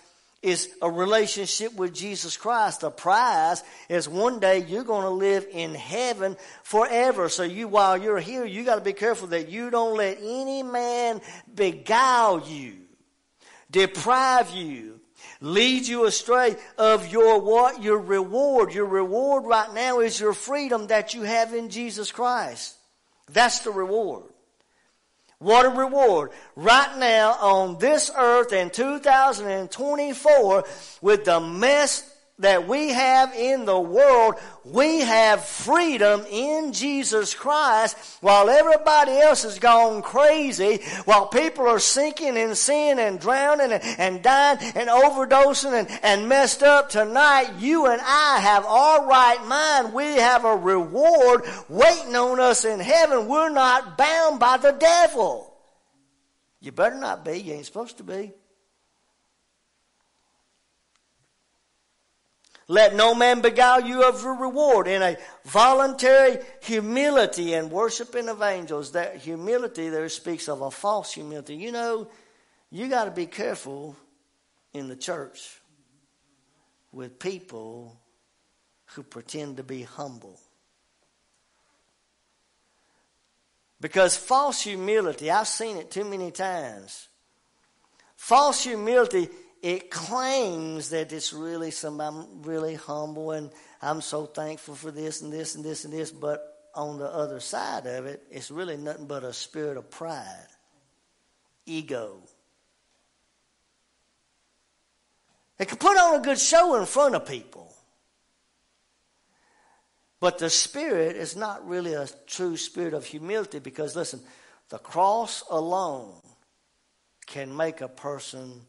is 0.42 0.70
a 0.82 0.90
relationship 0.90 1.76
with 1.76 1.94
Jesus 1.94 2.36
Christ. 2.36 2.82
The 2.82 2.90
prize 2.90 3.64
is 3.90 4.10
one 4.10 4.40
day 4.40 4.60
you're 4.60 4.84
going 4.84 5.04
to 5.04 5.10
live 5.10 5.46
in 5.52 5.76
heaven 5.76 6.36
forever. 6.64 7.30
So 7.30 7.44
you, 7.44 7.68
while 7.68 7.96
you're 7.96 8.20
here, 8.20 8.44
you 8.44 8.64
got 8.64 8.76
to 8.76 8.82
be 8.82 8.94
careful 8.94 9.30
that 9.30 9.50
you 9.50 9.70
don't 9.70 9.96
let 9.96 10.18
any 10.20 10.64
man 10.64 11.22
beguile 11.54 12.42
you, 12.48 12.74
deprive 13.70 14.50
you, 14.52 15.00
lead 15.42 15.86
you 15.86 16.06
astray 16.06 16.56
of 16.76 17.08
your 17.12 17.40
what? 17.40 17.84
Your 17.84 18.00
reward. 18.00 18.74
Your 18.74 18.88
reward 18.88 19.46
right 19.46 19.72
now 19.74 20.00
is 20.00 20.20
your 20.20 20.34
freedom 20.34 20.88
that 20.88 21.14
you 21.14 21.22
have 21.22 21.54
in 21.54 21.70
Jesus 21.70 22.12
Christ. 22.12 22.76
That's 23.30 23.60
the 23.60 23.72
reward. 23.72 24.31
What 25.42 25.66
a 25.66 25.70
reward. 25.70 26.30
Right 26.56 27.00
now 27.00 27.32
on 27.32 27.80
this 27.80 28.12
earth 28.16 28.54
in 28.54 28.70
2024 28.70 30.64
with 31.02 31.26
the 31.26 31.40
mess 31.40 32.11
that 32.40 32.68
we 32.68 32.90
have 32.90 33.34
in 33.34 33.66
the 33.66 33.80
world, 33.80 34.36
we 34.66 35.02
have 35.02 35.46
freedom 35.46 36.26
in 36.30 36.74
Jesus 36.74 37.34
Christ 37.34 37.98
while 38.22 38.50
everybody 38.50 39.12
else 39.12 39.44
has 39.44 39.60
gone 39.60 40.02
crazy, 40.02 40.78
while 41.06 41.28
people 41.28 41.68
are 41.68 41.80
sinking 41.80 42.38
in 42.38 42.56
sin 42.56 43.00
and 43.00 43.20
drowning 43.20 43.72
and, 43.72 43.84
and 43.84 44.24
dying 44.24 44.60
and 44.76 44.90
overdosing 44.90 45.74
and, 45.74 46.00
and 46.04 46.28
messed 46.28 46.64
up 46.64 46.90
tonight, 46.90 47.54
you 47.60 47.86
and 47.86 48.02
I 48.04 48.40
have 48.42 48.66
our 48.66 49.08
right 49.08 49.46
mind. 49.46 49.94
We 49.94 50.06
have 50.16 50.46
a 50.46 50.56
reward 50.56 51.44
waiting 51.70 52.16
on 52.16 52.40
us 52.40 52.66
in 52.66 52.80
heaven. 52.80 53.28
We're 53.28 53.50
not 53.50 53.98
bound 53.98 54.40
by 54.40 54.58
the 54.58 54.72
devil. 54.72 55.54
You 56.60 56.72
better 56.72 56.96
not 56.96 57.26
be. 57.26 57.38
You 57.38 57.54
ain't 57.54 57.66
supposed 57.66 57.98
to 57.98 58.04
be. 58.04 58.34
Let 62.68 62.96
no 62.96 63.14
man 63.14 63.42
beguile 63.42 63.82
you 63.82 64.04
of 64.04 64.22
your 64.22 64.36
reward 64.36 64.88
in 64.88 65.02
a 65.02 65.18
voluntary 65.46 66.38
humility 66.62 67.54
and 67.54 67.72
worshiping 67.72 68.30
of 68.30 68.42
angels. 68.42 68.94
That 68.94 69.18
humility 69.18 69.90
there 69.90 70.08
speaks 70.10 70.48
of 70.48 70.62
a 70.62 70.72
false 70.72 71.14
humility. 71.14 71.56
You 71.56 71.72
know, 71.72 72.08
you 72.70 72.88
got 72.88 73.06
to 73.06 73.12
be 73.12 73.26
careful 73.26 73.96
in 74.74 74.88
the 74.88 74.96
church 74.96 75.60
with 76.92 77.20
people 77.20 78.00
who 78.94 79.04
pretend 79.04 79.58
to 79.58 79.64
be 79.64 79.84
humble. 79.84 80.40
Because 83.80 84.16
false 84.16 84.62
humility, 84.62 85.32
I've 85.32 85.48
seen 85.48 85.78
it 85.78 85.90
too 85.90 86.06
many 86.06 86.30
times. 86.32 87.08
False 88.16 88.64
humility, 88.64 89.28
it 89.62 89.92
claims 89.92 90.90
that 90.90 91.12
it's 91.12 91.34
really 91.34 91.72
some 91.72 92.02
I'm 92.02 92.42
really 92.42 92.76
humble 92.76 93.32
and 93.32 93.52
I'm 93.82 94.02
so 94.02 94.26
thankful 94.26 94.76
for 94.76 94.92
this 94.92 95.22
and 95.22 95.32
this 95.32 95.56
and 95.56 95.64
this 95.64 95.86
and 95.86 95.94
this, 95.94 96.12
but 96.12 96.70
on 96.74 96.98
the 96.98 97.06
other 97.06 97.40
side 97.40 97.86
of 97.86 98.06
it, 98.06 98.24
it's 98.32 98.50
really 98.50 98.78
nothing 98.78 99.06
but 99.06 99.24
a 99.24 99.34
spirit 99.34 99.78
of 99.78 99.90
pride, 99.92 100.48
ego. 101.66 102.22
It 105.60 105.68
can 105.68 105.78
put 105.78 105.98
on 105.98 106.20
a 106.20 106.24
good 106.24 106.40
show 106.40 106.76
in 106.76 106.86
front 106.88 107.14
of 107.14 107.28
people. 107.28 107.72
But 110.20 110.38
the 110.38 110.50
spirit 110.50 111.16
is 111.16 111.36
not 111.36 111.68
really 111.68 111.94
a 111.94 112.08
true 112.26 112.58
spirit 112.58 112.94
of 112.94 113.06
humility 113.06 113.60
because, 113.60 113.96
listen, 113.96 114.22
the 114.70 114.78
cross 114.80 115.44
alone 115.50 116.14
can 117.26 117.56
make 117.56 117.82
a 117.82 117.88
person 117.88 118.62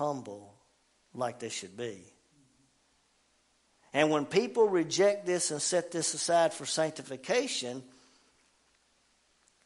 humble 0.00 0.54
like 1.12 1.38
they 1.40 1.50
should 1.50 1.76
be. 1.76 2.02
And 3.92 4.10
when 4.10 4.24
people 4.24 4.66
reject 4.66 5.26
this 5.26 5.50
and 5.50 5.60
set 5.60 5.90
this 5.90 6.14
aside 6.14 6.54
for 6.54 6.64
sanctification, 6.64 7.82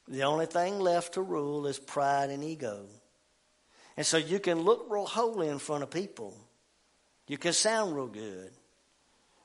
the 0.09 0.25
only 0.25 0.47
thing 0.47 0.81
left 0.81 1.15
to 1.15 1.23
rule 1.23 1.69
is 1.69 1.79
pride 1.79 2.31
and 2.31 2.43
ego. 2.43 2.87
And 3.97 4.05
so 4.05 4.17
you 4.17 4.41
can 4.41 4.63
look 4.63 4.87
real 4.91 5.07
holy 5.07 5.47
in 5.49 5.61
front 5.61 5.85
of 5.85 5.91
people. 5.91 6.37
You 7.29 7.39
can 7.39 7.53
sound 7.53 7.95
real 7.95 8.09
good. 8.09 8.51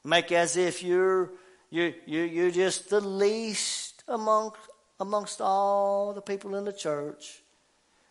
Make 0.03 0.31
as 0.31 0.57
if 0.57 0.81
you're 0.81 1.29
you, 1.69 1.93
you, 2.07 2.21
you're 2.21 2.51
just 2.51 2.89
the 2.89 2.99
least 2.99 4.03
among, 4.07 4.53
amongst 4.99 5.39
all 5.39 6.13
the 6.13 6.21
people 6.21 6.55
in 6.55 6.65
the 6.65 6.73
church. 6.73 7.43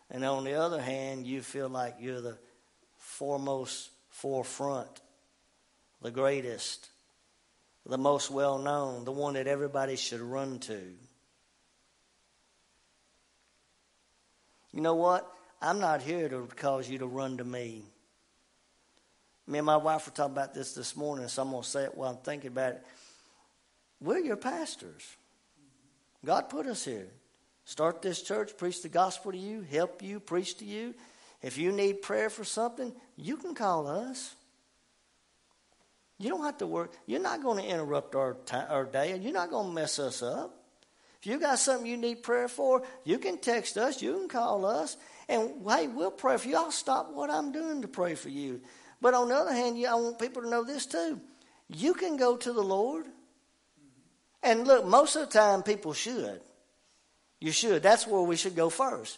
And 0.09 0.23
on 0.23 0.45
the 0.45 0.53
other 0.53 0.81
hand, 0.81 1.27
you 1.27 1.41
feel 1.41 1.67
like 1.67 1.97
you're 1.99 2.21
the 2.21 2.37
foremost 3.19 3.89
forefront, 4.07 5.01
the 6.01 6.09
greatest, 6.09 6.87
the 7.85 7.97
most 7.97 8.31
well 8.31 8.57
known, 8.57 9.03
the 9.03 9.11
one 9.11 9.33
that 9.33 9.45
everybody 9.45 9.97
should 9.97 10.21
run 10.21 10.57
to. 10.59 10.79
You 14.71 14.81
know 14.81 14.95
what? 14.95 15.29
I'm 15.61 15.81
not 15.81 16.01
here 16.01 16.29
to 16.29 16.47
cause 16.55 16.89
you 16.89 16.99
to 16.99 17.07
run 17.07 17.35
to 17.39 17.43
me. 17.43 17.83
Me 19.47 19.59
and 19.59 19.65
my 19.65 19.75
wife 19.75 20.05
were 20.05 20.13
talking 20.13 20.31
about 20.31 20.53
this 20.53 20.73
this 20.73 20.95
morning, 20.95 21.27
so 21.27 21.41
I'm 21.41 21.51
going 21.51 21.63
to 21.63 21.67
say 21.69 21.83
it 21.83 21.97
while 21.97 22.11
I'm 22.11 22.17
thinking 22.23 22.51
about 22.51 22.75
it. 22.75 22.85
We're 23.99 24.19
your 24.19 24.37
pastors. 24.37 25.03
God 26.25 26.47
put 26.47 26.67
us 26.67 26.85
here. 26.85 27.07
Start 27.65 28.01
this 28.01 28.21
church, 28.21 28.55
preach 28.55 28.81
the 28.81 28.87
gospel 28.87 29.33
to 29.33 29.37
you, 29.37 29.65
help 29.69 30.01
you, 30.01 30.21
preach 30.21 30.57
to 30.59 30.65
you. 30.65 30.93
If 31.41 31.57
you 31.57 31.71
need 31.71 32.01
prayer 32.01 32.29
for 32.29 32.43
something, 32.43 32.93
you 33.15 33.37
can 33.37 33.55
call 33.55 33.87
us. 33.87 34.35
You 36.17 36.29
don't 36.29 36.43
have 36.43 36.57
to 36.57 36.67
work. 36.67 36.93
You're 37.05 37.21
not 37.21 37.41
going 37.41 37.63
to 37.63 37.69
interrupt 37.69 38.13
our, 38.13 38.33
time, 38.45 38.67
our 38.69 38.83
day, 38.83 39.17
you're 39.17 39.31
not 39.31 39.49
going 39.49 39.67
to 39.67 39.73
mess 39.73 39.99
us 39.99 40.21
up. 40.21 40.53
If 41.21 41.27
you 41.27 41.39
got 41.39 41.59
something 41.59 41.85
you 41.85 41.97
need 41.97 42.23
prayer 42.23 42.47
for, 42.47 42.83
you 43.03 43.17
can 43.19 43.37
text 43.37 43.77
us, 43.77 44.01
you 44.01 44.13
can 44.13 44.29
call 44.29 44.65
us, 44.65 44.95
and 45.27 45.51
hey, 45.67 45.87
we'll 45.87 46.11
pray 46.11 46.37
for 46.37 46.47
you. 46.47 46.55
I'll 46.55 46.71
stop 46.71 47.11
what 47.13 47.29
I'm 47.29 47.51
doing 47.51 47.81
to 47.81 47.87
pray 47.87 48.15
for 48.15 48.29
you. 48.29 48.61
But 49.01 49.13
on 49.13 49.29
the 49.29 49.35
other 49.35 49.53
hand, 49.53 49.77
I 49.85 49.95
want 49.95 50.19
people 50.19 50.41
to 50.41 50.49
know 50.49 50.63
this 50.63 50.85
too. 50.85 51.19
You 51.67 51.93
can 51.93 52.17
go 52.17 52.35
to 52.37 52.53
the 52.53 52.63
Lord 52.63 53.05
and 54.41 54.65
look, 54.65 54.85
most 54.85 55.15
of 55.15 55.29
the 55.29 55.37
time 55.37 55.63
people 55.63 55.93
should. 55.93 56.41
You 57.39 57.51
should. 57.51 57.83
That's 57.83 58.07
where 58.07 58.21
we 58.21 58.35
should 58.35 58.55
go 58.55 58.69
first. 58.69 59.17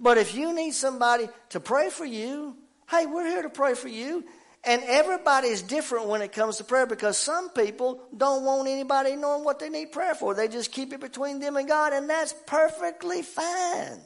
But 0.00 0.18
if 0.18 0.34
you 0.34 0.54
need 0.54 0.72
somebody 0.72 1.28
to 1.50 1.60
pray 1.60 1.90
for 1.90 2.04
you, 2.04 2.56
hey, 2.90 3.06
we're 3.06 3.26
here 3.26 3.42
to 3.42 3.50
pray 3.50 3.74
for 3.74 3.88
you. 3.88 4.24
And 4.66 4.82
everybody 4.84 5.48
is 5.48 5.60
different 5.60 6.06
when 6.06 6.22
it 6.22 6.32
comes 6.32 6.56
to 6.56 6.64
prayer 6.64 6.86
because 6.86 7.18
some 7.18 7.50
people 7.50 8.00
don't 8.16 8.44
want 8.44 8.66
anybody 8.66 9.14
knowing 9.14 9.44
what 9.44 9.58
they 9.58 9.68
need 9.68 9.92
prayer 9.92 10.14
for. 10.14 10.34
They 10.34 10.48
just 10.48 10.72
keep 10.72 10.92
it 10.94 11.00
between 11.00 11.38
them 11.38 11.56
and 11.56 11.68
God, 11.68 11.92
and 11.92 12.08
that's 12.08 12.34
perfectly 12.46 13.20
fine. 13.20 14.00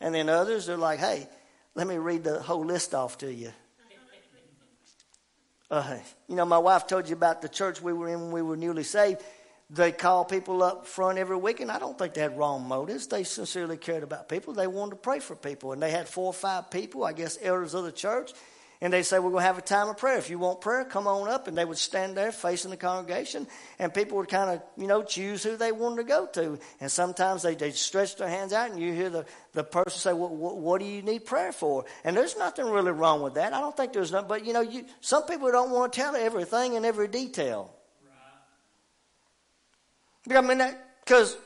And 0.00 0.14
then 0.14 0.28
others 0.28 0.68
are 0.68 0.76
like, 0.76 0.98
hey, 0.98 1.26
let 1.74 1.86
me 1.86 1.96
read 1.96 2.22
the 2.22 2.40
whole 2.40 2.66
list 2.66 2.94
off 2.94 3.18
to 3.18 3.32
you. 3.32 3.50
Uh, 5.70 5.96
you 6.28 6.36
know, 6.36 6.44
my 6.44 6.58
wife 6.58 6.86
told 6.86 7.08
you 7.08 7.16
about 7.16 7.40
the 7.40 7.48
church 7.48 7.80
we 7.80 7.94
were 7.94 8.08
in 8.08 8.20
when 8.20 8.30
we 8.30 8.42
were 8.42 8.56
newly 8.56 8.84
saved. 8.84 9.22
They 9.74 9.92
call 9.92 10.24
people 10.24 10.62
up 10.62 10.86
front 10.86 11.18
every 11.18 11.36
week, 11.36 11.60
and 11.60 11.70
I 11.70 11.78
don't 11.78 11.98
think 11.98 12.14
they 12.14 12.20
had 12.20 12.38
wrong 12.38 12.66
motives. 12.66 13.08
They 13.08 13.24
sincerely 13.24 13.76
cared 13.76 14.02
about 14.02 14.28
people. 14.28 14.54
They 14.54 14.66
wanted 14.66 14.90
to 14.90 14.96
pray 14.96 15.18
for 15.18 15.34
people, 15.34 15.72
and 15.72 15.82
they 15.82 15.90
had 15.90 16.08
four 16.08 16.26
or 16.26 16.32
five 16.32 16.70
people, 16.70 17.04
I 17.04 17.12
guess, 17.12 17.38
elders 17.42 17.74
of 17.74 17.84
the 17.84 17.92
church 17.92 18.32
and 18.84 18.92
they 18.92 19.02
say, 19.02 19.18
We're 19.18 19.30
going 19.30 19.40
to 19.40 19.46
have 19.46 19.56
a 19.56 19.62
time 19.62 19.88
of 19.88 19.96
prayer. 19.96 20.18
If 20.18 20.28
you 20.28 20.38
want 20.38 20.60
prayer, 20.60 20.84
come 20.84 21.06
on 21.06 21.26
up. 21.26 21.48
And 21.48 21.56
they 21.56 21.64
would 21.64 21.78
stand 21.78 22.16
there 22.16 22.30
facing 22.30 22.70
the 22.70 22.76
congregation, 22.76 23.46
and 23.78 23.94
people 23.94 24.18
would 24.18 24.28
kind 24.28 24.50
of, 24.50 24.62
you 24.76 24.86
know, 24.86 25.02
choose 25.02 25.42
who 25.42 25.56
they 25.56 25.72
wanted 25.72 25.96
to 25.96 26.04
go 26.04 26.26
to. 26.26 26.58
And 26.80 26.90
sometimes 26.90 27.42
they, 27.42 27.54
they 27.54 27.70
stretch 27.70 28.16
their 28.16 28.28
hands 28.28 28.52
out, 28.52 28.70
and 28.70 28.78
you 28.78 28.92
hear 28.92 29.08
the, 29.08 29.26
the 29.54 29.64
person 29.64 29.98
say, 29.98 30.12
what, 30.12 30.32
what 30.32 30.80
do 30.80 30.86
you 30.86 31.00
need 31.00 31.24
prayer 31.24 31.52
for? 31.52 31.86
And 32.04 32.14
there's 32.14 32.36
nothing 32.36 32.66
really 32.66 32.92
wrong 32.92 33.22
with 33.22 33.34
that. 33.34 33.54
I 33.54 33.60
don't 33.60 33.74
think 33.74 33.94
there's 33.94 34.12
nothing, 34.12 34.28
but, 34.28 34.44
you 34.44 34.52
know, 34.52 34.60
you, 34.60 34.84
some 35.00 35.24
people 35.24 35.50
don't 35.50 35.70
want 35.70 35.92
to 35.94 36.00
tell 36.00 36.14
everything 36.14 36.74
in 36.74 36.84
every 36.84 37.08
detail. 37.08 37.74
I 40.30 40.40
mean, 40.40 40.62
because 41.04 41.36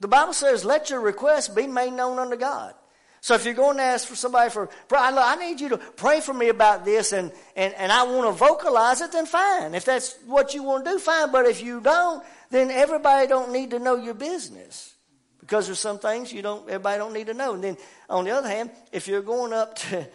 the 0.00 0.08
Bible 0.08 0.32
says, 0.32 0.64
Let 0.64 0.90
your 0.90 1.00
request 1.00 1.54
be 1.54 1.66
made 1.66 1.92
known 1.92 2.18
unto 2.18 2.36
God. 2.36 2.74
So 3.22 3.34
if 3.34 3.44
you're 3.44 3.54
going 3.54 3.76
to 3.76 3.84
ask 3.84 4.08
for 4.08 4.16
somebody 4.16 4.50
for, 4.50 4.68
I 4.90 5.36
need 5.36 5.60
you 5.60 5.68
to 5.70 5.78
pray 5.78 6.20
for 6.20 6.34
me 6.34 6.48
about 6.48 6.84
this 6.84 7.12
and, 7.12 7.30
and, 7.54 7.72
and 7.74 7.92
I 7.92 8.02
want 8.02 8.26
to 8.26 8.32
vocalize 8.32 9.00
it, 9.00 9.12
then 9.12 9.26
fine. 9.26 9.76
If 9.76 9.84
that's 9.84 10.16
what 10.26 10.54
you 10.54 10.64
want 10.64 10.84
to 10.84 10.90
do, 10.90 10.98
fine. 10.98 11.30
But 11.30 11.46
if 11.46 11.62
you 11.62 11.80
don't, 11.80 12.24
then 12.50 12.72
everybody 12.72 13.28
don't 13.28 13.52
need 13.52 13.70
to 13.70 13.78
know 13.78 13.94
your 13.94 14.14
business. 14.14 14.92
Because 15.38 15.66
there's 15.66 15.78
some 15.78 16.00
things 16.00 16.32
you 16.32 16.42
don't, 16.42 16.68
everybody 16.68 16.98
don't 16.98 17.12
need 17.12 17.28
to 17.28 17.34
know. 17.34 17.54
And 17.54 17.62
then 17.62 17.76
on 18.10 18.24
the 18.24 18.32
other 18.32 18.48
hand, 18.48 18.72
if 18.90 19.06
you're 19.06 19.22
going 19.22 19.52
up 19.52 19.76
to 19.76 20.08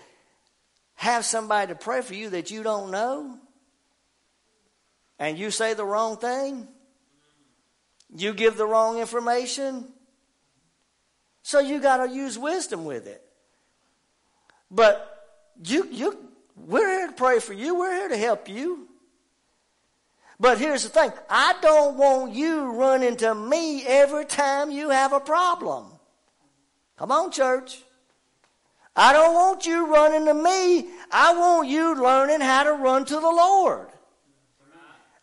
have 0.96 1.24
somebody 1.24 1.72
to 1.72 1.80
pray 1.80 2.02
for 2.02 2.14
you 2.14 2.32
that 2.32 2.52
you 2.52 2.62
don't 2.62 2.92
know, 2.92 3.38
and 5.18 5.38
you 5.38 5.50
say 5.50 5.76
the 5.76 5.86
wrong 5.86 6.18
thing, 6.18 6.68
you 8.16 8.34
give 8.34 8.58
the 8.58 8.66
wrong 8.66 9.00
information, 9.00 9.86
so 11.42 11.60
you 11.60 11.80
got 11.80 12.06
to 12.06 12.14
use 12.14 12.38
wisdom 12.38 12.86
with 12.86 13.08
it. 13.08 13.24
But 14.70 15.28
you, 15.64 15.88
you, 15.92 16.18
we're 16.56 16.88
here 16.88 17.08
to 17.08 17.14
pray 17.14 17.40
for 17.40 17.54
you. 17.54 17.76
We're 17.76 17.96
here 17.96 18.10
to 18.10 18.18
help 18.18 18.50
you. 18.50 18.88
But 20.40 20.60
here's 20.60 20.84
the 20.84 20.90
thing. 20.90 21.12
I 21.30 21.56
don't 21.62 21.98
want 21.98 22.34
you 22.34 22.74
running 22.74 23.16
to 23.18 23.34
me 23.34 23.86
every 23.86 24.26
time 24.26 24.70
you 24.70 24.90
have 24.90 25.14
a 25.14 25.20
problem. 25.20 25.88
Come 26.98 27.12
on, 27.12 27.32
church. 27.32 27.84
I 28.96 29.14
don't 29.14 29.34
want 29.34 29.66
you 29.66 29.88
running 29.88 30.26
to 30.26 30.34
me. 30.34 30.90
I 31.12 31.34
want 31.38 31.70
you 31.70 32.02
learning 32.02 32.42
how 32.42 32.64
to 32.64 32.74
run 32.74 33.06
to 33.06 33.16
the 33.16 33.22
Lord. 33.22 33.88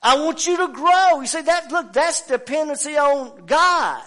I 0.04 0.18
want 0.18 0.46
you 0.46 0.58
to 0.58 0.68
grow. 0.68 1.22
You 1.22 1.26
see, 1.26 1.40
that, 1.40 1.72
look, 1.72 1.94
that's 1.94 2.26
dependency 2.26 2.98
on 2.98 3.46
God. 3.46 4.02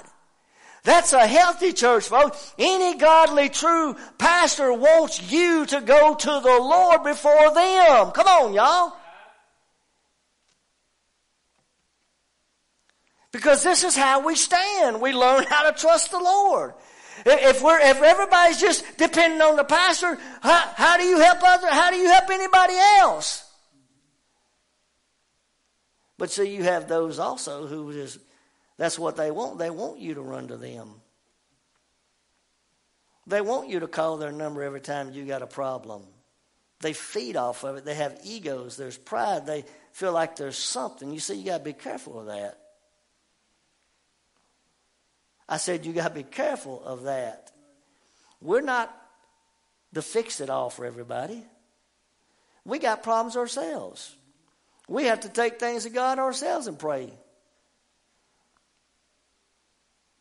That's 0.83 1.11
a 1.11 1.25
healthy 1.25 1.73
church, 1.73 2.07
folks. 2.07 2.53
Any 2.57 2.97
godly, 2.97 3.49
true 3.49 3.95
pastor 4.19 4.71
wants 4.71 5.31
you 5.31 5.65
to 5.65 5.81
go 5.81 6.13
to 6.13 6.27
the 6.27 6.59
Lord 6.61 7.03
before 7.03 7.53
them. 7.53 8.11
Come 8.11 8.27
on, 8.27 8.53
y'all. 8.53 8.93
Because 13.31 13.63
this 13.63 13.83
is 13.83 13.97
how 13.97 14.25
we 14.25 14.35
stand. 14.35 15.01
We 15.01 15.13
learn 15.13 15.43
how 15.43 15.69
to 15.69 15.77
trust 15.77 16.11
the 16.11 16.19
Lord. 16.19 16.75
If 17.25 17.63
we're, 17.63 17.79
if 17.79 18.01
everybody's 18.03 18.61
just 18.61 18.85
depending 18.97 19.41
on 19.41 19.55
the 19.55 19.63
pastor, 19.63 20.17
how, 20.41 20.71
how 20.75 20.97
do 20.97 21.03
you 21.03 21.19
help 21.19 21.39
other, 21.43 21.67
how 21.69 21.89
do 21.89 21.97
you 21.97 22.07
help 22.07 22.29
anybody 22.29 22.75
else? 22.99 23.46
But 26.17 26.31
see, 26.31 26.55
you 26.55 26.63
have 26.63 26.87
those 26.87 27.19
also 27.19 27.67
who 27.67 27.93
just 27.93 28.19
that's 28.77 28.99
what 28.99 29.15
they 29.15 29.31
want. 29.31 29.57
They 29.57 29.69
want 29.69 29.99
you 29.99 30.15
to 30.15 30.21
run 30.21 30.47
to 30.49 30.57
them. 30.57 31.01
They 33.25 33.41
want 33.41 33.69
you 33.69 33.81
to 33.81 33.87
call 33.87 34.17
their 34.17 34.31
number 34.31 34.63
every 34.63 34.79
time 34.81 35.11
you 35.11 35.25
got 35.25 35.41
a 35.41 35.47
problem. 35.47 36.03
They 36.79 36.93
feed 36.93 37.35
off 37.35 37.63
of 37.63 37.77
it. 37.77 37.85
They 37.85 37.95
have 37.95 38.19
egos. 38.23 38.77
There's 38.77 38.97
pride. 38.97 39.45
They 39.45 39.65
feel 39.91 40.13
like 40.13 40.35
there's 40.35 40.57
something. 40.57 41.11
You 41.11 41.19
see, 41.19 41.35
you 41.35 41.45
got 41.45 41.57
to 41.57 41.63
be 41.63 41.73
careful 41.73 42.19
of 42.19 42.27
that. 42.27 42.59
I 45.49 45.57
said, 45.57 45.85
you 45.85 45.93
got 45.93 46.09
to 46.09 46.13
be 46.13 46.23
careful 46.23 46.83
of 46.85 47.03
that. 47.03 47.51
We're 48.41 48.61
not 48.61 48.95
the 49.91 50.01
fix 50.01 50.39
it 50.39 50.49
all 50.49 50.69
for 50.69 50.85
everybody. 50.85 51.43
We 52.63 52.79
got 52.79 53.01
problems 53.01 53.35
ourselves. 53.35 54.13
We 54.87 55.05
have 55.05 55.21
to 55.21 55.29
take 55.29 55.59
things 55.59 55.83
to 55.83 55.89
God 55.89 56.19
ourselves 56.19 56.67
and 56.67 56.79
pray. 56.79 57.11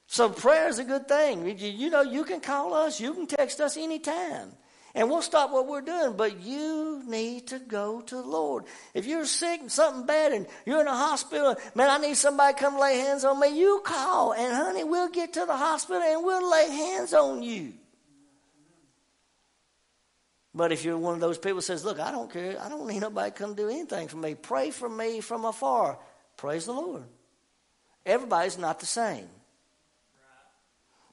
So 0.09 0.29
prayer 0.29 0.69
is 0.69 0.79
a 0.79 0.85
good 0.85 1.09
thing. 1.09 1.59
You 1.59 1.91
know, 1.91 2.03
you 2.03 2.25
can 2.25 2.41
call 2.41 2.75
us, 2.75 3.01
you 3.01 3.13
can 3.13 3.27
text 3.27 3.61
us 3.61 3.77
anytime. 3.77 4.53
And 4.95 5.11
we'll 5.11 5.21
stop 5.21 5.53
what 5.53 5.69
we're 5.69 5.83
doing, 5.83 6.17
but 6.17 6.41
you 6.41 7.03
need 7.07 7.49
to 7.49 7.59
go 7.59 8.01
to 8.01 8.15
the 8.15 8.23
Lord. 8.23 8.65
If 8.95 9.05
you're 9.05 9.27
sick 9.27 9.61
and 9.61 9.71
something 9.71 10.07
bad 10.07 10.33
and 10.33 10.47
you're 10.65 10.81
in 10.81 10.87
a 10.87 10.97
hospital, 10.97 11.55
man, 11.75 11.91
I 11.91 11.99
need 11.99 12.17
somebody 12.17 12.55
to 12.55 12.59
come 12.59 12.79
lay 12.79 12.97
hands 12.97 13.23
on 13.23 13.39
me, 13.39 13.59
you 13.59 13.83
call. 13.85 14.33
And 14.33 14.57
honey, 14.57 14.85
we'll 14.85 15.11
get 15.11 15.35
to 15.35 15.45
the 15.45 15.57
hospital 15.57 16.01
and 16.01 16.25
we'll 16.25 16.51
lay 16.51 16.71
hands 16.71 17.13
on 17.13 17.43
you. 17.43 17.75
But 20.57 20.73
if 20.73 20.85
you're 20.85 20.97
one 20.97 21.13
of 21.13 21.21
those 21.21 21.37
people 21.37 21.61
says, 21.61 21.85
look, 21.85 22.01
I 22.01 22.11
don't 22.11 22.33
care. 22.33 22.59
I 22.59 22.71
don't 22.71 22.89
need 22.89 23.01
nobody 23.01 23.31
to 23.31 23.37
come 23.37 23.55
do 23.55 23.69
anything 23.69 24.09
for 24.09 24.17
me. 24.17 24.35
Pray 24.35 24.71
for 24.71 24.89
me 24.89 25.21
from 25.21 25.45
afar. 25.45 25.99
Praise 26.39 26.65
the 26.65 26.73
Lord. 26.73 27.05
Everybody's 28.07 28.57
not 28.57 28.81
the 28.81 28.87
same. 28.87 29.29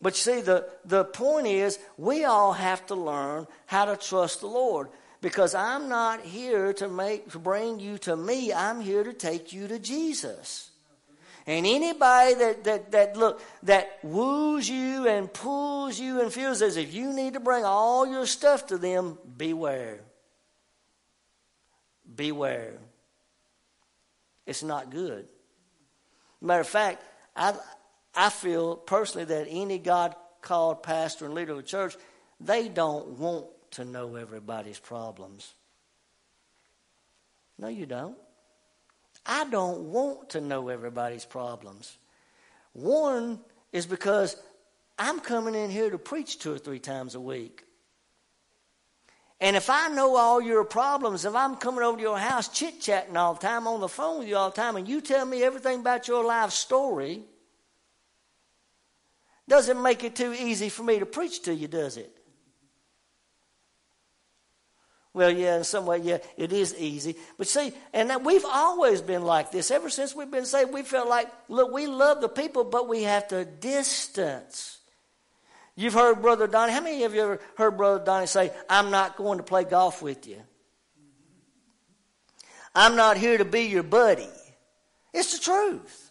But 0.01 0.13
you 0.13 0.33
see, 0.33 0.41
the, 0.41 0.69
the 0.85 1.03
point 1.03 1.47
is, 1.47 1.77
we 1.97 2.23
all 2.23 2.53
have 2.53 2.85
to 2.85 2.95
learn 2.95 3.45
how 3.65 3.83
to 3.83 3.97
trust 3.97 4.39
the 4.39 4.47
Lord. 4.47 4.87
Because 5.19 5.53
I'm 5.53 5.89
not 5.89 6.21
here 6.21 6.71
to 6.73 6.87
make 6.87 7.31
to 7.31 7.39
bring 7.39 7.81
you 7.81 7.97
to 7.99 8.15
me. 8.15 8.53
I'm 8.53 8.79
here 8.79 9.03
to 9.03 9.13
take 9.13 9.51
you 9.51 9.67
to 9.67 9.77
Jesus. 9.77 10.71
And 11.45 11.65
anybody 11.65 12.35
that, 12.35 12.63
that, 12.63 12.91
that 12.91 13.17
look 13.17 13.41
that 13.63 13.99
woos 14.01 14.69
you 14.69 15.07
and 15.07 15.31
pulls 15.31 15.99
you 15.99 16.21
and 16.21 16.31
feels 16.31 16.61
as 16.61 16.77
if 16.77 16.93
you 16.93 17.11
need 17.11 17.33
to 17.33 17.41
bring 17.41 17.65
all 17.65 18.07
your 18.07 18.25
stuff 18.25 18.67
to 18.67 18.77
them, 18.77 19.17
beware. 19.37 19.99
Beware. 22.15 22.79
It's 24.45 24.63
not 24.63 24.89
good. 24.89 25.27
Matter 26.41 26.61
of 26.61 26.67
fact, 26.67 27.03
I 27.35 27.53
I 28.15 28.29
feel 28.29 28.75
personally 28.75 29.25
that 29.25 29.47
any 29.49 29.79
God 29.79 30.15
called 30.41 30.83
pastor 30.83 31.25
and 31.25 31.33
leader 31.33 31.53
of 31.53 31.59
a 31.59 31.63
church, 31.63 31.95
they 32.39 32.67
don't 32.67 33.19
want 33.19 33.47
to 33.71 33.85
know 33.85 34.15
everybody's 34.15 34.79
problems. 34.79 35.53
No, 37.57 37.67
you 37.67 37.85
don't. 37.85 38.17
I 39.25 39.45
don't 39.49 39.91
want 39.91 40.31
to 40.31 40.41
know 40.41 40.69
everybody's 40.69 41.25
problems. 41.25 41.97
One 42.73 43.39
is 43.71 43.85
because 43.85 44.35
I'm 44.97 45.19
coming 45.19 45.55
in 45.55 45.69
here 45.69 45.89
to 45.89 45.97
preach 45.97 46.39
two 46.39 46.53
or 46.53 46.57
three 46.57 46.79
times 46.79 47.15
a 47.15 47.19
week. 47.19 47.63
And 49.39 49.55
if 49.55 49.69
I 49.69 49.89
know 49.89 50.15
all 50.15 50.41
your 50.41 50.63
problems, 50.63 51.25
if 51.25 51.35
I'm 51.35 51.55
coming 51.55 51.83
over 51.83 51.97
to 51.97 52.01
your 52.01 52.17
house 52.17 52.47
chit 52.47 52.79
chatting 52.79 53.17
all 53.17 53.33
the 53.33 53.41
time 53.41 53.67
on 53.67 53.81
the 53.81 53.89
phone 53.89 54.19
with 54.19 54.27
you 54.27 54.37
all 54.37 54.49
the 54.49 54.55
time, 54.55 54.77
and 54.77 54.87
you 54.87 55.01
tell 55.01 55.25
me 55.25 55.43
everything 55.43 55.81
about 55.81 56.07
your 56.07 56.23
life 56.23 56.51
story, 56.51 57.23
doesn't 59.47 59.81
make 59.81 60.03
it 60.03 60.15
too 60.15 60.33
easy 60.33 60.69
for 60.69 60.83
me 60.83 60.99
to 60.99 61.05
preach 61.05 61.41
to 61.43 61.53
you, 61.53 61.67
does 61.67 61.97
it? 61.97 62.15
Well, 65.13 65.29
yeah, 65.29 65.57
in 65.57 65.63
some 65.63 65.85
way, 65.85 65.99
yeah, 65.99 66.17
it 66.37 66.51
is 66.51 66.75
easy. 66.75 67.15
But 67.37 67.47
see, 67.47 67.71
and 67.93 68.09
that 68.09 68.23
we've 68.23 68.45
always 68.45 68.99
been 68.99 69.23
like 69.23 69.51
this. 69.51 69.69
Ever 69.69 69.89
since 69.89 70.15
we've 70.15 70.31
been 70.31 70.45
saved, 70.45 70.73
we 70.73 70.81
felt 70.81 71.07
like, 71.07 71.29
look, 71.49 71.71
we 71.71 71.85
love 71.85 72.19
the 72.19 72.29
people, 72.29 72.63
but 72.63 72.87
we 72.87 73.03
have 73.03 73.27
to 73.27 73.45
distance. 73.45 74.79
You've 75.75 75.93
heard 75.93 76.21
Brother 76.21 76.47
Donnie. 76.47 76.73
How 76.73 76.81
many 76.81 77.03
of 77.03 77.13
you 77.13 77.21
ever 77.21 77.39
heard 77.57 77.77
Brother 77.77 78.03
Donnie 78.03 78.25
say, 78.25 78.51
I'm 78.67 78.89
not 78.89 79.15
going 79.15 79.37
to 79.37 79.43
play 79.43 79.63
golf 79.63 80.01
with 80.01 80.27
you? 80.27 80.41
I'm 82.75 82.95
not 82.95 83.17
here 83.17 83.37
to 83.37 83.45
be 83.45 83.61
your 83.61 83.83
buddy. 83.83 84.29
It's 85.13 85.37
the 85.37 85.43
truth. 85.43 86.02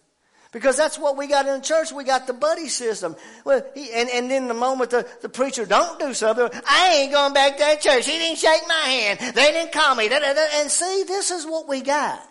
Because 0.53 0.77
that's 0.77 0.99
what 0.99 1.17
we 1.17 1.27
got 1.27 1.47
in 1.47 1.55
the 1.55 1.67
church. 1.67 1.93
We 1.93 2.05
got 2.05 2.27
the 2.27 2.35
buddy 2.35 2.69
system. 2.69 3.17
Well, 3.45 3.65
he, 3.75 3.91
and, 3.91 4.11
and 4.11 4.31
then 4.31 4.49
the 4.49 4.55
moment 4.55 4.91
the, 4.91 5.09
the 5.23 5.31
preacher 5.31 5.65
don't 5.65 5.99
do 5.99 6.13
something, 6.13 6.49
I 6.69 6.99
ain't 6.99 7.13
going 7.13 7.33
back 7.33 7.55
to 7.55 7.59
that 7.61 7.81
church. 7.81 8.07
He 8.07 8.19
didn't 8.19 8.39
shake 8.39 8.63
my 8.69 8.75
hand. 8.75 9.35
They 9.35 9.51
didn't 9.51 9.73
call 9.73 9.95
me. 9.95 10.11
And 10.13 10.71
see, 10.71 11.05
this 11.09 11.31
is 11.31 11.47
what 11.47 11.69
we 11.69 11.81
got. 11.81 12.29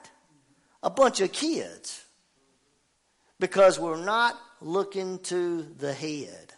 A 0.83 0.91
bunch 0.91 1.19
of 1.19 1.31
kids. 1.31 2.05
Because 3.39 3.79
we're 3.79 4.03
not 4.03 4.39
looking 4.61 5.17
to 5.19 5.63
the 5.79 5.91
head. 5.91 6.53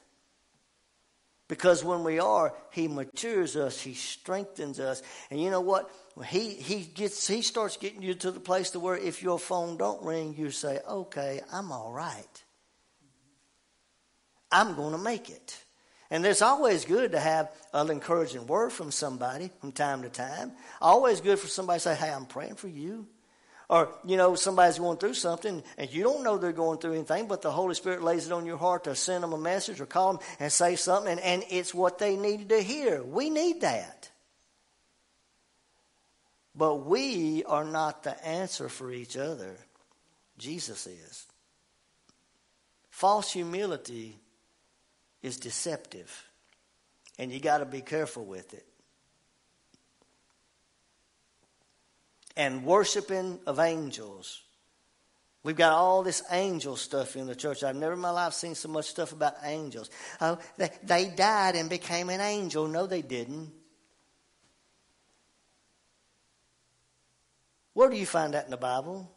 Because 1.47 1.81
when 1.81 2.03
we 2.03 2.19
are, 2.19 2.53
He 2.71 2.89
matures 2.89 3.55
us, 3.55 3.79
He 3.79 3.93
strengthens 3.93 4.81
us. 4.81 5.01
And 5.31 5.41
you 5.41 5.49
know 5.49 5.61
what? 5.61 5.89
He 6.21 6.51
he 6.51 6.81
gets 6.83 7.27
he 7.27 7.41
starts 7.41 7.77
getting 7.77 8.01
you 8.01 8.13
to 8.15 8.31
the 8.31 8.39
place 8.39 8.71
to 8.71 8.79
where 8.79 8.97
if 8.97 9.23
your 9.23 9.39
phone 9.39 9.77
don't 9.77 10.03
ring, 10.03 10.35
you 10.37 10.51
say, 10.51 10.79
"Okay, 10.87 11.41
I'm 11.51 11.71
all 11.71 11.91
right. 11.91 12.43
I'm 14.51 14.75
going 14.75 14.91
to 14.91 14.99
make 14.99 15.29
it." 15.29 15.63
And 16.11 16.23
it's 16.25 16.43
always 16.43 16.85
good 16.85 17.13
to 17.13 17.19
have 17.19 17.51
an 17.73 17.89
encouraging 17.89 18.45
word 18.45 18.71
from 18.71 18.91
somebody 18.91 19.49
from 19.59 19.71
time 19.71 20.03
to 20.03 20.09
time. 20.09 20.51
Always 20.79 21.21
good 21.21 21.39
for 21.39 21.47
somebody 21.47 21.77
to 21.77 21.83
say, 21.83 21.95
"Hey, 21.95 22.11
I'm 22.11 22.27
praying 22.27 22.55
for 22.55 22.67
you." 22.67 23.07
Or, 23.69 23.89
you 24.05 24.17
know, 24.17 24.35
somebody's 24.35 24.77
going 24.77 24.97
through 24.97 25.15
something 25.15 25.63
and 25.79 25.91
you 25.91 26.03
don't 26.03 26.23
know 26.23 26.37
they're 26.37 26.51
going 26.51 26.77
through 26.77 26.93
anything, 26.93 27.27
but 27.27 27.41
the 27.41 27.51
Holy 27.51 27.73
Spirit 27.73 28.03
lays 28.03 28.27
it 28.27 28.31
on 28.31 28.45
your 28.45 28.57
heart 28.57 28.83
to 28.83 28.93
send 28.93 29.23
them 29.23 29.33
a 29.33 29.37
message 29.37 29.81
or 29.81 29.87
call 29.87 30.13
them 30.13 30.21
and 30.39 30.51
say 30.51 30.75
something, 30.75 31.13
and, 31.13 31.21
and 31.21 31.43
it's 31.49 31.73
what 31.73 31.97
they 31.97 32.15
needed 32.15 32.49
to 32.49 32.61
hear. 32.61 33.01
We 33.01 33.31
need 33.31 33.61
that. 33.61 34.02
But 36.55 36.85
we 36.85 37.43
are 37.45 37.63
not 37.63 38.03
the 38.03 38.25
answer 38.25 38.69
for 38.69 38.91
each 38.91 39.17
other. 39.17 39.57
Jesus 40.37 40.87
is. 40.87 41.25
False 42.89 43.31
humility 43.31 44.19
is 45.23 45.37
deceptive, 45.37 46.29
and 47.17 47.31
you 47.31 47.39
got 47.39 47.57
to 47.59 47.65
be 47.65 47.81
careful 47.81 48.23
with 48.23 48.53
it. 48.53 48.65
And 52.35 52.63
worshiping 52.63 53.39
of 53.47 53.59
angels. 53.59 54.41
We've 55.43 55.55
got 55.55 55.73
all 55.73 56.03
this 56.03 56.23
angel 56.31 56.75
stuff 56.75 57.15
in 57.15 57.27
the 57.27 57.35
church. 57.35 57.63
I've 57.63 57.75
never 57.75 57.93
in 57.93 57.99
my 57.99 58.11
life 58.11 58.33
seen 58.33 58.55
so 58.55 58.69
much 58.69 58.85
stuff 58.85 59.11
about 59.11 59.35
angels. 59.43 59.89
Oh, 60.21 60.37
they, 60.57 60.69
they 60.83 61.09
died 61.09 61.55
and 61.55 61.69
became 61.69 62.09
an 62.09 62.21
angel. 62.21 62.67
No, 62.67 62.87
they 62.87 63.01
didn't. 63.01 63.51
Where 67.73 67.89
do 67.89 67.95
you 67.95 68.05
find 68.05 68.33
that 68.33 68.45
in 68.45 68.51
the 68.51 68.57
Bible? 68.57 69.09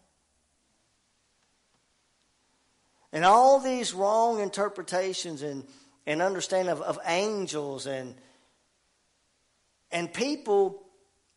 And 3.13 3.25
all 3.25 3.61
these 3.61 3.95
wrong 3.95 4.41
interpretations 4.41 5.43
and, 5.43 5.65
and 6.07 6.21
understanding 6.21 6.73
of, 6.73 6.83
of 6.83 6.99
angels 7.07 7.87
and 7.87 8.15
and 9.93 10.13
people 10.13 10.83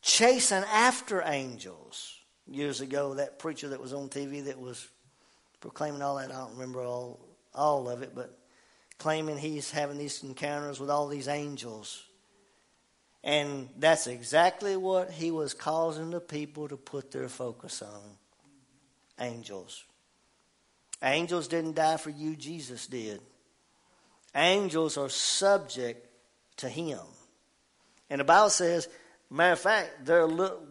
chasing 0.01 0.63
after 0.71 1.21
angels. 1.25 2.15
Years 2.47 2.81
ago, 2.81 3.13
that 3.13 3.37
preacher 3.37 3.69
that 3.69 3.79
was 3.79 3.93
on 3.93 4.09
TV 4.09 4.45
that 4.45 4.59
was 4.59 4.87
proclaiming 5.61 6.01
all 6.01 6.15
that, 6.15 6.31
I 6.31 6.39
don't 6.39 6.53
remember 6.53 6.81
all, 6.81 7.19
all 7.53 7.87
of 7.87 8.01
it, 8.01 8.15
but 8.15 8.39
claiming 8.97 9.37
he's 9.37 9.69
having 9.69 9.99
these 9.99 10.23
encounters 10.23 10.79
with 10.79 10.89
all 10.89 11.07
these 11.07 11.27
angels. 11.27 12.03
And 13.23 13.69
that's 13.77 14.07
exactly 14.07 14.77
what 14.77 15.11
he 15.11 15.31
was 15.31 15.53
causing 15.53 16.11
the 16.11 16.21
people 16.21 16.67
to 16.69 16.77
put 16.77 17.11
their 17.11 17.27
focus 17.27 17.81
on 17.81 18.01
angels. 19.19 19.83
Angels 21.03 21.47
didn't 21.47 21.75
die 21.75 21.97
for 21.97 22.09
you, 22.09 22.35
Jesus 22.35 22.87
did. 22.87 23.21
Angels 24.35 24.97
are 24.97 25.09
subject 25.09 26.07
to 26.57 26.69
him. 26.69 26.99
And 28.09 28.19
the 28.19 28.25
Bible 28.25 28.49
says, 28.49 28.87
matter 29.29 29.53
of 29.53 29.59
fact, 29.59 30.07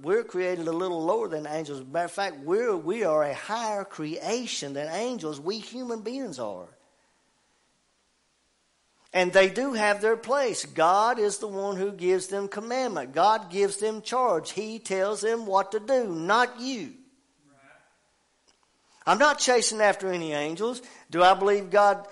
we're 0.02 0.24
created 0.24 0.68
a 0.68 0.72
little 0.72 1.04
lower 1.04 1.28
than 1.28 1.46
angels. 1.46 1.84
Matter 1.84 2.06
of 2.06 2.12
fact, 2.12 2.38
we're, 2.40 2.76
we 2.76 3.04
are 3.04 3.24
a 3.24 3.34
higher 3.34 3.84
creation 3.84 4.72
than 4.72 4.88
angels. 4.88 5.40
We 5.40 5.58
human 5.58 6.00
beings 6.00 6.38
are. 6.38 6.68
And 9.12 9.32
they 9.32 9.48
do 9.48 9.72
have 9.72 10.00
their 10.00 10.16
place. 10.16 10.66
God 10.66 11.18
is 11.18 11.38
the 11.38 11.48
one 11.48 11.76
who 11.76 11.92
gives 11.92 12.26
them 12.26 12.46
commandment. 12.46 13.12
God 13.12 13.50
gives 13.50 13.78
them 13.78 14.02
charge. 14.02 14.50
He 14.52 14.78
tells 14.78 15.22
them 15.22 15.46
what 15.46 15.72
to 15.72 15.80
do, 15.80 16.14
not 16.14 16.60
you. 16.60 16.92
I'm 19.06 19.18
not 19.18 19.38
chasing 19.38 19.80
after 19.80 20.12
any 20.12 20.34
angels. 20.34 20.82
Do 21.10 21.22
I 21.22 21.32
believe 21.32 21.70
God 21.70 22.06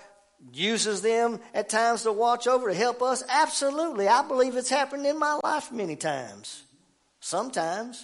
uses 0.51 1.03
them 1.03 1.39
at 1.53 1.69
times 1.69 2.01
to 2.03 2.11
watch 2.11 2.47
over, 2.47 2.69
to 2.69 2.75
help 2.75 3.03
us? 3.03 3.23
Absolutely. 3.29 4.07
I 4.07 4.27
believe 4.27 4.55
it's 4.55 4.69
happened 4.69 5.05
in 5.05 5.19
my 5.19 5.39
life 5.43 5.71
many 5.71 5.95
times. 5.95 6.63
Sometimes. 7.19 8.03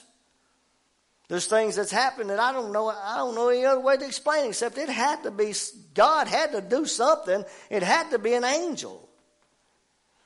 There's 1.34 1.48
things 1.48 1.78
that's 1.78 1.90
happened 1.90 2.30
that 2.30 2.40
I 2.40 2.52
don't 2.52 2.72
know. 2.72 2.90
I 2.90 3.18
don't 3.18 3.34
know 3.34 3.50
any 3.50 3.66
other 3.66 3.80
way 3.80 3.98
to 3.98 4.06
explain 4.06 4.50
except 4.50 4.78
it 4.78 4.88
had 4.88 5.24
to 5.24 5.32
be 5.32 5.52
God 5.96 6.28
had 6.28 6.52
to 6.52 6.62
do 6.62 6.86
something. 6.86 7.44
It 7.72 7.82
had 7.82 8.12
to 8.12 8.20
be 8.20 8.36
an 8.36 8.44
angel. 8.44 9.10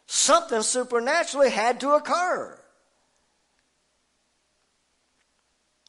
Something 0.05 0.63
supernaturally 0.63 1.49
had 1.49 1.79
to 1.79 1.91
occur. 1.91 2.59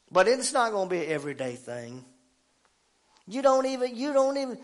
But 0.09 0.29
it's 0.29 0.53
not 0.53 0.71
going 0.71 0.89
to 0.89 0.95
be 0.95 1.07
an 1.07 1.11
everyday 1.11 1.57
thing. 1.57 2.05
You 3.27 3.43
don't 3.43 3.67
even. 3.67 3.97
You 3.97 4.13
don't 4.13 4.37
even. 4.37 4.59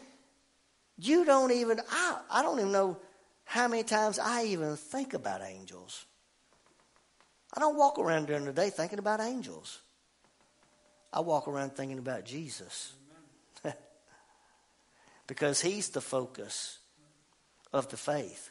You 0.98 1.24
don't 1.24 1.50
even. 1.50 1.80
I, 1.90 2.18
I 2.30 2.42
don't 2.42 2.60
even 2.60 2.70
know 2.70 2.96
how 3.44 3.66
many 3.66 3.82
times 3.82 4.20
I 4.20 4.44
even 4.44 4.76
think 4.76 5.14
about 5.14 5.42
angels. 5.42 6.06
I 7.52 7.58
don't 7.58 7.76
walk 7.76 7.98
around 7.98 8.28
during 8.28 8.44
the 8.44 8.52
day 8.52 8.70
thinking 8.70 9.00
about 9.00 9.18
angels. 9.18 9.80
I 11.14 11.20
walk 11.20 11.46
around 11.46 11.76
thinking 11.76 11.98
about 11.98 12.24
Jesus. 12.24 12.92
because 15.28 15.60
he's 15.60 15.90
the 15.90 16.00
focus 16.00 16.80
of 17.72 17.88
the 17.88 17.96
faith. 17.96 18.50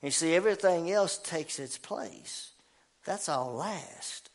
And 0.00 0.08
you 0.08 0.12
see, 0.12 0.34
everything 0.34 0.92
else 0.92 1.18
takes 1.18 1.58
its 1.58 1.76
place. 1.76 2.52
That's 3.04 3.28
all 3.28 3.54
last. 3.54 4.30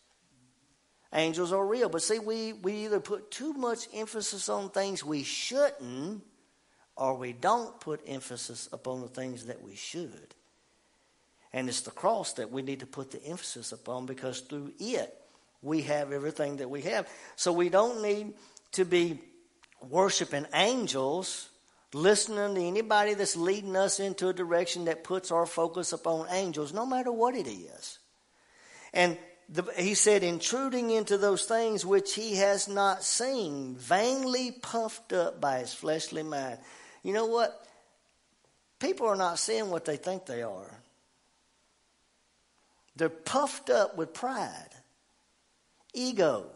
Angels 1.14 1.54
are 1.54 1.66
real. 1.66 1.88
But 1.88 2.02
see, 2.02 2.20
we, 2.20 2.52
we 2.52 2.86
either 2.86 3.00
put 3.00 3.32
too 3.32 3.54
much 3.54 3.88
emphasis 3.94 4.50
on 4.50 4.70
things 4.70 5.02
we 5.04 5.24
shouldn't, 5.24 6.22
or 6.98 7.16
we 7.16 7.32
don't 7.32 7.80
put 7.80 8.02
emphasis 8.06 8.68
upon 8.74 9.00
the 9.00 9.08
things 9.08 9.46
that 9.46 9.64
we 9.64 9.76
should. 9.76 10.36
And 11.54 11.70
it's 11.70 11.82
the 11.82 11.92
cross 11.92 12.34
that 12.34 12.52
we 12.52 12.62
need 12.62 12.82
to 12.82 12.86
put 12.86 13.12
the 13.12 13.24
emphasis 13.24 13.72
upon 13.72 14.06
because 14.06 14.42
through 14.42 14.74
it, 14.78 15.18
we 15.66 15.82
have 15.82 16.12
everything 16.12 16.58
that 16.58 16.70
we 16.70 16.84
have. 16.84 17.10
So 17.36 17.52
we 17.52 17.70
don't 17.70 18.02
need 18.04 18.34
to 18.74 18.86
be 18.86 19.20
worshiping 19.82 20.46
angels, 20.54 21.50
listening 21.92 22.56
to 22.56 22.62
anybody 22.62 23.16
that's 23.16 23.36
leading 23.36 23.76
us 23.76 24.00
into 24.00 24.30
a 24.30 24.34
direction 24.34 24.86
that 24.86 25.04
puts 25.04 25.32
our 25.32 25.48
focus 25.48 25.92
upon 25.92 26.28
angels, 26.30 26.72
no 26.72 26.86
matter 26.86 27.12
what 27.12 27.36
it 27.36 27.48
is. 27.48 27.98
And 28.94 29.18
the, 29.50 29.64
he 29.78 29.96
said, 29.96 30.24
intruding 30.24 30.92
into 30.92 31.18
those 31.18 31.46
things 31.46 31.86
which 31.86 32.14
he 32.14 32.36
has 32.36 32.68
not 32.68 33.04
seen, 33.04 33.76
vainly 33.76 34.52
puffed 34.52 35.14
up 35.14 35.42
by 35.42 35.60
his 35.60 35.74
fleshly 35.74 36.24
mind. 36.24 36.60
You 37.02 37.14
know 37.14 37.26
what? 37.26 37.60
People 38.80 39.08
are 39.08 39.16
not 39.16 39.40
seeing 39.40 39.72
what 39.72 39.86
they 39.86 39.98
think 39.98 40.26
they 40.26 40.44
are. 40.44 40.80
They're 42.96 43.10
puffed 43.10 43.70
up 43.70 43.98
with 43.98 44.14
pride 44.14 44.75
ego. 45.96 46.48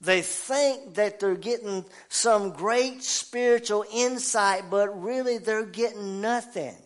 They 0.00 0.22
think 0.22 0.94
that 0.94 1.20
they're 1.20 1.36
getting 1.36 1.84
some 2.08 2.50
great 2.50 3.02
spiritual 3.02 3.84
insight, 3.92 4.64
but 4.70 5.02
really 5.02 5.38
they're 5.38 5.66
getting 5.66 6.20
nothing. 6.20 6.76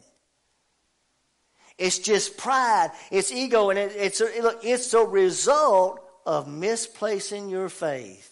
It's 1.79 1.99
just 1.99 2.37
pride, 2.37 2.91
it's 3.11 3.33
ego, 3.33 3.70
and 3.70 3.79
it, 3.79 3.93
it's, 3.97 4.20
a, 4.20 4.43
look, 4.43 4.64
it's 4.64 4.93
a 4.95 5.05
result 5.05 6.01
of 6.24 6.49
misplacing 6.49 7.49
your 7.49 7.68
faith 7.68 8.31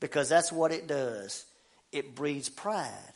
because 0.00 0.28
that's 0.28 0.50
what 0.50 0.72
it 0.72 0.86
does. 0.86 1.44
It 1.92 2.14
breeds 2.14 2.48
pride 2.48 3.12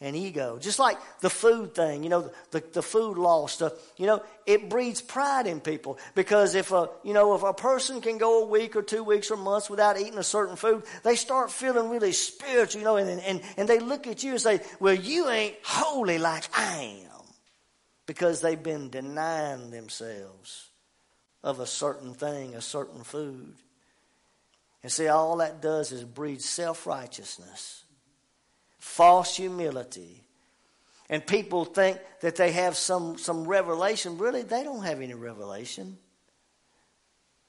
and 0.00 0.14
ego. 0.14 0.58
Just 0.58 0.78
like 0.78 0.98
the 1.20 1.30
food 1.30 1.74
thing, 1.74 2.02
you 2.02 2.10
know, 2.10 2.30
the, 2.50 2.62
the 2.72 2.82
food 2.82 3.16
law 3.16 3.46
stuff, 3.46 3.72
you 3.96 4.06
know, 4.06 4.22
it 4.44 4.68
breeds 4.68 5.00
pride 5.00 5.46
in 5.46 5.60
people. 5.60 5.98
Because 6.14 6.54
if 6.54 6.70
a, 6.70 6.90
you 7.02 7.14
know, 7.14 7.34
if 7.34 7.42
a 7.42 7.54
person 7.54 8.00
can 8.00 8.18
go 8.18 8.44
a 8.44 8.46
week 8.46 8.76
or 8.76 8.82
two 8.82 9.02
weeks 9.02 9.30
or 9.30 9.36
months 9.36 9.70
without 9.70 9.98
eating 9.98 10.18
a 10.18 10.22
certain 10.22 10.56
food, 10.56 10.84
they 11.02 11.16
start 11.16 11.50
feeling 11.50 11.88
really 11.88 12.12
spiritual, 12.12 12.80
you 12.80 12.84
know, 12.84 12.96
and, 12.96 13.20
and, 13.20 13.40
and 13.56 13.68
they 13.68 13.78
look 13.78 14.06
at 14.06 14.22
you 14.22 14.32
and 14.32 14.40
say, 14.40 14.60
well, 14.80 14.94
you 14.94 15.28
ain't 15.30 15.56
holy 15.62 16.18
like 16.18 16.44
I 16.56 17.00
am. 17.02 17.10
Because 18.04 18.40
they've 18.40 18.62
been 18.62 18.90
denying 18.90 19.70
themselves 19.70 20.70
of 21.42 21.58
a 21.58 21.66
certain 21.66 22.14
thing, 22.14 22.54
a 22.54 22.60
certain 22.60 23.02
food. 23.02 23.54
And 24.82 24.92
see, 24.92 25.08
all 25.08 25.38
that 25.38 25.60
does 25.60 25.90
is 25.90 26.04
breed 26.04 26.40
self 26.40 26.86
righteousness 26.86 27.85
false 28.86 29.36
humility. 29.36 30.22
And 31.10 31.26
people 31.26 31.64
think 31.64 31.98
that 32.20 32.36
they 32.36 32.52
have 32.52 32.76
some, 32.76 33.18
some 33.18 33.44
revelation. 33.44 34.16
Really, 34.16 34.42
they 34.42 34.62
don't 34.62 34.84
have 34.84 35.00
any 35.00 35.12
revelation. 35.12 35.98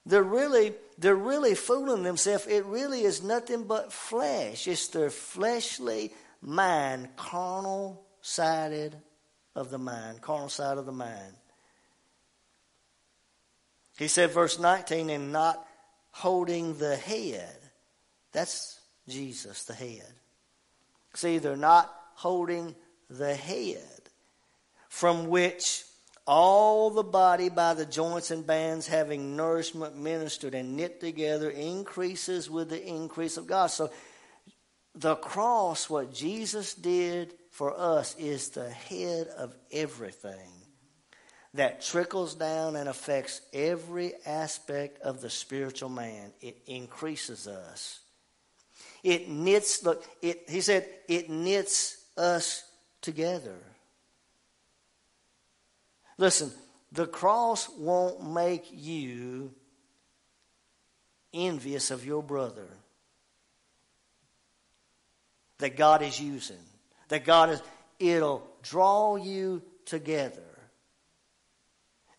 They're 0.05 0.23
really, 0.23 0.73
they're 0.97 1.15
really 1.15 1.55
fooling 1.55 2.03
themselves. 2.03 2.47
It 2.47 2.65
really 2.65 3.03
is 3.03 3.23
nothing 3.23 3.63
but 3.63 3.93
flesh. 3.93 4.67
It's 4.67 4.87
their 4.87 5.09
fleshly 5.09 6.11
mind, 6.41 7.09
carnal 7.15 8.03
sided 8.21 8.95
of 9.55 9.69
the 9.69 9.77
mind, 9.77 10.21
carnal 10.21 10.49
side 10.49 10.77
of 10.77 10.85
the 10.85 10.91
mind. 10.91 11.35
He 13.97 14.07
said, 14.07 14.31
verse 14.31 14.59
19, 14.59 15.09
and 15.09 15.31
not 15.31 15.65
holding 16.11 16.77
the 16.77 16.95
head. 16.95 17.57
That's 18.31 18.79
Jesus, 19.07 19.63
the 19.63 19.73
head. 19.73 20.13
See, 21.17 21.39
they're 21.39 21.57
not 21.57 21.91
holding 22.13 22.75
the 23.09 23.33
head, 23.33 23.81
from 24.87 25.29
which 25.29 25.83
all 26.27 26.91
the 26.91 27.01
body 27.01 27.49
by 27.49 27.73
the 27.73 27.87
joints 27.87 28.29
and 28.29 28.45
bands 28.45 28.85
having 28.85 29.35
nourishment 29.35 29.97
ministered 29.97 30.53
and 30.53 30.77
knit 30.77 30.99
together 30.99 31.49
increases 31.49 32.51
with 32.51 32.69
the 32.69 32.85
increase 32.85 33.35
of 33.37 33.47
God. 33.47 33.71
So 33.71 33.89
the 34.93 35.15
cross, 35.15 35.89
what 35.89 36.13
Jesus 36.13 36.75
did 36.75 37.33
for 37.49 37.75
us, 37.75 38.15
is 38.19 38.49
the 38.49 38.69
head 38.69 39.25
of 39.25 39.55
everything 39.71 40.51
that 41.55 41.81
trickles 41.81 42.35
down 42.35 42.75
and 42.75 42.87
affects 42.87 43.41
every 43.53 44.13
aspect 44.23 45.01
of 45.01 45.21
the 45.21 45.31
spiritual 45.31 45.89
man. 45.89 46.31
It 46.41 46.61
increases 46.67 47.47
us. 47.47 48.01
It 49.07 49.29
knits, 49.29 49.85
look, 49.85 50.03
it, 50.21 50.49
he 50.49 50.59
said, 50.59 50.85
it 51.07 51.29
knits 51.29 51.95
us 52.17 52.65
together. 52.99 53.55
Listen, 56.17 56.51
the 56.91 57.07
cross 57.07 57.69
won't 57.69 58.29
make 58.33 58.65
you 58.69 59.53
envious 61.33 61.89
of 61.89 62.05
your 62.05 62.21
brother 62.21 62.67
that 65.59 65.77
God 65.77 66.01
is 66.01 66.19
using. 66.19 66.57
That 67.07 67.23
God 67.23 67.51
is, 67.51 67.61
it'll 67.99 68.45
draw 68.61 69.15
you 69.15 69.61
together. 69.85 70.43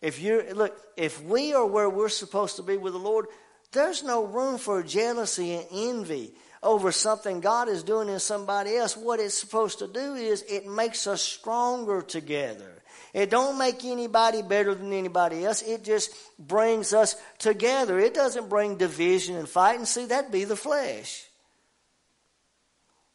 If 0.01 0.19
you 0.19 0.43
look, 0.55 0.75
if 0.97 1.23
we 1.23 1.53
are 1.53 1.67
where 1.67 1.87
we're 1.87 2.09
supposed 2.09 2.55
to 2.55 2.63
be 2.63 2.77
with 2.77 2.93
the 2.93 2.99
Lord, 2.99 3.27
there's 3.73 4.01
no 4.01 4.25
room 4.25 4.57
for 4.57 4.81
jealousy 4.81 5.53
and 5.53 5.67
envy 5.71 6.33
over 6.61 6.91
something 6.91 7.39
God 7.39 7.69
is 7.69 7.83
doing 7.83 8.09
in 8.09 8.19
somebody 8.19 8.75
else, 8.75 8.97
what 8.97 9.19
it's 9.19 9.37
supposed 9.37 9.79
to 9.79 9.87
do 9.87 10.15
is 10.15 10.43
it 10.43 10.67
makes 10.67 11.07
us 11.07 11.21
stronger 11.21 12.01
together. 12.01 12.79
It 13.13 13.29
don't 13.29 13.57
make 13.57 13.85
anybody 13.85 14.41
better 14.41 14.75
than 14.75 14.93
anybody 14.93 15.45
else. 15.45 15.61
It 15.61 15.83
just 15.83 16.11
brings 16.37 16.93
us 16.93 17.15
together. 17.39 17.99
It 17.99 18.13
doesn't 18.13 18.49
bring 18.49 18.77
division 18.77 19.35
and 19.35 19.49
fight. 19.49 19.77
And 19.77 19.87
see, 19.87 20.05
that'd 20.05 20.31
be 20.31 20.43
the 20.43 20.55
flesh. 20.55 21.25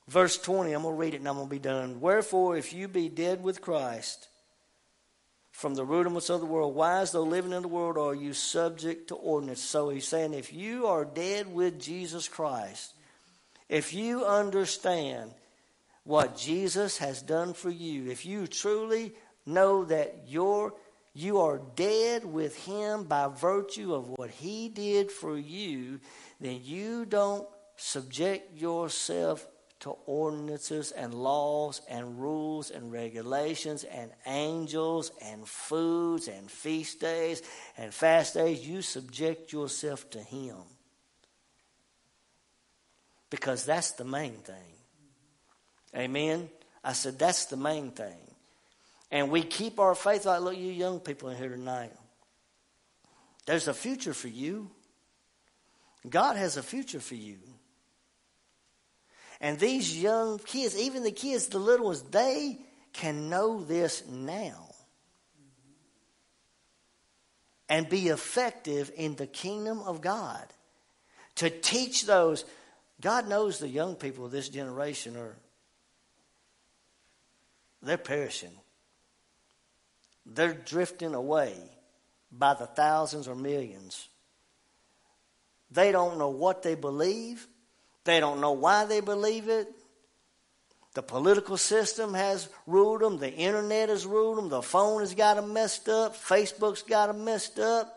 Verse 0.09 0.36
20, 0.38 0.72
I'm 0.72 0.82
going 0.82 0.95
to 0.95 1.01
read 1.01 1.14
it 1.14 1.18
and 1.18 1.28
I'm 1.28 1.36
going 1.36 1.47
to 1.47 1.55
be 1.55 1.59
done. 1.59 2.01
Wherefore, 2.01 2.57
if 2.57 2.72
you 2.72 2.88
be 2.88 3.09
dead 3.09 3.42
with 3.42 3.62
Christ 3.62 4.28
from 5.53 5.74
the 5.74 5.84
rudiments 5.84 6.28
of 6.28 6.40
the 6.40 6.47
world, 6.47 6.74
why, 6.74 6.99
wise 6.99 7.12
though 7.12 7.22
living 7.22 7.53
in 7.53 7.62
the 7.62 7.68
world, 7.68 7.97
are 7.97 8.14
you 8.14 8.32
subject 8.32 9.09
to 9.09 9.14
ordinance? 9.14 9.62
So 9.62 9.88
he's 9.88 10.09
saying, 10.09 10.34
if 10.34 10.53
you 10.53 10.88
are 10.88 11.05
dead 11.05 11.53
with 11.53 11.80
Jesus 11.80 12.28
Christ, 12.28 12.92
if 13.68 13.94
you 13.94 14.24
understand 14.24 15.32
what 16.04 16.36
Jesus 16.36 16.98
has 16.98 17.22
done 17.22 17.54
for 17.54 17.70
you, 17.70 18.10
if 18.10 18.26
you 18.26 18.46
truly 18.46 19.14
know 19.46 19.84
that 19.84 20.24
you're 20.26 20.74
you 21.16 21.38
are 21.38 21.60
dead 21.76 22.24
with 22.24 22.56
him 22.64 23.04
by 23.04 23.28
virtue 23.28 23.94
of 23.94 24.08
what 24.08 24.30
he 24.30 24.68
did 24.68 25.12
for 25.12 25.38
you, 25.38 26.00
then 26.40 26.60
you 26.64 27.04
don't 27.04 27.46
subject 27.76 28.58
yourself 28.58 29.46
to 29.78 29.90
ordinances 30.06 30.90
and 30.90 31.14
laws 31.14 31.82
and 31.88 32.20
rules 32.20 32.70
and 32.70 32.90
regulations 32.90 33.84
and 33.84 34.10
angels 34.26 35.12
and 35.22 35.46
foods 35.46 36.26
and 36.26 36.50
feast 36.50 37.00
days 37.00 37.42
and 37.76 37.94
fast 37.94 38.34
days. 38.34 38.66
You 38.66 38.82
subject 38.82 39.52
yourself 39.52 40.10
to 40.10 40.18
him 40.18 40.56
because 43.35 43.64
that's 43.64 43.91
the 43.91 44.05
main 44.05 44.35
thing. 44.35 44.55
Amen. 45.97 46.49
I 46.85 46.93
said, 46.93 47.18
that's 47.18 47.47
the 47.47 47.57
main 47.57 47.91
thing. 47.91 48.16
And 49.11 49.28
we 49.28 49.43
keep 49.43 49.80
our 49.80 49.97
faith 49.97 50.24
like, 50.24 50.41
look, 50.41 50.57
you 50.57 50.70
young 50.70 51.01
people 51.01 51.30
in 51.30 51.37
here 51.37 51.49
tonight. 51.49 51.91
There's 53.45 53.66
a 53.66 53.74
future 53.74 54.14
for 54.14 54.28
you. 54.28 54.70
God 56.09 56.37
has 56.37 56.57
a 56.57 56.62
future 56.62 57.01
for 57.01 57.16
you. 57.16 57.39
And 59.41 59.59
these 59.59 60.01
young 60.01 60.39
kids, 60.39 60.78
even 60.78 61.03
the 61.03 61.11
kids, 61.11 61.49
the 61.49 61.59
little 61.59 61.87
ones, 61.87 62.03
they 62.03 62.61
can 62.93 63.28
know 63.28 63.64
this 63.64 64.05
now 64.09 64.70
and 67.68 67.89
be 67.89 68.07
effective 68.07 68.93
in 68.95 69.16
the 69.16 69.26
kingdom 69.26 69.80
of 69.80 70.01
God. 70.01 70.47
To 71.37 71.51
teach 71.51 72.07
those, 72.07 72.45
God 73.05 73.28
knows 73.28 73.59
the 73.59 73.68
young 73.68 73.96
people 73.96 74.24
of 74.24 74.30
this 74.30 74.48
generation 74.48 75.14
are 75.18 75.36
they're 77.82 77.98
perishing. 77.98 78.52
They're 80.24 80.55
drifting 80.55 81.14
away 81.14 81.52
by 82.32 82.55
the 82.55 82.64
thousands 82.64 83.28
or 83.28 83.34
millions. 83.34 84.09
They 85.70 85.92
don't 85.92 86.16
know 86.16 86.30
what 86.30 86.62
they 86.62 86.76
believe. 86.76 87.46
They 88.05 88.20
don't 88.20 88.40
know 88.40 88.52
why 88.52 88.86
they 88.86 89.00
believe 89.00 89.50
it. 89.50 89.68
The 90.94 91.02
political 91.02 91.59
system 91.59 92.14
has 92.14 92.48
ruled 92.66 93.02
them. 93.02 93.18
The 93.18 93.30
internet 93.30 93.90
has 93.90 94.07
ruled 94.07 94.38
them. 94.38 94.48
The 94.48 94.62
phone 94.62 95.00
has 95.00 95.14
got 95.14 95.36
them 95.36 95.52
messed 95.52 95.90
up. 95.90 96.16
Facebook's 96.16 96.80
got 96.80 97.09
them 97.09 97.22
messed 97.22 97.59
up. 97.59 97.93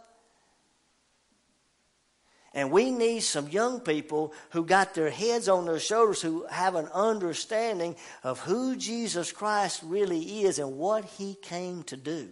And 2.53 2.71
we 2.71 2.91
need 2.91 3.21
some 3.21 3.49
young 3.49 3.81
people 3.81 4.33
who 4.51 4.65
got 4.65 4.93
their 4.93 5.09
heads 5.09 5.47
on 5.49 5.65
their 5.65 5.79
shoulders, 5.79 6.21
who 6.21 6.45
have 6.47 6.75
an 6.75 6.87
understanding 6.93 7.95
of 8.23 8.39
who 8.39 8.75
Jesus 8.75 9.31
Christ 9.31 9.81
really 9.83 10.43
is 10.43 10.57
and 10.57 10.77
what 10.77 11.05
he 11.05 11.35
came 11.35 11.83
to 11.83 11.97
do. 11.97 12.29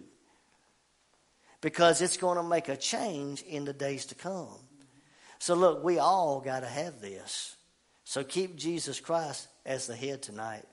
Because 1.61 2.01
it's 2.01 2.17
going 2.17 2.37
to 2.37 2.43
make 2.43 2.69
a 2.69 2.77
change 2.77 3.41
in 3.41 3.65
the 3.65 3.73
days 3.73 4.05
to 4.07 4.15
come. 4.15 4.57
So, 5.39 5.53
look, 5.53 5.83
we 5.83 5.99
all 5.99 6.39
got 6.39 6.61
to 6.61 6.67
have 6.67 7.01
this. 7.01 7.55
So, 8.03 8.23
keep 8.23 8.55
Jesus 8.55 8.99
Christ 8.99 9.47
as 9.65 9.87
the 9.87 9.95
head 9.95 10.21
tonight. 10.21 10.63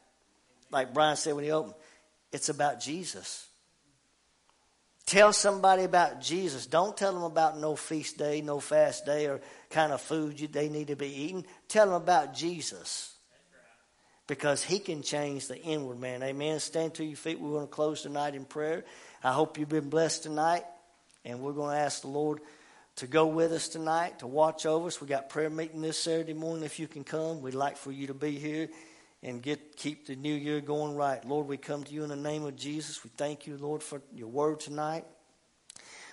Like 0.71 0.95
Brian 0.95 1.17
said 1.17 1.35
when 1.35 1.45
he 1.45 1.51
opened, 1.51 1.75
it's 2.33 2.49
about 2.49 2.81
Jesus. 2.81 3.47
Tell 5.07 5.33
somebody 5.33 5.85
about 5.85 6.21
Jesus. 6.21 6.67
Don't 6.67 6.97
tell 6.97 7.13
them 7.13 7.25
about 7.25 7.59
no 7.59 7.77
feast 7.77 8.19
day, 8.19 8.41
no 8.41 8.61
fast 8.61 9.05
day, 9.05 9.27
or 9.27 9.41
kind 9.71 9.93
of 9.93 10.01
food 10.01 10.39
they 10.53 10.69
need 10.69 10.89
to 10.89 10.97
be 10.97 11.09
eating. 11.09 11.45
Tell 11.69 11.87
them 11.87 11.95
about 11.95 12.35
Jesus. 12.35 13.15
Because 14.29 14.63
he 14.63 14.79
can 14.79 15.03
change 15.03 15.49
the 15.49 15.61
inward 15.61 15.99
man. 15.99 16.23
Amen. 16.23 16.61
Stand 16.61 16.95
to 16.95 17.05
your 17.05 17.17
feet. 17.17 17.41
We're 17.41 17.51
going 17.51 17.67
to 17.67 17.73
close 17.73 18.03
tonight 18.03 18.35
in 18.35 18.45
prayer. 18.45 18.85
I 19.23 19.33
hope 19.33 19.59
you've 19.59 19.69
been 19.69 19.91
blessed 19.91 20.23
tonight. 20.23 20.65
And 21.25 21.41
we're 21.41 21.53
going 21.53 21.75
to 21.75 21.81
ask 21.83 22.03
the 22.03 22.09
Lord 22.09 22.41
to 22.97 23.07
go 23.07 23.27
with 23.27 23.53
us 23.53 23.69
tonight, 23.69 24.21
to 24.21 24.27
watch 24.27 24.67
over 24.67 24.87
us. 24.87 25.01
We 25.01 25.09
got 25.09 25.29
prayer 25.29 25.51
meeting 25.51 25.83
this 25.83 25.99
Saturday 25.99 26.35
morning. 26.35 26.65
If 26.65 26.79
you 26.79 26.87
can 26.87 27.05
come, 27.05 27.43
we'd 27.43 27.55
like 27.55 27.77
for 27.77 27.91
you 27.91 28.07
to 28.07 28.15
be 28.15 28.39
here 28.39 28.69
and 29.23 29.43
get 29.43 29.77
keep 29.77 30.07
the 30.07 30.17
new 30.17 30.35
year 30.35 30.61
going 30.61 30.97
right. 30.97 31.25
Lord, 31.25 31.47
we 31.47 31.57
come 31.57 31.85
to 31.85 31.93
you 31.93 32.03
in 32.03 32.09
the 32.09 32.17
name 32.17 32.45
of 32.45 32.57
Jesus. 32.57 33.05
We 33.05 33.11
thank 33.17 33.47
you, 33.47 33.57
Lord, 33.57 33.83
for 33.83 34.03
your 34.13 34.29
word 34.29 34.61
tonight. 34.61 35.05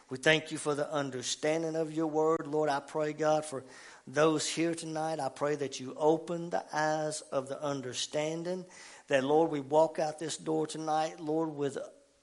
We 0.10 0.18
thank 0.18 0.52
you 0.52 0.58
for 0.58 0.74
the 0.74 0.92
understanding 0.92 1.76
of 1.76 1.92
your 1.92 2.08
word. 2.08 2.48
Lord, 2.48 2.70
I 2.70 2.80
pray, 2.80 3.14
God, 3.14 3.46
for 3.46 3.64
those 4.08 4.48
here 4.48 4.74
tonight. 4.74 5.20
I 5.20 5.30
pray 5.30 5.56
that 5.56 5.80
you 5.80 5.94
open 5.96 6.50
the 6.50 6.64
eyes 6.74 7.22
of 7.32 7.48
the 7.48 7.62
understanding. 7.62 8.66
That, 9.08 9.24
Lord, 9.24 9.52
we 9.52 9.60
walk 9.60 10.00
out 10.00 10.18
this 10.18 10.38
door 10.38 10.66
tonight, 10.66 11.20
Lord, 11.20 11.50
with 11.50 11.78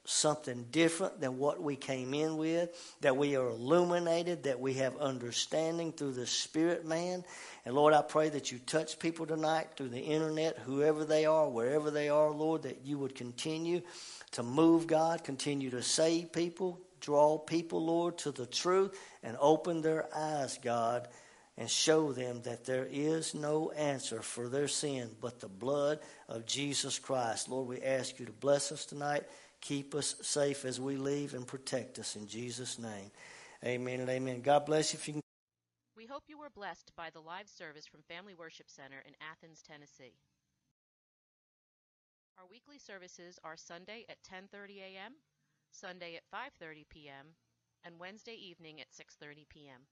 something 0.06 0.66
different 0.70 1.20
than 1.20 1.38
what 1.38 1.60
we 1.60 1.76
came 1.76 2.14
in 2.14 2.36
with, 2.36 2.70
that 3.00 3.16
we 3.16 3.36
are 3.36 3.48
illuminated, 3.48 4.44
that 4.44 4.60
we 4.60 4.74
have 4.74 4.96
understanding 4.98 5.92
through 5.92 6.12
the 6.12 6.26
Spirit 6.26 6.86
man. 6.86 7.24
And 7.64 7.74
Lord, 7.74 7.92
I 7.92 8.02
pray 8.02 8.28
that 8.28 8.52
you 8.52 8.58
touch 8.60 8.98
people 8.98 9.26
tonight 9.26 9.68
through 9.76 9.88
the 9.88 10.00
internet, 10.00 10.58
whoever 10.58 11.04
they 11.04 11.26
are, 11.26 11.48
wherever 11.48 11.90
they 11.90 12.08
are, 12.08 12.30
Lord, 12.30 12.62
that 12.62 12.84
you 12.84 12.98
would 12.98 13.14
continue 13.14 13.82
to 14.32 14.42
move, 14.42 14.86
God, 14.86 15.24
continue 15.24 15.70
to 15.70 15.82
save 15.82 16.32
people, 16.32 16.80
draw 17.00 17.38
people, 17.38 17.84
Lord, 17.84 18.18
to 18.18 18.30
the 18.30 18.46
truth, 18.46 18.98
and 19.22 19.36
open 19.40 19.82
their 19.82 20.08
eyes, 20.14 20.58
God, 20.62 21.08
and 21.58 21.70
show 21.70 22.12
them 22.12 22.42
that 22.42 22.64
there 22.64 22.86
is 22.90 23.34
no 23.34 23.70
answer 23.70 24.20
for 24.20 24.48
their 24.48 24.68
sin 24.68 25.10
but 25.20 25.40
the 25.40 25.48
blood 25.48 26.00
of 26.28 26.44
Jesus 26.44 26.98
Christ. 26.98 27.48
Lord, 27.48 27.66
we 27.66 27.80
ask 27.80 28.18
you 28.20 28.26
to 28.26 28.32
bless 28.32 28.70
us 28.72 28.84
tonight. 28.84 29.24
Keep 29.60 29.94
us 29.94 30.16
safe 30.22 30.64
as 30.64 30.80
we 30.80 30.96
leave 30.96 31.34
and 31.34 31.46
protect 31.46 31.98
us 31.98 32.16
in 32.16 32.26
Jesus' 32.26 32.78
name. 32.78 33.10
Amen 33.64 34.00
and 34.00 34.10
amen. 34.10 34.40
God 34.42 34.66
bless 34.66 34.92
you. 34.92 34.98
If 34.98 35.08
you 35.08 35.14
can. 35.14 35.22
We 35.96 36.06
hope 36.06 36.24
you 36.28 36.38
were 36.38 36.50
blessed 36.54 36.92
by 36.96 37.10
the 37.10 37.20
live 37.20 37.48
service 37.48 37.86
from 37.86 38.02
Family 38.02 38.34
Worship 38.34 38.68
Center 38.68 39.02
in 39.06 39.14
Athens, 39.20 39.62
Tennessee. 39.62 40.18
Our 42.38 42.46
weekly 42.50 42.78
services 42.78 43.38
are 43.42 43.56
Sunday 43.56 44.04
at 44.08 44.22
10:30 44.22 44.80
a.m., 44.80 45.14
Sunday 45.70 46.16
at 46.16 46.30
5:30 46.32 46.86
p.m., 46.90 47.34
and 47.82 47.98
Wednesday 47.98 48.34
evening 48.34 48.80
at 48.80 48.92
6:30 48.92 49.48
p.m. 49.48 49.88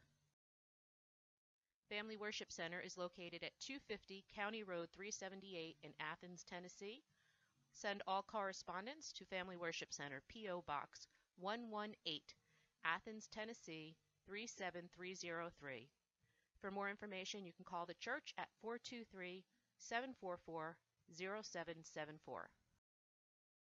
Family 1.88 2.16
Worship 2.16 2.50
Center 2.50 2.80
is 2.80 2.98
located 2.98 3.44
at 3.44 3.58
250 3.60 4.24
County 4.34 4.64
Road 4.64 4.88
378 4.92 5.76
in 5.82 5.92
Athens, 6.00 6.42
Tennessee. 6.42 7.02
Send 7.72 8.02
all 8.06 8.22
correspondence 8.22 9.12
to 9.12 9.24
Family 9.26 9.56
Worship 9.56 9.92
Center, 9.92 10.22
P.O. 10.28 10.62
Box 10.66 11.06
118, 11.38 12.20
Athens, 12.84 13.28
Tennessee 13.28 13.94
37303. 14.26 15.88
For 16.60 16.70
more 16.70 16.90
information, 16.90 17.44
you 17.44 17.52
can 17.52 17.64
call 17.64 17.86
the 17.86 17.94
church 17.94 18.34
at 18.38 18.48
423 18.62 19.44
744 19.78 20.76
0774. 21.14 22.50